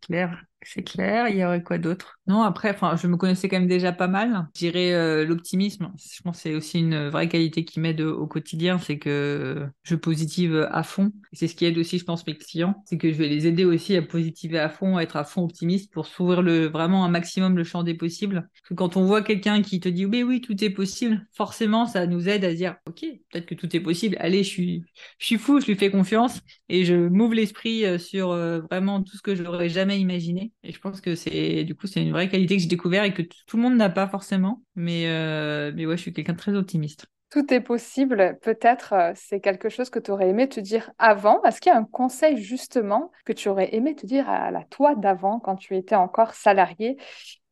clair. 0.00 0.44
C'est 0.64 0.82
clair. 0.82 1.28
Il 1.28 1.36
y 1.36 1.44
aurait 1.44 1.62
quoi 1.62 1.78
d'autre? 1.78 2.18
Non, 2.26 2.42
après, 2.42 2.70
enfin, 2.70 2.96
je 2.96 3.06
me 3.06 3.16
connaissais 3.16 3.48
quand 3.48 3.58
même 3.58 3.68
déjà 3.68 3.92
pas 3.92 4.08
mal. 4.08 4.48
Je 4.54 4.60
dirais 4.60 4.92
euh, 4.94 5.24
l'optimisme. 5.24 5.92
Je 5.98 6.22
pense 6.22 6.36
que 6.36 6.42
c'est 6.42 6.54
aussi 6.54 6.78
une 6.78 7.08
vraie 7.08 7.28
qualité 7.28 7.64
qui 7.64 7.80
m'aide 7.80 8.00
au, 8.00 8.26
quotidien, 8.26 8.78
c'est 8.78 8.98
que 8.98 9.66
je 9.82 9.94
positive 9.94 10.66
à 10.70 10.82
fond. 10.82 11.12
C'est 11.32 11.48
ce 11.48 11.54
qui 11.54 11.66
aide 11.66 11.76
aussi, 11.76 11.98
je 11.98 12.04
pense, 12.04 12.26
mes 12.26 12.36
clients, 12.36 12.82
c'est 12.86 12.96
que 12.96 13.12
je 13.12 13.16
vais 13.16 13.28
les 13.28 13.46
aider 13.46 13.64
aussi 13.64 13.96
à 13.96 14.02
positiver 14.02 14.58
à 14.58 14.68
fond, 14.68 14.96
à 14.96 15.02
être 15.02 15.16
à 15.16 15.24
fond 15.24 15.44
optimiste 15.44 15.92
pour 15.92 16.06
s'ouvrir 16.06 16.42
vraiment 16.70 17.04
un 17.04 17.08
maximum 17.08 17.56
le 17.56 17.64
champ 17.64 17.82
des 17.82 17.94
possibles. 17.94 18.48
Quand 18.74 18.96
on 18.96 19.04
voit 19.04 19.22
quelqu'un 19.22 19.62
qui 19.62 19.80
te 19.80 19.88
dit 19.88 20.06
oui, 20.06 20.22
oui, 20.22 20.40
tout 20.40 20.62
est 20.64 20.70
possible, 20.70 21.26
forcément, 21.32 21.86
ça 21.86 22.06
nous 22.06 22.28
aide 22.28 22.44
à 22.44 22.54
dire 22.54 22.76
ok, 22.86 23.00
peut-être 23.30 23.46
que 23.46 23.54
tout 23.54 23.74
est 23.76 23.80
possible. 23.80 24.16
Allez, 24.18 24.42
je 24.42 24.48
suis, 24.48 24.84
je 25.18 25.26
suis 25.26 25.38
fou, 25.38 25.60
je 25.60 25.66
lui 25.66 25.76
fais 25.76 25.90
confiance 25.90 26.40
et 26.68 26.84
je 26.84 26.94
m'ouvre 26.94 27.34
l'esprit 27.34 27.84
euh, 27.84 27.98
sur 27.98 28.30
euh, 28.30 28.60
vraiment 28.70 29.02
tout 29.02 29.16
ce 29.16 29.22
que 29.22 29.34
je 29.34 29.42
n'aurais 29.42 29.68
jamais 29.68 30.00
imaginé. 30.00 30.53
Et 30.62 30.72
je 30.72 30.80
pense 30.80 31.00
que 31.00 31.14
c'est 31.14 31.64
du 31.64 31.74
coup 31.74 31.86
c'est 31.86 32.02
une 32.02 32.12
vraie 32.12 32.28
qualité 32.28 32.56
que 32.56 32.62
j'ai 32.62 32.68
découvert 32.68 33.04
et 33.04 33.12
que 33.12 33.22
tout 33.22 33.56
le 33.56 33.62
monde 33.62 33.76
n'a 33.76 33.90
pas 33.90 34.08
forcément. 34.08 34.62
Mais 34.76 35.08
euh, 35.08 35.72
mais 35.74 35.86
ouais, 35.86 35.96
je 35.96 36.02
suis 36.02 36.12
quelqu'un 36.12 36.32
de 36.32 36.38
très 36.38 36.54
optimiste 36.54 37.06
tout 37.34 37.52
est 37.52 37.60
possible, 37.60 38.38
peut-être 38.42 38.92
euh, 38.92 39.12
c'est 39.16 39.40
quelque 39.40 39.68
chose 39.68 39.90
que 39.90 39.98
tu 39.98 40.12
aurais 40.12 40.28
aimé 40.28 40.48
te 40.48 40.60
dire 40.60 40.92
avant. 40.98 41.42
Est-ce 41.42 41.60
qu'il 41.60 41.72
y 41.72 41.74
a 41.74 41.78
un 41.78 41.84
conseil 41.84 42.40
justement 42.40 43.10
que 43.24 43.32
tu 43.32 43.48
aurais 43.48 43.74
aimé 43.74 43.96
te 43.96 44.06
dire 44.06 44.28
à 44.28 44.52
la 44.52 44.62
toi 44.62 44.94
d'avant 44.94 45.40
quand 45.40 45.56
tu 45.56 45.76
étais 45.76 45.96
encore 45.96 46.32
salarié 46.34 46.96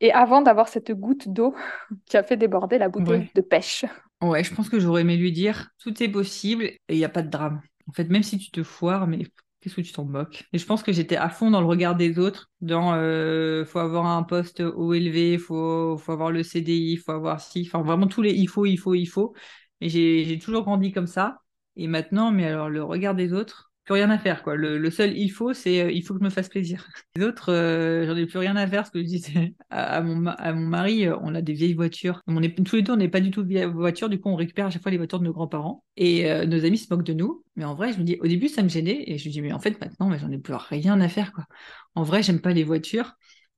et 0.01 0.13
avant 0.13 0.41
d'avoir 0.41 0.69
cette 0.69 0.93
goutte 0.93 1.29
d'eau 1.29 1.57
qui 2.07 2.17
a 2.17 2.23
fait 2.23 2.37
déborder 2.37 2.79
la 2.79 2.89
bouteille 2.89 3.29
de 3.35 3.41
pêche? 3.41 3.85
Ouais, 4.21 4.45
je 4.45 4.55
pense 4.55 4.69
que 4.69 4.79
j'aurais 4.79 5.01
aimé 5.01 5.17
lui 5.17 5.33
dire 5.33 5.71
tout 5.81 6.01
est 6.01 6.09
possible 6.09 6.67
et 6.67 6.79
il 6.91 6.99
n'y 6.99 7.05
a 7.05 7.09
pas 7.09 7.23
de 7.23 7.31
drame. 7.31 7.61
En 7.89 7.93
fait, 7.93 8.09
même 8.09 8.23
si 8.23 8.39
tu 8.39 8.53
te 8.53 8.63
foires, 8.63 9.09
mais 9.09 9.27
qu'est-ce 9.63 9.77
que 9.77 9.81
tu 9.81 9.93
t'en 9.93 10.05
moques? 10.05 10.45
Et 10.53 10.59
je 10.59 10.67
pense 10.67 10.83
que 10.83 10.93
j'étais 10.93 11.17
à 11.17 11.31
fond 11.31 11.51
dans 11.51 11.61
le 11.61 11.67
regard 11.67 11.95
des 11.97 12.19
autres, 12.19 12.51
dans 12.61 12.95
euh, 12.95 13.65
faut 13.65 13.79
avoir 13.79 14.07
un 14.07 14.23
poste 14.25 14.61
haut 14.61 14.93
élevé, 14.95 15.39
faut 15.39 15.97
faut 15.99 16.13
avoir 16.13 16.31
le 16.31 16.43
CDI, 16.43 16.97
faut 16.99 17.13
avoir 17.13 17.41
si, 17.41 17.63
enfin 17.67 17.83
vraiment 17.83 18.07
tous 18.09 18.23
les 18.23 18.33
il 18.33 18.49
faut, 18.49 18.67
il 18.67 18.77
faut, 18.77 18.95
il 18.95 19.07
faut. 19.07 19.35
Et 19.81 19.89
j'ai 19.89 20.39
toujours 20.39 20.63
grandi 20.65 20.93
comme 20.93 21.07
ça. 21.07 21.41
Et 21.77 21.87
maintenant, 21.89 22.31
mais 22.33 22.47
alors 22.47 22.69
le 22.69 22.85
regard 22.85 23.15
des 23.15 23.33
autres, 23.33 23.72
plus 23.85 23.95
rien 23.95 24.11
à 24.11 24.19
faire 24.19 24.43
quoi. 24.43 24.55
Le, 24.57 24.91
seul 24.91 25.17
il 25.17 25.29
faut, 25.29 25.53
c'est 25.53 25.81
euh, 25.83 25.91
il 25.91 26.05
faut 26.05 26.15
que 26.15 26.21
je 26.21 26.25
me 26.25 26.31
fasse 26.31 26.49
plaisir. 26.49 26.87
Les 27.17 27.25
autres, 27.25 27.53
euh, 27.53 28.07
j'en 28.07 28.17
ai 28.17 28.27
plus 28.27 28.39
rien 28.39 28.57
à 28.57 28.67
faire. 28.67 28.87
Ce 28.87 28.91
que 28.91 29.01
je 29.01 29.07
disais 29.07 29.55
à, 29.71 30.01
mon, 30.03 30.27
à 30.27 30.53
mon 30.53 30.67
mari, 30.67 31.07
euh, 31.07 31.17
on 31.21 31.35
a 31.35 31.43
des 31.43 31.53
vieilles 31.53 31.75
voitures. 31.75 32.21
On 32.27 32.43
est, 32.43 32.55
tous 32.65 32.77
les 32.77 32.83
deux, 32.83 32.93
on 32.93 32.97
n'est 32.97 33.09
pas 33.09 33.21
du 33.21 33.31
tout 33.31 33.45
vieilles 33.45 33.67
voitures. 33.67 34.09
Du 34.09 34.21
coup, 34.21 34.29
on 34.29 34.37
récupère 34.37 34.67
à 34.67 34.71
chaque 34.71 34.83
fois 34.83 34.91
les 34.91 34.99
voitures 34.99 35.19
de 35.19 35.25
nos 35.25 35.33
grands-parents. 35.33 35.85
Et 35.97 36.25
nos 36.47 36.65
amis 36.65 36.79
se 36.79 36.93
moquent 36.93 37.05
de 37.05 37.13
nous. 37.13 37.45
Mais 37.57 37.65
en 37.65 37.75
vrai, 37.75 37.93
je 37.93 37.99
me 37.99 38.05
dis, 38.05 38.17
au 38.21 38.27
début, 38.27 38.49
ça 38.49 38.63
me 38.63 38.69
gênait. 38.69 39.05
Et 39.07 39.19
je 39.19 39.29
me 39.29 39.33
dis, 39.33 39.43
mais 39.43 39.53
en 39.53 39.59
fait, 39.59 39.79
maintenant, 39.81 40.17
j'en 40.17 40.31
ai 40.31 40.39
plus 40.39 40.55
rien 40.55 41.01
à 41.01 41.09
faire 41.09 41.33
quoi. 41.33 41.45
En 41.95 42.03
vrai, 42.03 42.23
j'aime 42.23 42.41
pas 42.41 42.53
les 42.53 42.65
voitures. 42.65 43.15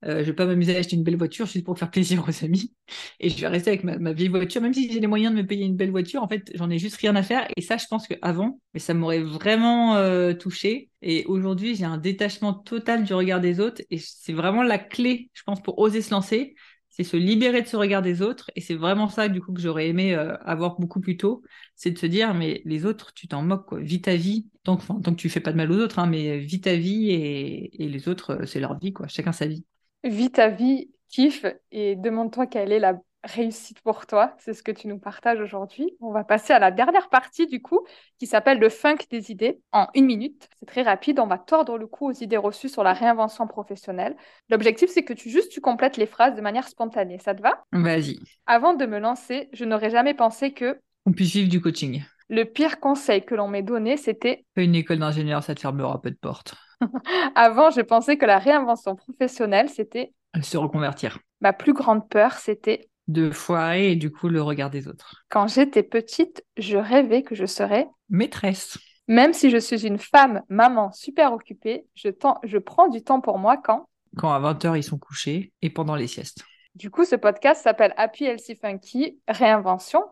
Euh, 0.06 0.20
je 0.20 0.24
vais 0.24 0.32
pas 0.34 0.44
m'amuser 0.46 0.76
à 0.76 0.78
acheter 0.78 0.96
une 0.96 1.02
belle 1.02 1.16
voiture 1.16 1.46
juste 1.46 1.64
pour 1.64 1.78
faire 1.78 1.90
plaisir 1.90 2.24
aux 2.28 2.44
amis. 2.44 2.72
Et 3.20 3.30
je 3.30 3.40
vais 3.40 3.48
rester 3.48 3.70
avec 3.70 3.84
ma, 3.84 4.12
vieille 4.12 4.28
voiture, 4.28 4.60
même 4.60 4.74
si 4.74 4.92
j'ai 4.92 5.00
les 5.00 5.06
moyens 5.06 5.34
de 5.34 5.40
me 5.40 5.46
payer 5.46 5.64
une 5.64 5.76
belle 5.76 5.90
voiture. 5.90 6.22
En 6.22 6.28
fait, 6.28 6.50
j'en 6.54 6.68
ai 6.70 6.78
juste 6.78 6.96
rien 6.96 7.16
à 7.16 7.22
faire. 7.22 7.46
Et 7.56 7.62
ça, 7.62 7.76
je 7.76 7.86
pense 7.88 8.06
qu'avant, 8.06 8.60
mais 8.74 8.80
ça 8.80 8.94
m'aurait 8.94 9.22
vraiment 9.22 9.96
euh, 9.96 10.34
touché. 10.34 10.90
Et 11.02 11.24
aujourd'hui, 11.26 11.74
j'ai 11.74 11.84
un 11.84 11.98
détachement 11.98 12.52
total 12.52 13.04
du 13.04 13.14
regard 13.14 13.40
des 13.40 13.60
autres. 13.60 13.82
Et 13.90 13.98
c'est 13.98 14.32
vraiment 14.32 14.62
la 14.62 14.78
clé, 14.78 15.30
je 15.32 15.42
pense, 15.44 15.62
pour 15.62 15.78
oser 15.78 16.02
se 16.02 16.10
lancer. 16.10 16.54
C'est 16.90 17.04
se 17.04 17.16
libérer 17.16 17.62
de 17.62 17.66
ce 17.66 17.76
regard 17.76 18.02
des 18.02 18.22
autres. 18.22 18.50
Et 18.56 18.60
c'est 18.60 18.76
vraiment 18.76 19.08
ça, 19.08 19.28
du 19.28 19.40
coup, 19.40 19.52
que 19.52 19.60
j'aurais 19.60 19.88
aimé 19.88 20.14
euh, 20.14 20.36
avoir 20.44 20.78
beaucoup 20.78 21.00
plus 21.00 21.16
tôt. 21.16 21.42
C'est 21.76 21.90
de 21.90 21.98
se 21.98 22.06
dire, 22.06 22.34
mais 22.34 22.62
les 22.66 22.84
autres, 22.86 23.12
tu 23.14 23.26
t'en 23.26 23.42
moques, 23.42 23.66
quoi. 23.66 23.80
Vis 23.80 24.02
ta 24.02 24.16
vie. 24.16 24.48
Tant 24.64 24.76
que, 24.76 24.86
tant 24.86 25.00
que 25.02 25.20
tu 25.20 25.28
fais 25.28 25.40
pas 25.40 25.52
de 25.52 25.56
mal 25.56 25.72
aux 25.72 25.78
autres, 25.78 25.98
hein, 25.98 26.06
mais 26.06 26.38
vis 26.38 26.60
ta 26.60 26.76
vie 26.76 27.10
et, 27.10 27.82
et 27.82 27.88
les 27.88 28.08
autres, 28.08 28.44
c'est 28.46 28.60
leur 28.60 28.78
vie, 28.78 28.92
quoi. 28.92 29.08
Chacun 29.08 29.32
sa 29.32 29.46
vie 29.46 29.64
vis 30.04 30.30
ta 30.30 30.48
vie, 30.48 30.90
kiffe 31.08 31.46
et 31.72 31.96
demande-toi 31.96 32.46
quelle 32.46 32.72
est 32.72 32.78
la 32.78 32.94
réussite 33.24 33.80
pour 33.80 34.06
toi. 34.06 34.34
C'est 34.38 34.52
ce 34.52 34.62
que 34.62 34.70
tu 34.70 34.86
nous 34.86 34.98
partages 34.98 35.40
aujourd'hui. 35.40 35.96
On 36.00 36.12
va 36.12 36.24
passer 36.24 36.52
à 36.52 36.58
la 36.58 36.70
dernière 36.70 37.08
partie 37.08 37.46
du 37.46 37.62
coup, 37.62 37.86
qui 38.18 38.26
s'appelle 38.26 38.58
le 38.58 38.68
funk 38.68 38.98
des 39.10 39.30
idées 39.30 39.60
en 39.72 39.88
une 39.94 40.04
minute. 40.06 40.48
C'est 40.58 40.66
très 40.66 40.82
rapide. 40.82 41.18
On 41.18 41.26
va 41.26 41.38
tordre 41.38 41.78
le 41.78 41.86
cou 41.86 42.10
aux 42.10 42.12
idées 42.12 42.36
reçues 42.36 42.68
sur 42.68 42.84
la 42.84 42.92
réinvention 42.92 43.46
professionnelle. 43.46 44.16
L'objectif, 44.50 44.90
c'est 44.90 45.04
que 45.04 45.14
tu 45.14 45.30
juste 45.30 45.50
tu 45.50 45.60
complètes 45.60 45.96
les 45.96 46.06
phrases 46.06 46.34
de 46.34 46.42
manière 46.42 46.68
spontanée. 46.68 47.18
Ça 47.18 47.34
te 47.34 47.42
va? 47.42 47.64
Vas-y. 47.72 48.18
Avant 48.46 48.74
de 48.74 48.84
me 48.84 48.98
lancer, 48.98 49.48
je 49.52 49.64
n'aurais 49.64 49.90
jamais 49.90 50.14
pensé 50.14 50.52
que 50.52 50.78
on 51.06 51.12
puisse 51.12 51.32
vivre 51.32 51.50
du 51.50 51.60
coaching. 51.60 52.02
Le 52.30 52.44
pire 52.44 52.80
conseil 52.80 53.22
que 53.22 53.34
l'on 53.34 53.48
m'ait 53.48 53.62
donné, 53.62 53.98
c'était 53.98 54.46
une 54.56 54.74
école 54.74 54.98
d'ingénieur, 54.98 55.42
ça 55.42 55.54
te 55.54 55.60
fermera 55.60 56.00
peu 56.00 56.10
de 56.10 56.16
portes. 56.16 56.54
Avant, 57.34 57.70
je 57.70 57.80
pensais 57.80 58.16
que 58.16 58.26
la 58.26 58.38
réinvention 58.38 58.96
professionnelle, 58.96 59.68
c'était 59.68 60.12
se 60.42 60.56
reconvertir. 60.56 61.18
Ma 61.40 61.52
plus 61.52 61.72
grande 61.72 62.08
peur, 62.08 62.32
c'était 62.34 62.88
de 63.06 63.30
foirer 63.30 63.92
et 63.92 63.96
du 63.96 64.10
coup 64.10 64.28
le 64.28 64.42
regard 64.42 64.70
des 64.70 64.88
autres. 64.88 65.24
Quand 65.28 65.46
j'étais 65.46 65.82
petite, 65.82 66.44
je 66.56 66.78
rêvais 66.78 67.22
que 67.22 67.34
je 67.34 67.46
serais 67.46 67.86
maîtresse. 68.08 68.78
Même 69.06 69.34
si 69.34 69.50
je 69.50 69.58
suis 69.58 69.86
une 69.86 69.98
femme, 69.98 70.40
maman 70.48 70.90
super 70.92 71.32
occupée, 71.32 71.86
je, 71.94 72.08
je 72.44 72.58
prends 72.58 72.88
du 72.88 73.02
temps 73.02 73.20
pour 73.20 73.38
moi 73.38 73.58
quand 73.58 73.86
Quand 74.16 74.32
à 74.32 74.40
20h 74.40 74.78
ils 74.78 74.82
sont 74.82 74.98
couchés 74.98 75.52
et 75.60 75.68
pendant 75.68 75.94
les 75.94 76.06
siestes. 76.06 76.44
Du 76.74 76.90
coup, 76.90 77.04
ce 77.04 77.14
podcast 77.14 77.62
s'appelle 77.62 77.92
Happy 77.96 78.24
Healthy 78.24 78.56
Funky 78.56 79.20
Réinvention. 79.28 80.02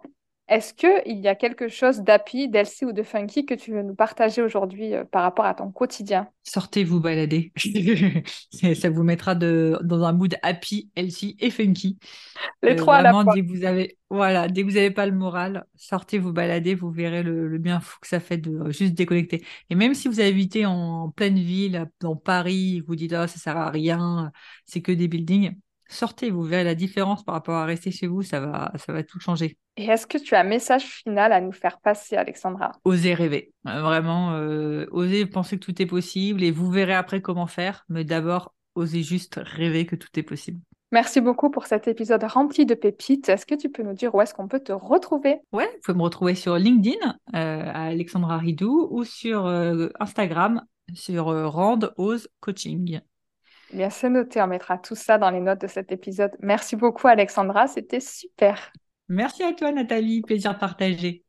Est-ce 0.53 0.75
qu'il 0.75 1.19
y 1.19 1.29
a 1.29 1.35
quelque 1.35 1.69
chose 1.69 2.01
d'happy, 2.01 2.47
d'Elsie 2.47 2.85
ou 2.85 2.93
de 2.93 3.03
funky 3.03 3.47
que 3.47 3.55
tu 3.55 3.73
veux 3.73 3.83
nous 3.83 3.95
partager 3.95 4.43
aujourd'hui 4.43 4.93
euh, 4.93 5.03
par 5.03 5.23
rapport 5.23 5.47
à 5.47 5.55
ton 5.55 5.71
quotidien? 5.71 6.29
Sortez 6.43 6.85
vous 6.85 7.01
balader. 7.01 7.55
ça 8.75 8.91
vous 8.91 9.03
mettra 9.03 9.35
de, 9.35 9.79
dans 9.83 10.03
un 10.03 10.13
mood 10.13 10.37
happy, 10.43 10.91
Elsie 10.95 11.39
et 11.41 11.49
funky. 11.49 11.99
Les 12.63 12.73
euh, 12.73 12.75
trois 12.75 12.97
à 12.97 13.03
la 13.03 13.13
fois. 13.13 13.25
Dès 13.35 13.41
que 13.41 13.49
vous 13.49 13.65
avez, 13.65 13.97
voilà, 14.11 14.47
dès 14.47 14.61
que 14.61 14.67
vous 14.67 14.75
n'avez 14.75 14.91
pas 14.91 15.07
le 15.07 15.13
moral, 15.13 15.65
sortez 15.75 16.19
vous 16.19 16.35
balader, 16.35 16.75
vous 16.75 16.91
verrez 16.91 17.23
le, 17.23 17.57
bien 17.57 17.81
fou 17.81 17.97
que 18.03 18.09
ça 18.09 18.21
fait 18.21 18.37
de 18.37 18.51
euh, 18.51 18.71
juste 18.73 18.93
déconnecter. 18.93 19.43
Et 19.71 19.75
même 19.75 19.95
si 19.95 20.07
vous 20.07 20.21
habitez 20.21 20.67
en, 20.67 21.09
pleine 21.17 21.39
ville, 21.39 21.87
dans 22.01 22.15
Paris, 22.15 22.83
vous 22.87 22.95
dites 22.95 23.15
oh, 23.15 23.27
ça 23.27 23.39
sert 23.39 23.57
à 23.57 23.71
rien, 23.71 24.31
c'est 24.67 24.83
que 24.83 24.93
des 24.93 25.09
buildings, 25.09 25.55
sortez, 25.93 26.31
vous 26.31 26.43
verrez 26.43 26.65
la 26.65 26.75
différence 26.75 27.25
par 27.25 27.35
rapport 27.35 27.57
à 27.57 27.65
rester 27.65 27.91
chez 27.91 28.07
vous, 28.07 28.23
ça 28.23 28.41
va, 28.41 28.73
ça 28.77 28.93
va 28.93 29.03
tout 29.03 29.21
changer. 29.21 29.57
Et 29.77 29.85
est-ce 29.85 30.07
que 30.07 30.19
tu 30.19 30.35
as 30.35 30.41
un 30.41 30.45
message 30.45 30.85
final 30.85 31.33
à 31.33 31.41
nous 31.41 31.53
faire 31.53 31.81
passer, 31.81 32.17
Alexandra? 32.17 32.73
Osez 32.85 33.15
rêver, 33.15 33.53
euh, 33.67 33.81
vraiment, 33.81 34.33
euh, 34.33 34.87
osez 34.91 35.25
penser 35.27 35.59
que 35.59 35.65
tout 35.65 35.81
est 35.81 35.87
possible 35.87 36.43
et 36.43 36.51
vous 36.51 36.71
verrez 36.71 36.95
après 36.95 37.23
comment 37.23 37.47
faire, 37.47 37.85
mais 37.89 38.05
d'abord, 38.05 38.55
osez 38.75 39.03
juste 39.03 39.41
rêver 39.43 39.87
que 39.87 39.97
tout 39.97 40.09
est 40.17 40.23
possible. 40.23 40.61
Merci 40.91 41.23
beaucoup 41.23 41.51
pour 41.51 41.67
cet 41.67 41.89
épisode 41.89 42.23
rempli 42.25 42.67
de 42.67 42.75
pépites. 42.75 43.31
Est-ce 43.31 43.47
que 43.47 43.55
tu 43.55 43.71
peux 43.71 43.83
nous 43.83 43.95
dire 43.95 44.15
où 44.15 44.21
est-ce 44.21 44.35
qu'on 44.35 44.47
peut 44.47 44.61
te 44.61 44.73
retrouver? 44.73 45.39
Ouais, 45.53 45.65
vous 45.65 45.81
pouvez 45.83 45.97
me 45.97 46.03
retrouver 46.03 46.35
sur 46.35 46.57
LinkedIn, 46.57 47.17
euh, 47.35 47.63
à 47.65 47.85
Alexandra 47.87 48.37
Ridou, 48.37 48.89
ou 48.91 49.05
sur 49.05 49.47
Instagram, 49.99 50.63
sur 50.93 51.27
Rand 51.51 51.81
Ose 51.97 52.29
Coaching. 52.41 53.01
Bien, 53.73 53.89
c'est 53.89 54.11
noté, 54.11 54.43
on 54.43 54.47
mettra 54.47 54.77
tout 54.77 54.95
ça 54.95 55.17
dans 55.17 55.31
les 55.31 55.41
notes 55.41 55.63
de 55.63 55.67
cet 55.67 55.93
épisode. 55.93 56.33
Merci 56.41 56.77
beaucoup, 56.77 57.09
Alexandra, 57.09 57.67
c'était 57.67 58.01
super. 58.01 58.71
Merci 59.09 59.43
à 59.43 59.53
toi, 59.53 59.73
Nathalie, 59.73 60.21
plaisir 60.21 60.59
partagé. 60.59 61.25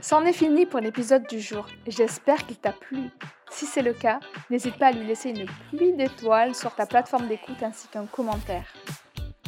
C'en 0.00 0.24
est 0.24 0.32
fini 0.32 0.64
pour 0.64 0.80
l'épisode 0.80 1.26
du 1.26 1.40
jour. 1.40 1.66
J'espère 1.88 2.46
qu'il 2.46 2.56
t'a 2.56 2.72
plu. 2.72 3.10
Si 3.50 3.66
c'est 3.66 3.82
le 3.82 3.92
cas, 3.92 4.20
n'hésite 4.48 4.78
pas 4.78 4.88
à 4.88 4.92
lui 4.92 5.06
laisser 5.06 5.30
une 5.30 5.46
pluie 5.70 5.92
d'étoiles 5.92 6.54
sur 6.54 6.74
ta 6.74 6.86
plateforme 6.86 7.26
d'écoute 7.26 7.62
ainsi 7.62 7.88
qu'un 7.88 8.06
commentaire. 8.06 8.72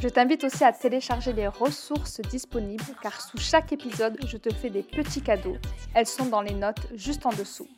Je 0.03 0.09
t'invite 0.09 0.45
aussi 0.45 0.63
à 0.65 0.73
télécharger 0.73 1.33
les 1.33 1.49
ressources 1.49 2.21
disponibles 2.21 2.85
car 3.03 3.21
sous 3.21 3.39
chaque 3.39 3.73
épisode, 3.73 4.19
je 4.27 4.37
te 4.37 4.53
fais 4.53 4.71
des 4.71 4.83
petits 4.83 5.23
cadeaux. 5.23 5.57
Elles 5.95 6.07
sont 6.07 6.27
dans 6.27 6.43
les 6.43 6.55
notes 6.55 6.87
juste 6.95 7.25
en 7.27 7.31
dessous. 7.31 7.69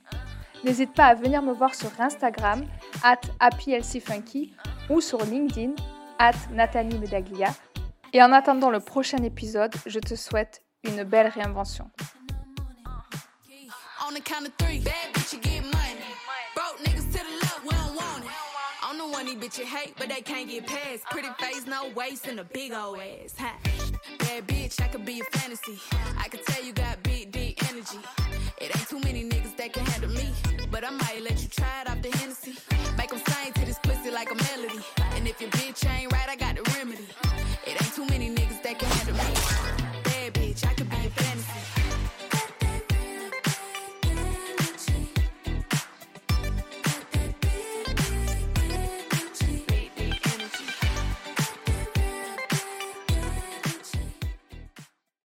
N'hésite 0.65 0.93
pas 0.93 1.07
à 1.07 1.15
venir 1.15 1.43
me 1.43 1.53
voir 1.53 1.75
sur 1.75 1.91
Instagram, 2.01 2.65
at 3.03 3.21
happylcfunky 3.41 4.55
ou 4.91 5.01
sur 5.01 5.25
LinkedIn, 5.25 5.75
at 6.19 6.35
Nathalie 6.51 6.99
Medaglia. 6.99 7.55
Et 8.13 8.23
en 8.23 8.33
attendant 8.33 8.71
le 8.71 8.81
prochain 8.81 9.23
épisode, 9.23 9.75
je 9.87 10.01
te 10.01 10.17
souhaite 10.17 10.63
une 10.85 11.05
belle 11.05 11.29
réinvention. 11.29 11.91
On 14.09 14.15
the 14.15 14.23
count 14.25 14.47
of 14.47 14.57
three, 14.57 14.81
bad 14.81 15.13
bitch, 15.13 15.35
you 15.35 15.41
get 15.43 15.63
money. 15.63 16.01
Broke 16.55 16.79
niggas 16.83 17.13
to 17.13 17.19
the 17.19 17.31
left, 17.43 17.63
we 17.63 17.71
don't 17.71 17.95
want 17.95 18.25
it. 18.25 18.31
I'm 18.83 18.97
the 18.97 19.05
one 19.05 19.27
these 19.27 19.37
bitches 19.37 19.67
hate, 19.67 19.95
but 19.99 20.09
they 20.09 20.23
can't 20.23 20.49
get 20.49 20.67
past. 20.67 21.05
Pretty 21.11 21.29
face, 21.39 21.67
no 21.67 21.91
waist, 21.95 22.27
and 22.27 22.41
a 22.41 22.45
big 22.45 22.73
old 22.73 22.99
ass. 22.99 23.35
Huh? 23.39 23.53
Bad 24.19 24.47
bitch, 24.47 24.81
I 24.81 24.89
could 24.89 25.05
be 25.05 25.21
a 25.21 25.39
fantasy. 25.39 25.79
I 26.19 26.29
could 26.29 26.43
tell 26.47 26.65
you 26.65 26.73
got 26.73 27.03
big, 27.03 27.31
deep 27.33 27.63
energy. 27.71 27.99
It 28.61 28.75
ain't 28.75 28.89
too 28.89 29.01
many 29.01 29.29
niggas 29.29 29.57
that 29.59 29.75
can 29.75 29.85
handle 29.85 30.11
me, 30.11 30.33
But 30.71 30.85
I 30.85 30.91
might 30.91 31.23
let 31.23 31.41
you 31.43 31.49
try 31.49 31.83
it 31.83 31.91
off 31.91 32.03
the 32.03 32.11
Hennessy. 32.19 32.57
Make 32.97 33.11
them 33.11 33.21
sing 33.27 33.53
to 33.55 33.65
this 33.65 33.79
pussy 33.79 34.11
like 34.11 34.31
a 34.31 34.35
melody. 34.35 34.81
And 35.15 35.27
if 35.27 35.41
your 35.41 35.51
bitch 35.51 35.89
ain't 35.89 36.13
right, 36.13 36.28